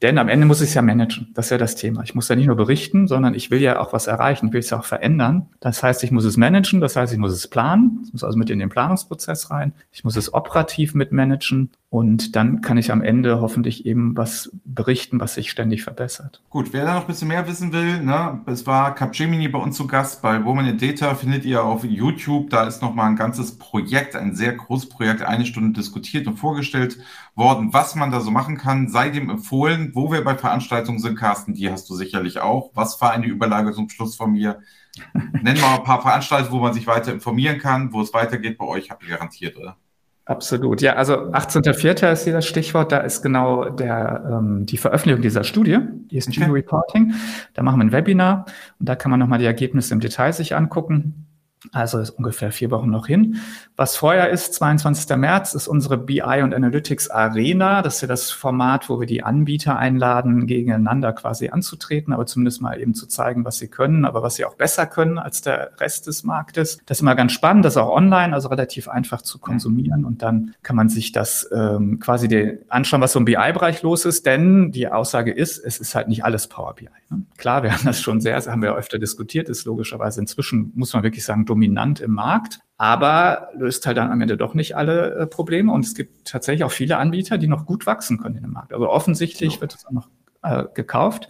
Denn 0.00 0.18
am 0.18 0.28
Ende 0.28 0.46
muss 0.46 0.60
ich 0.60 0.68
es 0.68 0.74
ja 0.74 0.82
managen. 0.82 1.32
Das 1.34 1.46
ist 1.46 1.50
ja 1.50 1.58
das 1.58 1.74
Thema. 1.74 2.04
Ich 2.04 2.14
muss 2.14 2.28
ja 2.28 2.36
nicht 2.36 2.46
nur 2.46 2.54
berichten, 2.54 3.08
sondern 3.08 3.34
ich 3.34 3.50
will 3.50 3.60
ja 3.60 3.80
auch 3.80 3.92
was 3.92 4.06
erreichen. 4.06 4.46
Ich 4.46 4.52
will 4.52 4.60
es 4.60 4.70
ja 4.70 4.78
auch 4.78 4.84
verändern. 4.84 5.48
Das 5.58 5.82
heißt, 5.82 6.04
ich 6.04 6.12
muss 6.12 6.24
es 6.24 6.36
managen. 6.36 6.80
Das 6.80 6.94
heißt, 6.94 7.12
ich 7.12 7.18
muss 7.18 7.32
es 7.32 7.48
planen. 7.48 8.02
Ich 8.04 8.12
muss 8.12 8.22
also 8.22 8.38
mit 8.38 8.48
in 8.48 8.60
den 8.60 8.68
Planungsprozess 8.68 9.50
rein. 9.50 9.72
Ich 9.90 10.04
muss 10.04 10.16
es 10.16 10.32
operativ 10.32 10.94
mitmanagen. 10.94 11.70
Und 11.90 12.36
dann 12.36 12.60
kann 12.60 12.76
ich 12.76 12.92
am 12.92 13.02
Ende 13.02 13.40
hoffentlich 13.40 13.86
eben 13.86 14.14
was 14.14 14.50
berichten, 14.64 15.20
was 15.20 15.34
sich 15.34 15.50
ständig 15.50 15.82
verbessert. 15.82 16.42
Gut, 16.50 16.74
wer 16.74 16.84
da 16.84 16.94
noch 16.94 17.00
ein 17.02 17.06
bisschen 17.06 17.28
mehr 17.28 17.48
wissen 17.48 17.72
will, 17.72 18.02
ne, 18.02 18.42
es 18.44 18.66
war 18.66 18.94
Capgemini 18.94 19.48
bei 19.48 19.58
uns 19.58 19.78
zu 19.78 19.86
Gast. 19.86 20.20
Bei 20.20 20.44
Woman 20.44 20.66
in 20.66 20.76
Data 20.76 21.14
findet 21.14 21.46
ihr 21.46 21.64
auf 21.64 21.84
YouTube. 21.84 22.50
Da 22.50 22.64
ist 22.64 22.82
nochmal 22.82 23.08
ein 23.08 23.16
ganzes 23.16 23.56
Projekt, 23.58 24.16
ein 24.16 24.34
sehr 24.34 24.52
großes 24.52 24.90
Projekt, 24.90 25.22
eine 25.22 25.46
Stunde 25.46 25.72
diskutiert 25.72 26.26
und 26.26 26.36
vorgestellt 26.36 26.98
worden, 27.38 27.72
was 27.72 27.94
man 27.94 28.10
da 28.10 28.20
so 28.20 28.30
machen 28.30 28.58
kann. 28.58 28.88
Sei 28.88 29.08
dem 29.08 29.30
empfohlen, 29.30 29.92
wo 29.94 30.12
wir 30.12 30.22
bei 30.22 30.36
Veranstaltungen 30.36 30.98
sind, 30.98 31.16
Carsten, 31.16 31.54
die 31.54 31.70
hast 31.70 31.88
du 31.88 31.94
sicherlich 31.94 32.40
auch. 32.40 32.70
Was 32.74 33.00
war 33.00 33.12
eine 33.12 33.26
Überlage 33.26 33.72
zum 33.72 33.88
Schluss 33.88 34.16
von 34.16 34.32
mir? 34.32 34.58
Nenn 35.14 35.60
mal 35.60 35.76
ein 35.76 35.84
paar 35.84 36.02
Veranstaltungen, 36.02 36.52
wo 36.52 36.58
man 36.58 36.74
sich 36.74 36.86
weiter 36.86 37.12
informieren 37.12 37.58
kann, 37.58 37.92
wo 37.92 38.02
es 38.02 38.12
weitergeht. 38.12 38.58
Bei 38.58 38.66
euch 38.66 38.90
habt 38.90 39.04
ihr 39.04 39.10
garantiert, 39.10 39.56
oder? 39.56 39.76
Absolut. 40.24 40.82
Ja, 40.82 40.92
also 40.92 41.14
18.04. 41.14 42.12
ist 42.12 42.24
hier 42.24 42.34
das 42.34 42.46
Stichwort. 42.46 42.92
Da 42.92 42.98
ist 42.98 43.22
genau 43.22 43.70
der, 43.70 44.28
ähm, 44.30 44.66
die 44.66 44.76
Veröffentlichung 44.76 45.22
dieser 45.22 45.42
Studie, 45.42 45.78
ESG 46.10 46.42
okay. 46.42 46.50
Reporting. 46.50 47.14
Da 47.54 47.62
machen 47.62 47.78
wir 47.78 47.86
ein 47.86 47.92
Webinar 47.92 48.44
und 48.78 48.88
da 48.88 48.94
kann 48.94 49.10
man 49.10 49.20
nochmal 49.20 49.38
die 49.38 49.46
Ergebnisse 49.46 49.94
im 49.94 50.00
Detail 50.00 50.34
sich 50.34 50.54
angucken. 50.54 51.27
Also 51.72 51.98
ist 51.98 52.10
ungefähr 52.10 52.52
vier 52.52 52.70
Wochen 52.70 52.90
noch 52.90 53.06
hin. 53.06 53.38
Was 53.76 53.96
vorher 53.96 54.30
ist, 54.30 54.54
22. 54.54 55.16
März, 55.16 55.54
ist 55.54 55.66
unsere 55.66 55.98
BI 55.98 56.42
und 56.42 56.54
Analytics 56.54 57.10
Arena. 57.10 57.82
Das 57.82 57.96
ist 57.96 58.00
ja 58.02 58.08
das 58.08 58.30
Format, 58.30 58.88
wo 58.88 59.00
wir 59.00 59.06
die 59.06 59.24
Anbieter 59.24 59.76
einladen, 59.76 60.46
gegeneinander 60.46 61.12
quasi 61.12 61.48
anzutreten, 61.48 62.12
aber 62.12 62.26
zumindest 62.26 62.62
mal 62.62 62.80
eben 62.80 62.94
zu 62.94 63.06
zeigen, 63.06 63.44
was 63.44 63.58
sie 63.58 63.68
können, 63.68 64.04
aber 64.04 64.22
was 64.22 64.36
sie 64.36 64.44
auch 64.44 64.54
besser 64.54 64.86
können 64.86 65.18
als 65.18 65.42
der 65.42 65.72
Rest 65.80 66.06
des 66.06 66.22
Marktes. 66.22 66.78
Das 66.86 66.98
ist 66.98 67.02
immer 67.02 67.16
ganz 67.16 67.32
spannend, 67.32 67.64
das 67.64 67.74
ist 67.74 67.78
auch 67.78 67.94
online, 67.94 68.34
also 68.34 68.48
relativ 68.48 68.88
einfach 68.88 69.22
zu 69.22 69.38
konsumieren. 69.38 70.04
Und 70.04 70.22
dann 70.22 70.54
kann 70.62 70.76
man 70.76 70.88
sich 70.88 71.10
das 71.12 71.48
ähm, 71.52 71.98
quasi 71.98 72.58
anschauen, 72.68 73.00
was 73.00 73.12
so 73.12 73.18
im 73.18 73.24
BI-Bereich 73.24 73.82
los 73.82 74.04
ist, 74.04 74.26
denn 74.26 74.70
die 74.70 74.88
Aussage 74.88 75.32
ist, 75.32 75.58
es 75.58 75.78
ist 75.78 75.94
halt 75.94 76.08
nicht 76.08 76.24
alles 76.24 76.46
Power 76.46 76.74
BI. 76.74 76.88
Ne? 77.10 77.22
Klar, 77.36 77.62
wir 77.62 77.72
haben 77.72 77.84
das 77.84 78.00
schon 78.00 78.20
sehr, 78.20 78.36
das 78.36 78.48
haben 78.48 78.62
wir 78.62 78.74
öfter 78.74 78.98
diskutiert, 78.98 79.48
ist 79.48 79.64
logischerweise 79.64 80.20
inzwischen, 80.20 80.72
muss 80.76 80.92
man 80.92 81.02
wirklich 81.02 81.24
sagen, 81.24 81.46
dominant 81.48 82.00
im 82.00 82.12
Markt, 82.12 82.60
aber 82.76 83.48
löst 83.56 83.86
halt 83.86 83.96
dann 83.96 84.10
am 84.10 84.20
Ende 84.20 84.36
doch 84.36 84.54
nicht 84.54 84.76
alle 84.76 85.14
äh, 85.14 85.26
Probleme. 85.26 85.72
Und 85.72 85.84
es 85.84 85.94
gibt 85.94 86.28
tatsächlich 86.28 86.64
auch 86.64 86.70
viele 86.70 86.98
Anbieter, 86.98 87.38
die 87.38 87.48
noch 87.48 87.66
gut 87.66 87.86
wachsen 87.86 88.18
können 88.18 88.36
in 88.36 88.42
dem 88.42 88.52
Markt. 88.52 88.72
Also 88.72 88.88
offensichtlich 88.88 89.56
ja. 89.56 89.60
wird 89.60 89.74
es 89.74 89.86
auch 89.86 89.92
noch 89.92 90.08
äh, 90.42 90.64
gekauft. 90.74 91.28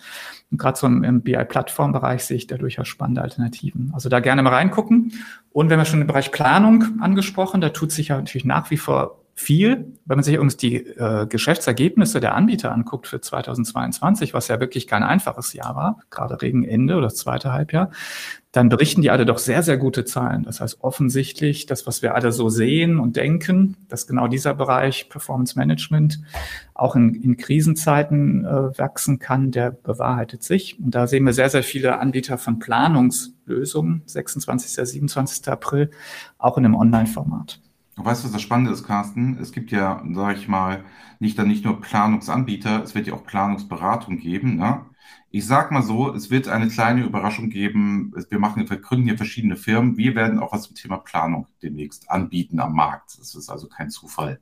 Und 0.51 0.59
gerade 0.59 0.79
so 0.79 0.87
im, 0.87 1.05
im 1.05 1.23
BI-Plattform-Bereich 1.23 2.25
sehe 2.25 2.37
ich 2.37 2.47
da 2.47 2.57
durchaus 2.57 2.89
spannende 2.89 3.23
Alternativen. 3.23 3.91
Also 3.95 4.09
da 4.09 4.21
gerne 4.21 4.43
mal 4.43 4.53
reingucken. 4.53 5.13
Und 5.51 5.71
wenn 5.71 5.79
wir 5.79 5.85
schon 5.85 6.01
den 6.01 6.07
Bereich 6.07 6.33
Planung 6.33 7.01
angesprochen, 7.01 7.61
da 7.61 7.71
tut 7.71 7.93
sich 7.93 8.09
ja 8.09 8.17
natürlich 8.17 8.45
nach 8.45 8.71
wie 8.71 8.77
vor 8.77 9.25
viel. 9.39 9.95
Wenn 10.05 10.17
man 10.17 10.25
sich 10.25 10.35
übrigens 10.35 10.57
die 10.57 10.77
äh, 10.77 11.27
Geschäftsergebnisse 11.27 12.19
der 12.21 12.35
Anbieter 12.35 12.73
anguckt 12.73 13.07
für 13.07 13.21
2022, 13.21 14.35
was 14.35 14.49
ja 14.49 14.59
wirklich 14.59 14.87
kein 14.87 15.03
einfaches 15.05 15.53
Jahr 15.53 15.77
war, 15.77 16.01
gerade 16.11 16.37
gegen 16.37 16.65
Ende 16.65 16.97
oder 16.97 17.07
das 17.07 17.17
zweite 17.17 17.53
Halbjahr, 17.53 17.91
dann 18.53 18.71
berichten 18.71 19.03
die 19.03 19.11
alle 19.11 19.27
doch 19.27 19.39
sehr, 19.39 19.63
sehr 19.63 19.77
gute 19.77 20.07
Zahlen. 20.07 20.45
Das 20.45 20.61
heißt 20.61 20.79
offensichtlich, 20.81 21.67
das, 21.67 21.87
was 21.87 22.01
wir 22.01 22.15
alle 22.15 22.33
so 22.33 22.49
sehen 22.49 22.99
und 22.99 23.17
denken, 23.17 23.77
dass 23.89 24.07
genau 24.07 24.27
dieser 24.27 24.55
Bereich 24.55 25.11
Performance 25.11 25.59
Management 25.59 26.21
auch 26.73 26.97
in, 26.97 27.15
in 27.15 27.37
Krisenzeiten 27.37 28.47
äh, 28.47 28.79
wachsen 28.79 29.19
kann, 29.19 29.51
der 29.51 29.71
bewahrheitet 29.71 30.43
sich. 30.43 30.79
Und 30.81 30.95
da 30.95 31.07
sehen 31.07 31.25
wir 31.25 31.35
sehr, 31.35 31.51
sehr 31.51 31.63
viele 31.63 31.99
Anbieter 31.99 32.39
von 32.39 32.59
Planungslösungen, 32.59 34.03
26. 34.07 34.89
27. 34.89 35.49
April, 35.49 35.91
auch 36.39 36.57
in 36.57 36.65
einem 36.65 36.75
Online-Format. 36.75 37.61
Du 37.97 38.05
weißt, 38.05 38.25
was 38.25 38.33
das 38.33 38.43
Spannende 38.43 38.73
ist, 38.73 38.85
Carsten? 38.85 39.39
Es 39.43 39.53
gibt 39.53 39.73
ja, 39.73 40.03
sage 40.15 40.39
ich 40.39 40.49
mal, 40.49 40.85
nicht 41.19 41.39
dann 41.39 41.49
nicht 41.49 41.65
nur 41.65 41.81
Planungsanbieter, 41.81 42.83
es 42.83 42.95
wird 42.95 43.09
ja 43.09 43.15
auch 43.15 43.25
Planungsberatung 43.25 44.19
geben. 44.19 44.57
Ne? 44.57 44.81
Ich 45.31 45.47
sag 45.47 45.71
mal 45.71 45.83
so, 45.83 46.15
es 46.15 46.31
wird 46.31 46.49
eine 46.49 46.69
kleine 46.69 47.03
Überraschung 47.03 47.51
geben. 47.51 48.15
Wir 48.31 48.39
machen, 48.39 48.69
wir 48.69 48.77
gründen 48.79 49.07
hier 49.07 49.17
verschiedene 49.17 49.57
Firmen. 49.57 49.99
Wir 49.99 50.15
werden 50.15 50.39
auch 50.39 50.53
was 50.53 50.63
zum 50.63 50.75
Thema 50.75 50.97
Planung 50.99 51.47
demnächst 51.63 52.11
anbieten 52.11 52.61
am 52.61 52.75
Markt. 52.75 53.19
Das 53.19 53.35
ist 53.35 53.51
also 53.51 53.69
kein 53.69 53.91
Zufall. 53.91 54.41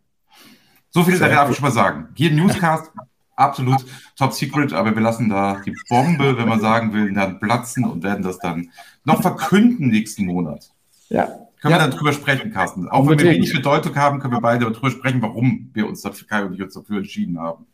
So 0.91 1.03
viel 1.03 1.19
darf 1.19 1.51
ich 1.51 1.57
schon 1.57 1.65
mal 1.65 1.73
sagen. 1.73 2.09
Hier 2.15 2.31
Newscast, 2.31 2.93
absolut 3.37 3.85
top 4.17 4.33
secret, 4.33 4.73
aber 4.73 4.95
wir 4.95 5.03
lassen 5.03 5.29
da 5.29 5.61
die 5.65 5.77
Bombe, 5.89 6.39
wenn 6.39 6.49
man 6.49 6.61
sagen 6.61 6.93
will, 6.93 7.13
dann 7.13 7.41
platzen 7.41 7.85
und 7.85 8.03
werden 8.03 8.23
das 8.23 8.39
dann 8.39 8.71
noch 9.05 9.21
verkünden 9.23 9.89
nächsten 9.89 10.25
Monat. 10.25 10.71
Ja, 11.09 11.27
können 11.61 11.73
ja. 11.73 11.79
wir 11.79 11.79
dann 11.79 11.91
drüber 11.91 12.13
sprechen, 12.13 12.53
Carsten. 12.53 12.89
Auch 12.89 13.09
wenn 13.09 13.19
wir 13.19 13.31
wenig 13.31 13.53
Bedeutung 13.53 13.95
haben, 13.97 14.21
können 14.21 14.35
wir 14.35 14.41
beide 14.41 14.71
drüber 14.71 14.91
sprechen, 14.91 15.21
warum 15.21 15.71
wir 15.73 15.87
uns 15.87 16.01
dafür, 16.01 16.47
und 16.47 16.55
ich 16.55 16.63
uns 16.63 16.75
dafür 16.75 16.99
entschieden 16.99 17.41
haben. 17.41 17.67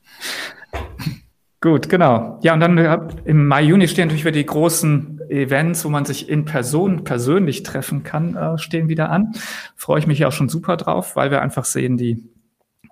Gut, 1.63 1.89
genau. 1.89 2.41
Ja, 2.43 2.55
und 2.55 2.61
dann 2.61 2.77
äh, 2.77 2.99
im 3.25 3.47
Mai, 3.47 3.63
Juni 3.63 3.87
stehen 3.87 4.09
natürlich 4.09 4.25
wieder 4.25 4.33
die 4.33 4.45
großen 4.45 5.21
Events, 5.31 5.85
wo 5.85 5.91
man 5.91 6.05
sich 6.05 6.29
in 6.29 6.45
Person 6.45 7.05
persönlich 7.05 7.63
treffen 7.63 8.03
kann, 8.03 8.35
äh, 8.35 8.59
stehen 8.59 8.89
wieder 8.89 9.11
an. 9.11 9.33
Freue 9.77 10.01
ich 10.01 10.09
mich 10.09 10.25
auch 10.27 10.33
schon 10.33 10.49
super 10.49 10.77
drauf, 10.77 11.15
weil 11.15 11.31
wir 11.31 11.41
einfach 11.41 11.65
sehen, 11.65 11.97
die 11.97 12.29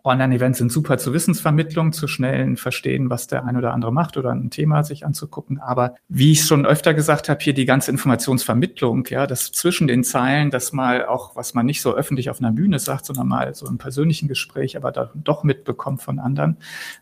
Online-Events 0.04 0.58
sind 0.58 0.72
super 0.72 0.98
zur 0.98 1.12
Wissensvermittlung, 1.12 1.92
zu 1.92 2.08
schnellen 2.08 2.56
Verstehen, 2.56 3.10
was 3.10 3.26
der 3.26 3.44
ein 3.44 3.56
oder 3.56 3.72
andere 3.72 3.92
macht 3.92 4.16
oder 4.16 4.30
ein 4.30 4.50
Thema 4.50 4.82
sich 4.82 5.04
anzugucken. 5.04 5.58
Aber 5.60 5.94
wie 6.08 6.32
ich 6.32 6.44
schon 6.44 6.66
öfter 6.66 6.94
gesagt 6.94 7.28
habe, 7.28 7.40
hier 7.40 7.54
die 7.54 7.66
ganze 7.66 7.90
Informationsvermittlung, 7.90 9.06
ja, 9.08 9.26
das 9.26 9.52
zwischen 9.52 9.86
den 9.86 10.04
Zeilen, 10.04 10.50
das 10.50 10.72
mal 10.72 11.06
auch, 11.06 11.36
was 11.36 11.54
man 11.54 11.66
nicht 11.66 11.82
so 11.82 11.94
öffentlich 11.94 12.30
auf 12.30 12.40
einer 12.40 12.52
Bühne 12.52 12.78
sagt, 12.78 13.06
sondern 13.06 13.28
mal 13.28 13.54
so 13.54 13.66
im 13.66 13.78
persönlichen 13.78 14.28
Gespräch, 14.28 14.76
aber 14.76 14.92
da 14.92 15.10
doch 15.14 15.44
mitbekommt 15.44 16.02
von 16.02 16.18
anderen, 16.18 16.56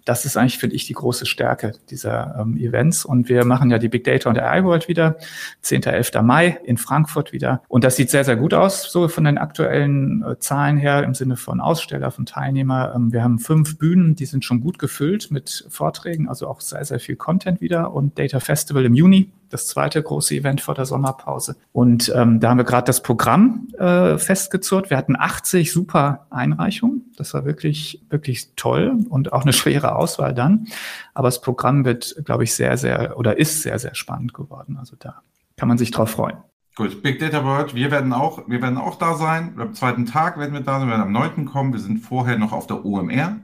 das 0.05 0.25
ist 0.25 0.37
eigentlich, 0.37 0.59
finde 0.59 0.77
ich, 0.77 0.87
die 0.87 0.95
große 0.95 1.27
Stärke 1.27 1.73
dieser 1.91 2.37
ähm, 2.41 2.57
Events. 2.57 3.05
Und 3.05 3.29
wir 3.29 3.45
machen 3.45 3.71
ja 3.71 3.79
die 3.79 3.89
Big 3.89 4.05
Data 4.05 4.29
und 4.29 4.39
AI 4.39 4.65
World 4.65 4.89
wieder, 4.89 5.17
10. 5.63 5.83
11. 5.85 6.13
Mai 6.23 6.59
in 6.65 6.77
Frankfurt 6.77 7.33
wieder. 7.33 7.63
Und 7.69 7.85
das 7.85 7.97
sieht 7.97 8.11
sehr, 8.11 8.25
sehr 8.25 8.37
gut 8.37 8.55
aus, 8.55 8.91
so 8.91 9.09
von 9.09 9.25
den 9.25 9.39
aktuellen 9.39 10.23
äh, 10.23 10.39
Zahlen 10.39 10.77
her 10.77 11.03
im 11.05 11.15
Sinne 11.15 11.37
von 11.37 11.61
Aussteller, 11.61 12.11
von 12.11 12.27
Teilnehmer 12.27 12.88
ähm, 12.95 13.13
wir 13.13 13.23
haben 13.23 13.39
fünf 13.39 13.79
Bühnen, 13.79 14.15
die 14.15 14.27
sind 14.27 14.45
schon 14.45 14.61
gut 14.61 14.79
gefüllt 14.79 15.31
mit 15.31 15.67
Vorträgen, 15.69 16.29
also 16.29 16.49
auch 16.49 16.61
sehr, 16.61 16.85
sehr 16.85 17.01
viel 17.01 17.17
Content 17.17 17.61
wieder 17.61 17.93
und 17.93 18.19
Data 18.19 18.41
Festival 18.41 18.85
im 18.85 18.95
Juni, 18.95 19.31
das 19.51 19.67
zweite 19.67 20.03
große 20.03 20.35
Event 20.35 20.61
vor 20.61 20.75
der 20.75 20.87
Sommerpause. 20.87 21.57
Und 21.73 22.13
ähm, 22.15 22.41
da 22.41 22.51
haben 22.51 22.59
wir 22.59 22.65
gerade 22.65 22.87
das 22.87 23.03
Programm 23.03 23.69
äh, 23.79 24.19
festgezurrt. 24.19 24.91
Wir 24.91 24.97
hatten 24.97 25.17
80 25.17 25.73
super 25.73 26.27
Einreichungen. 26.31 27.13
Das 27.17 27.35
war 27.35 27.45
wirklich, 27.45 28.03
wirklich 28.11 28.55
toll 28.57 28.99
und 29.09 29.33
auch 29.33 29.43
eine 29.43 29.53
schwere 29.55 29.97
Auswahl 29.97 30.35
dann. 30.35 30.67
Aber 31.15 31.29
das 31.29 31.41
Programm 31.41 31.85
wird, 31.85 32.17
glaube 32.25 32.45
ich, 32.45 32.55
sehr, 32.55 32.77
sehr 32.77 33.19
oder 33.19 33.39
ist 33.39 33.63
sehr, 33.63 33.79
sehr 33.79 33.95
spannend 33.95 34.35
geworden. 34.35 34.77
Also 34.79 34.97
da 34.99 35.23
kann 35.57 35.69
man 35.69 35.79
sich 35.79 35.91
drauf 35.91 36.11
freuen. 36.11 36.37
Gut, 36.79 37.03
Big 37.03 37.19
Data 37.19 37.45
World, 37.45 37.75
wir 37.75 37.91
werden 37.91 38.13
auch, 38.13 38.47
wir 38.47 38.63
werden 38.63 38.79
auch 38.79 38.95
da 38.95 39.15
sein. 39.15 39.57
Am 39.59 39.75
zweiten 39.75 40.07
Tag 40.07 40.39
werden 40.39 40.53
wir 40.53 40.61
da 40.61 40.79
sein, 40.79 40.87
wir 40.87 40.93
werden 40.93 41.13
am 41.13 41.13
9. 41.13 41.45
kommen. 41.45 41.73
Wir 41.73 41.81
sind 41.81 41.99
vorher 41.99 42.39
noch 42.39 42.53
auf 42.53 42.69
der 42.69 42.85
OMR. 42.85 43.39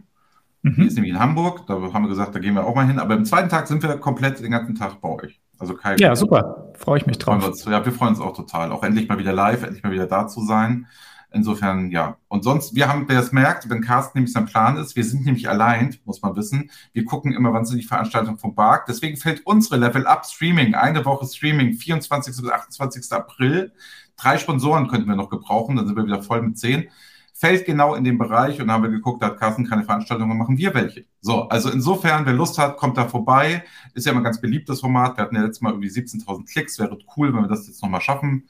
Mhm. 0.63 0.75
Die 0.77 0.87
ist 0.87 0.95
nämlich 0.95 1.13
in 1.13 1.19
Hamburg. 1.19 1.67
Da 1.67 1.75
haben 1.75 2.05
wir 2.05 2.09
gesagt, 2.09 2.37
da 2.37 2.39
gehen 2.39 2.55
wir 2.55 2.65
auch 2.65 2.77
mal 2.77 2.87
hin. 2.87 3.01
Aber 3.01 3.15
am 3.15 3.25
zweiten 3.25 3.49
Tag 3.49 3.67
sind 3.67 3.83
wir 3.83 3.97
komplett 3.97 4.39
den 4.39 4.53
ganzen 4.53 4.77
Tag 4.77 5.01
bei 5.01 5.09
euch. 5.09 5.41
Also 5.59 5.75
kein 5.75 5.99
Ja, 5.99 6.15
super. 6.15 6.71
Freue 6.75 6.99
ich 6.99 7.07
mich 7.07 7.19
drauf. 7.19 7.43
Wir 7.43 7.49
uns, 7.49 7.65
ja, 7.65 7.85
wir 7.85 7.91
freuen 7.91 8.11
uns 8.11 8.21
auch 8.21 8.37
total. 8.37 8.71
Auch 8.71 8.85
endlich 8.85 9.09
mal 9.09 9.19
wieder 9.19 9.33
live, 9.33 9.65
endlich 9.65 9.83
mal 9.83 9.91
wieder 9.91 10.07
da 10.07 10.29
zu 10.29 10.41
sein. 10.45 10.87
Insofern, 11.35 11.91
ja. 11.91 12.17
Und 12.29 12.45
sonst, 12.45 12.77
wir 12.77 12.89
haben, 12.89 13.07
wer 13.09 13.19
es 13.19 13.33
merkt, 13.33 13.69
wenn 13.69 13.81
Carsten 13.81 14.19
nämlich 14.19 14.33
sein 14.33 14.47
Plan 14.47 14.77
ist, 14.77 14.95
wir 14.95 15.03
sind 15.03 15.25
nämlich 15.25 15.49
allein, 15.49 15.97
muss 16.05 16.23
man 16.23 16.37
wissen. 16.37 16.71
Wir 16.93 17.05
gucken 17.05 17.33
immer, 17.33 17.53
wann 17.53 17.67
sind 17.67 17.79
die 17.79 17.87
Veranstaltungen 17.87 18.39
vom 18.39 18.55
Bark. 18.55 18.87
Deswegen 18.87 19.17
fällt 19.17 19.45
unsere 19.45 19.77
Level 19.77 20.07
Up 20.07 20.25
Streaming, 20.25 20.77
eine 20.77 21.05
Woche 21.05 21.27
Streaming, 21.27 21.73
24. 21.75 22.37
bis 22.37 22.49
28. 22.49 23.13
April. 23.13 23.73
Drei 24.17 24.39
Sponsoren 24.39 24.87
könnten 24.87 25.09
wir 25.09 25.17
noch 25.17 25.29
gebrauchen, 25.29 25.75
dann 25.75 25.89
sind 25.89 25.97
wir 25.97 26.07
wieder 26.07 26.23
voll 26.23 26.41
mit 26.41 26.57
zehn. 26.57 26.89
Fällt 27.33 27.67
genau 27.67 27.97
in 27.97 28.05
den 28.05 28.17
Bereich 28.17 28.61
und 28.61 28.71
haben 28.71 28.85
wir 28.85 28.91
geguckt, 28.91 29.21
da 29.21 29.27
hat 29.27 29.41
Carsten 29.41 29.69
keine 29.69 29.83
Veranstaltungen, 29.83 30.39
machen 30.39 30.57
wir 30.57 30.73
welche. 30.73 31.05
So, 31.21 31.49
also 31.49 31.69
insofern, 31.69 32.27
wer 32.27 32.33
Lust 32.33 32.59
hat, 32.59 32.77
kommt 32.77 32.97
da 32.97 33.09
vorbei. 33.09 33.65
Ist 33.93 34.07
ja 34.07 34.13
immer 34.13 34.21
ein 34.21 34.25
ganz 34.25 34.41
beliebtes 34.41 34.81
Format. 34.81 35.17
Wir 35.17 35.25
hatten 35.25 35.35
ja 35.35 35.43
letztes 35.43 35.63
Mal 35.63 35.71
irgendwie 35.71 35.89
17.000 35.89 36.47
Klicks. 36.47 36.79
Wäre 36.79 36.97
cool, 37.17 37.35
wenn 37.35 37.43
wir 37.43 37.49
das 37.49 37.67
jetzt 37.67 37.83
nochmal 37.83 38.01
schaffen 38.01 38.45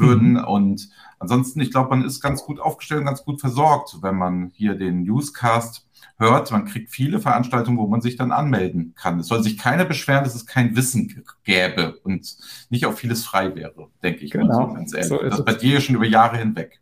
würden. 0.00 0.32
Mhm. 0.32 0.44
Und 0.44 0.88
ansonsten, 1.18 1.60
ich 1.60 1.70
glaube, 1.70 1.90
man 1.90 2.04
ist 2.04 2.20
ganz 2.20 2.42
gut 2.42 2.58
aufgestellt 2.58 3.00
und 3.00 3.06
ganz 3.06 3.24
gut 3.24 3.40
versorgt, 3.40 3.98
wenn 4.02 4.16
man 4.16 4.50
hier 4.54 4.74
den 4.74 5.02
Newscast 5.04 5.86
hört. 6.18 6.50
Man 6.50 6.66
kriegt 6.66 6.90
viele 6.90 7.18
Veranstaltungen, 7.18 7.78
wo 7.78 7.86
man 7.86 8.00
sich 8.00 8.16
dann 8.16 8.30
anmelden 8.30 8.94
kann. 8.94 9.18
Es 9.18 9.28
soll 9.28 9.42
sich 9.42 9.58
keiner 9.58 9.84
beschweren, 9.84 10.24
dass 10.24 10.34
es 10.34 10.46
kein 10.46 10.76
Wissen 10.76 11.24
gäbe 11.44 11.98
und 12.04 12.36
nicht 12.68 12.86
auf 12.86 12.98
vieles 12.98 13.24
frei 13.24 13.54
wäre, 13.54 13.88
denke 14.02 14.20
ich 14.20 14.30
genau. 14.30 14.68
so 14.68 14.74
ganz 14.74 14.92
ehrlich. 14.92 15.08
So 15.08 15.18
das 15.22 15.44
bei 15.44 15.54
dir 15.54 15.80
schon 15.80 15.96
über 15.96 16.06
Jahre 16.06 16.36
hinweg. 16.36 16.80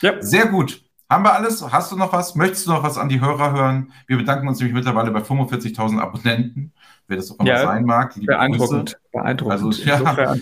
Ja. 0.00 0.20
Sehr 0.20 0.46
gut. 0.46 0.82
Haben 1.08 1.24
wir 1.24 1.34
alles? 1.34 1.62
Hast 1.70 1.92
du 1.92 1.96
noch 1.96 2.12
was? 2.12 2.34
Möchtest 2.34 2.66
du 2.66 2.70
noch 2.70 2.82
was 2.82 2.96
an 2.96 3.08
die 3.08 3.20
Hörer 3.20 3.52
hören? 3.52 3.92
Wir 4.06 4.16
bedanken 4.16 4.48
uns 4.48 4.58
nämlich 4.58 4.74
mittlerweile 4.74 5.10
bei 5.10 5.20
45.000 5.20 6.00
Abonnenten, 6.00 6.72
wer 7.06 7.18
das 7.18 7.30
auch 7.30 7.38
immer 7.38 7.50
ja, 7.50 7.62
sein 7.64 7.84
mag. 7.84 8.14
beeindruckend. 8.18 8.98
beeindruckend. 9.12 9.52
Also, 9.52 9.70
ja, 9.82 10.34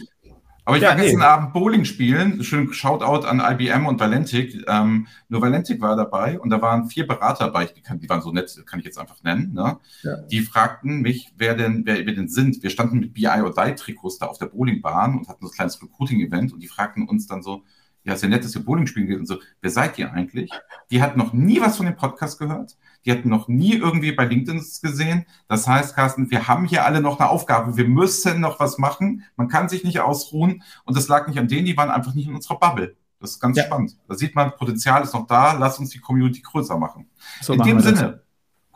aber 0.64 0.76
ich 0.76 0.82
ja, 0.82 0.90
war 0.90 0.96
gestern 0.96 1.18
nee. 1.20 1.24
Abend 1.24 1.52
Bowling 1.52 1.84
spielen. 1.84 2.44
Schön 2.44 2.72
Shoutout 2.72 3.26
an 3.26 3.40
IBM 3.40 3.86
und 3.86 3.98
Valentic. 3.98 4.64
Ähm, 4.68 5.06
nur 5.28 5.42
Valentic 5.42 5.80
war 5.80 5.96
dabei 5.96 6.38
und 6.38 6.50
da 6.50 6.60
waren 6.60 6.88
vier 6.88 7.06
Berater 7.06 7.46
dabei. 7.46 7.66
Die, 7.66 7.80
kann, 7.80 7.98
die 7.98 8.08
waren 8.08 8.22
so 8.22 8.32
nett, 8.32 8.62
kann 8.66 8.78
ich 8.78 8.84
jetzt 8.84 8.98
einfach 8.98 9.22
nennen. 9.22 9.52
Ne? 9.52 9.78
Ja. 10.02 10.16
Die 10.30 10.40
fragten 10.40 11.00
mich, 11.00 11.32
wer 11.36 11.54
denn, 11.54 11.82
wer 11.86 12.04
wir 12.06 12.14
denn 12.14 12.28
sind. 12.28 12.62
Wir 12.62 12.70
standen 12.70 13.00
mit 13.00 13.14
BI 13.14 13.26
or 13.26 13.54
Die 13.54 13.74
Trikots 13.74 14.18
da 14.18 14.26
auf 14.26 14.38
der 14.38 14.46
Bowlingbahn 14.46 15.18
und 15.18 15.28
hatten 15.28 15.44
so 15.44 15.50
ein 15.50 15.54
kleines 15.54 15.82
Recruiting-Event 15.82 16.52
und 16.52 16.62
die 16.62 16.68
fragten 16.68 17.08
uns 17.08 17.26
dann 17.26 17.42
so, 17.42 17.64
ja, 18.02 18.14
ist 18.14 18.22
ja 18.22 18.28
nett, 18.28 18.44
dass 18.44 18.54
ihr 18.54 18.64
Bowling 18.64 18.86
spielen 18.86 19.08
geht 19.08 19.18
und 19.18 19.26
so. 19.26 19.38
Wer 19.60 19.70
seid 19.70 19.98
ihr 19.98 20.12
eigentlich? 20.12 20.50
Die 20.90 21.02
hat 21.02 21.16
noch 21.16 21.32
nie 21.32 21.60
was 21.60 21.76
von 21.76 21.86
dem 21.86 21.96
Podcast 21.96 22.38
gehört. 22.38 22.76
Die 23.04 23.12
hatten 23.12 23.28
noch 23.28 23.48
nie 23.48 23.74
irgendwie 23.74 24.12
bei 24.12 24.24
LinkedIn 24.24 24.64
gesehen. 24.82 25.26
Das 25.48 25.66
heißt, 25.66 25.94
Carsten, 25.94 26.30
wir 26.30 26.48
haben 26.48 26.64
hier 26.64 26.84
alle 26.84 27.00
noch 27.00 27.20
eine 27.20 27.28
Aufgabe. 27.28 27.76
Wir 27.76 27.86
müssen 27.86 28.40
noch 28.40 28.58
was 28.58 28.78
machen. 28.78 29.24
Man 29.36 29.48
kann 29.48 29.68
sich 29.68 29.84
nicht 29.84 30.00
ausruhen. 30.00 30.62
Und 30.84 30.96
das 30.96 31.08
lag 31.08 31.28
nicht 31.28 31.38
an 31.38 31.48
denen, 31.48 31.66
die 31.66 31.76
waren 31.76 31.90
einfach 31.90 32.14
nicht 32.14 32.28
in 32.28 32.34
unserer 32.34 32.58
Bubble. 32.58 32.96
Das 33.20 33.32
ist 33.32 33.40
ganz 33.40 33.58
ja. 33.58 33.64
spannend. 33.64 33.98
Da 34.08 34.14
sieht 34.14 34.34
man, 34.34 34.52
Potenzial 34.56 35.02
ist 35.02 35.12
noch 35.12 35.26
da. 35.26 35.52
Lass 35.52 35.78
uns 35.78 35.90
die 35.90 36.00
Community 36.00 36.40
größer 36.40 36.78
machen. 36.78 37.06
So 37.42 37.52
in 37.52 37.58
machen 37.58 37.68
dem 37.70 37.80
Sinne. 37.80 38.22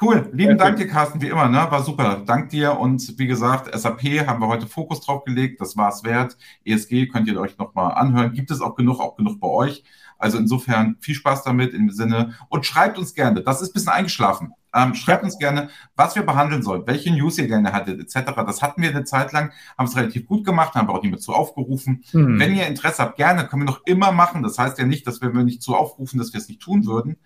Cool. 0.00 0.28
Lieben 0.32 0.58
Dank 0.58 0.76
dir, 0.76 0.88
Carsten, 0.88 1.22
wie 1.22 1.28
immer, 1.28 1.48
ne? 1.48 1.66
War 1.70 1.82
super. 1.82 2.22
Dank 2.26 2.50
dir. 2.50 2.78
Und 2.78 3.16
wie 3.18 3.26
gesagt, 3.26 3.72
SAP 3.78 4.26
haben 4.26 4.40
wir 4.40 4.48
heute 4.48 4.66
Fokus 4.66 5.00
drauf 5.00 5.24
gelegt. 5.24 5.60
Das 5.60 5.76
war 5.76 5.88
es 5.88 6.02
wert. 6.02 6.36
ESG 6.64 7.06
könnt 7.06 7.28
ihr 7.28 7.40
euch 7.40 7.58
nochmal 7.58 7.94
anhören. 7.94 8.32
Gibt 8.32 8.50
es 8.50 8.60
auch 8.60 8.74
genug, 8.74 9.00
auch 9.00 9.16
genug 9.16 9.40
bei 9.40 9.48
euch. 9.48 9.84
Also 10.18 10.38
insofern 10.38 10.96
viel 11.00 11.14
Spaß 11.14 11.42
damit 11.44 11.74
im 11.74 11.90
Sinne 11.90 12.34
und 12.48 12.64
schreibt 12.64 12.98
uns 12.98 13.14
gerne, 13.14 13.42
das 13.42 13.60
ist 13.60 13.70
ein 13.70 13.72
bisschen 13.74 13.92
eingeschlafen. 13.92 14.52
Ähm, 14.74 14.94
schreibt 14.94 15.22
uns 15.22 15.38
gerne, 15.38 15.68
was 15.96 16.16
wir 16.16 16.24
behandeln 16.24 16.62
sollen, 16.62 16.86
welche 16.86 17.12
News 17.12 17.38
ihr 17.38 17.46
gerne 17.46 17.72
hattet, 17.72 18.00
etc. 18.00 18.32
Das 18.46 18.62
hatten 18.62 18.82
wir 18.82 18.90
eine 18.90 19.04
Zeit 19.04 19.32
lang, 19.32 19.52
haben 19.78 19.86
es 19.86 19.96
relativ 19.96 20.26
gut 20.26 20.44
gemacht, 20.44 20.74
haben 20.74 20.88
wir 20.88 20.94
auch 20.94 21.02
nicht 21.02 21.10
mehr 21.10 21.20
zu 21.20 21.32
aufgerufen. 21.32 22.04
Mhm. 22.12 22.40
Wenn 22.40 22.56
ihr 22.56 22.66
Interesse 22.66 23.02
habt, 23.02 23.16
gerne, 23.16 23.46
können 23.46 23.62
wir 23.62 23.66
noch 23.66 23.82
immer 23.86 24.12
machen. 24.12 24.42
Das 24.42 24.58
heißt 24.58 24.78
ja 24.78 24.84
nicht, 24.84 25.06
dass 25.06 25.20
wir 25.20 25.30
nicht 25.30 25.62
zu 25.62 25.76
aufrufen, 25.76 26.18
dass 26.18 26.32
wir 26.32 26.38
es 26.38 26.48
nicht 26.48 26.60
tun 26.60 26.86
würden. 26.86 27.16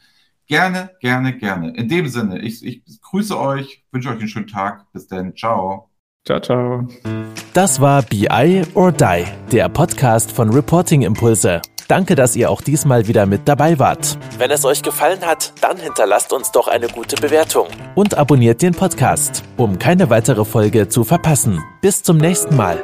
Gerne, 0.49 0.91
gerne, 1.01 1.37
gerne. 1.37 1.77
In 1.77 1.89
dem 1.89 2.09
Sinne, 2.09 2.41
ich, 2.41 2.65
ich 2.65 2.83
grüße 3.03 3.39
euch, 3.39 3.85
wünsche 3.93 4.09
euch 4.09 4.19
einen 4.19 4.29
schönen 4.29 4.47
Tag. 4.47 4.91
Bis 4.93 5.07
dann. 5.07 5.37
Ciao. 5.37 5.91
Ciao, 6.27 6.41
ciao. 6.41 6.89
Das 7.53 7.81
war 7.81 8.03
BI 8.03 8.63
or 8.75 8.91
Die, 8.93 9.25
der 9.53 9.69
Podcast 9.69 10.33
von 10.33 10.51
Reporting 10.51 11.03
Impulse. 11.03 11.61
Danke, 11.87 12.15
dass 12.15 12.37
ihr 12.37 12.51
auch 12.51 12.61
diesmal 12.61 13.09
wieder 13.09 13.27
mit 13.27 13.47
dabei 13.47 13.79
wart. 13.79 14.19
Wenn 14.39 14.51
es 14.51 14.65
euch 14.65 14.83
gefallen 14.83 15.21
hat, 15.23 15.53
dann 15.63 15.79
hinterlasst 15.79 16.33
uns 16.33 16.51
doch 16.51 16.69
eine 16.69 16.89
gute 16.89 17.17
Bewertung 17.17 17.69
und 17.95 18.17
abonniert 18.17 18.61
den 18.61 18.75
Podcast, 18.75 19.43
um 19.57 19.79
keine 19.79 20.11
weitere 20.11 20.45
Folge 20.45 20.89
zu 20.89 21.05
verpassen. 21.05 21.63
Bis 21.81 22.03
zum 22.03 22.19
nächsten 22.19 22.57
Mal. 22.57 22.83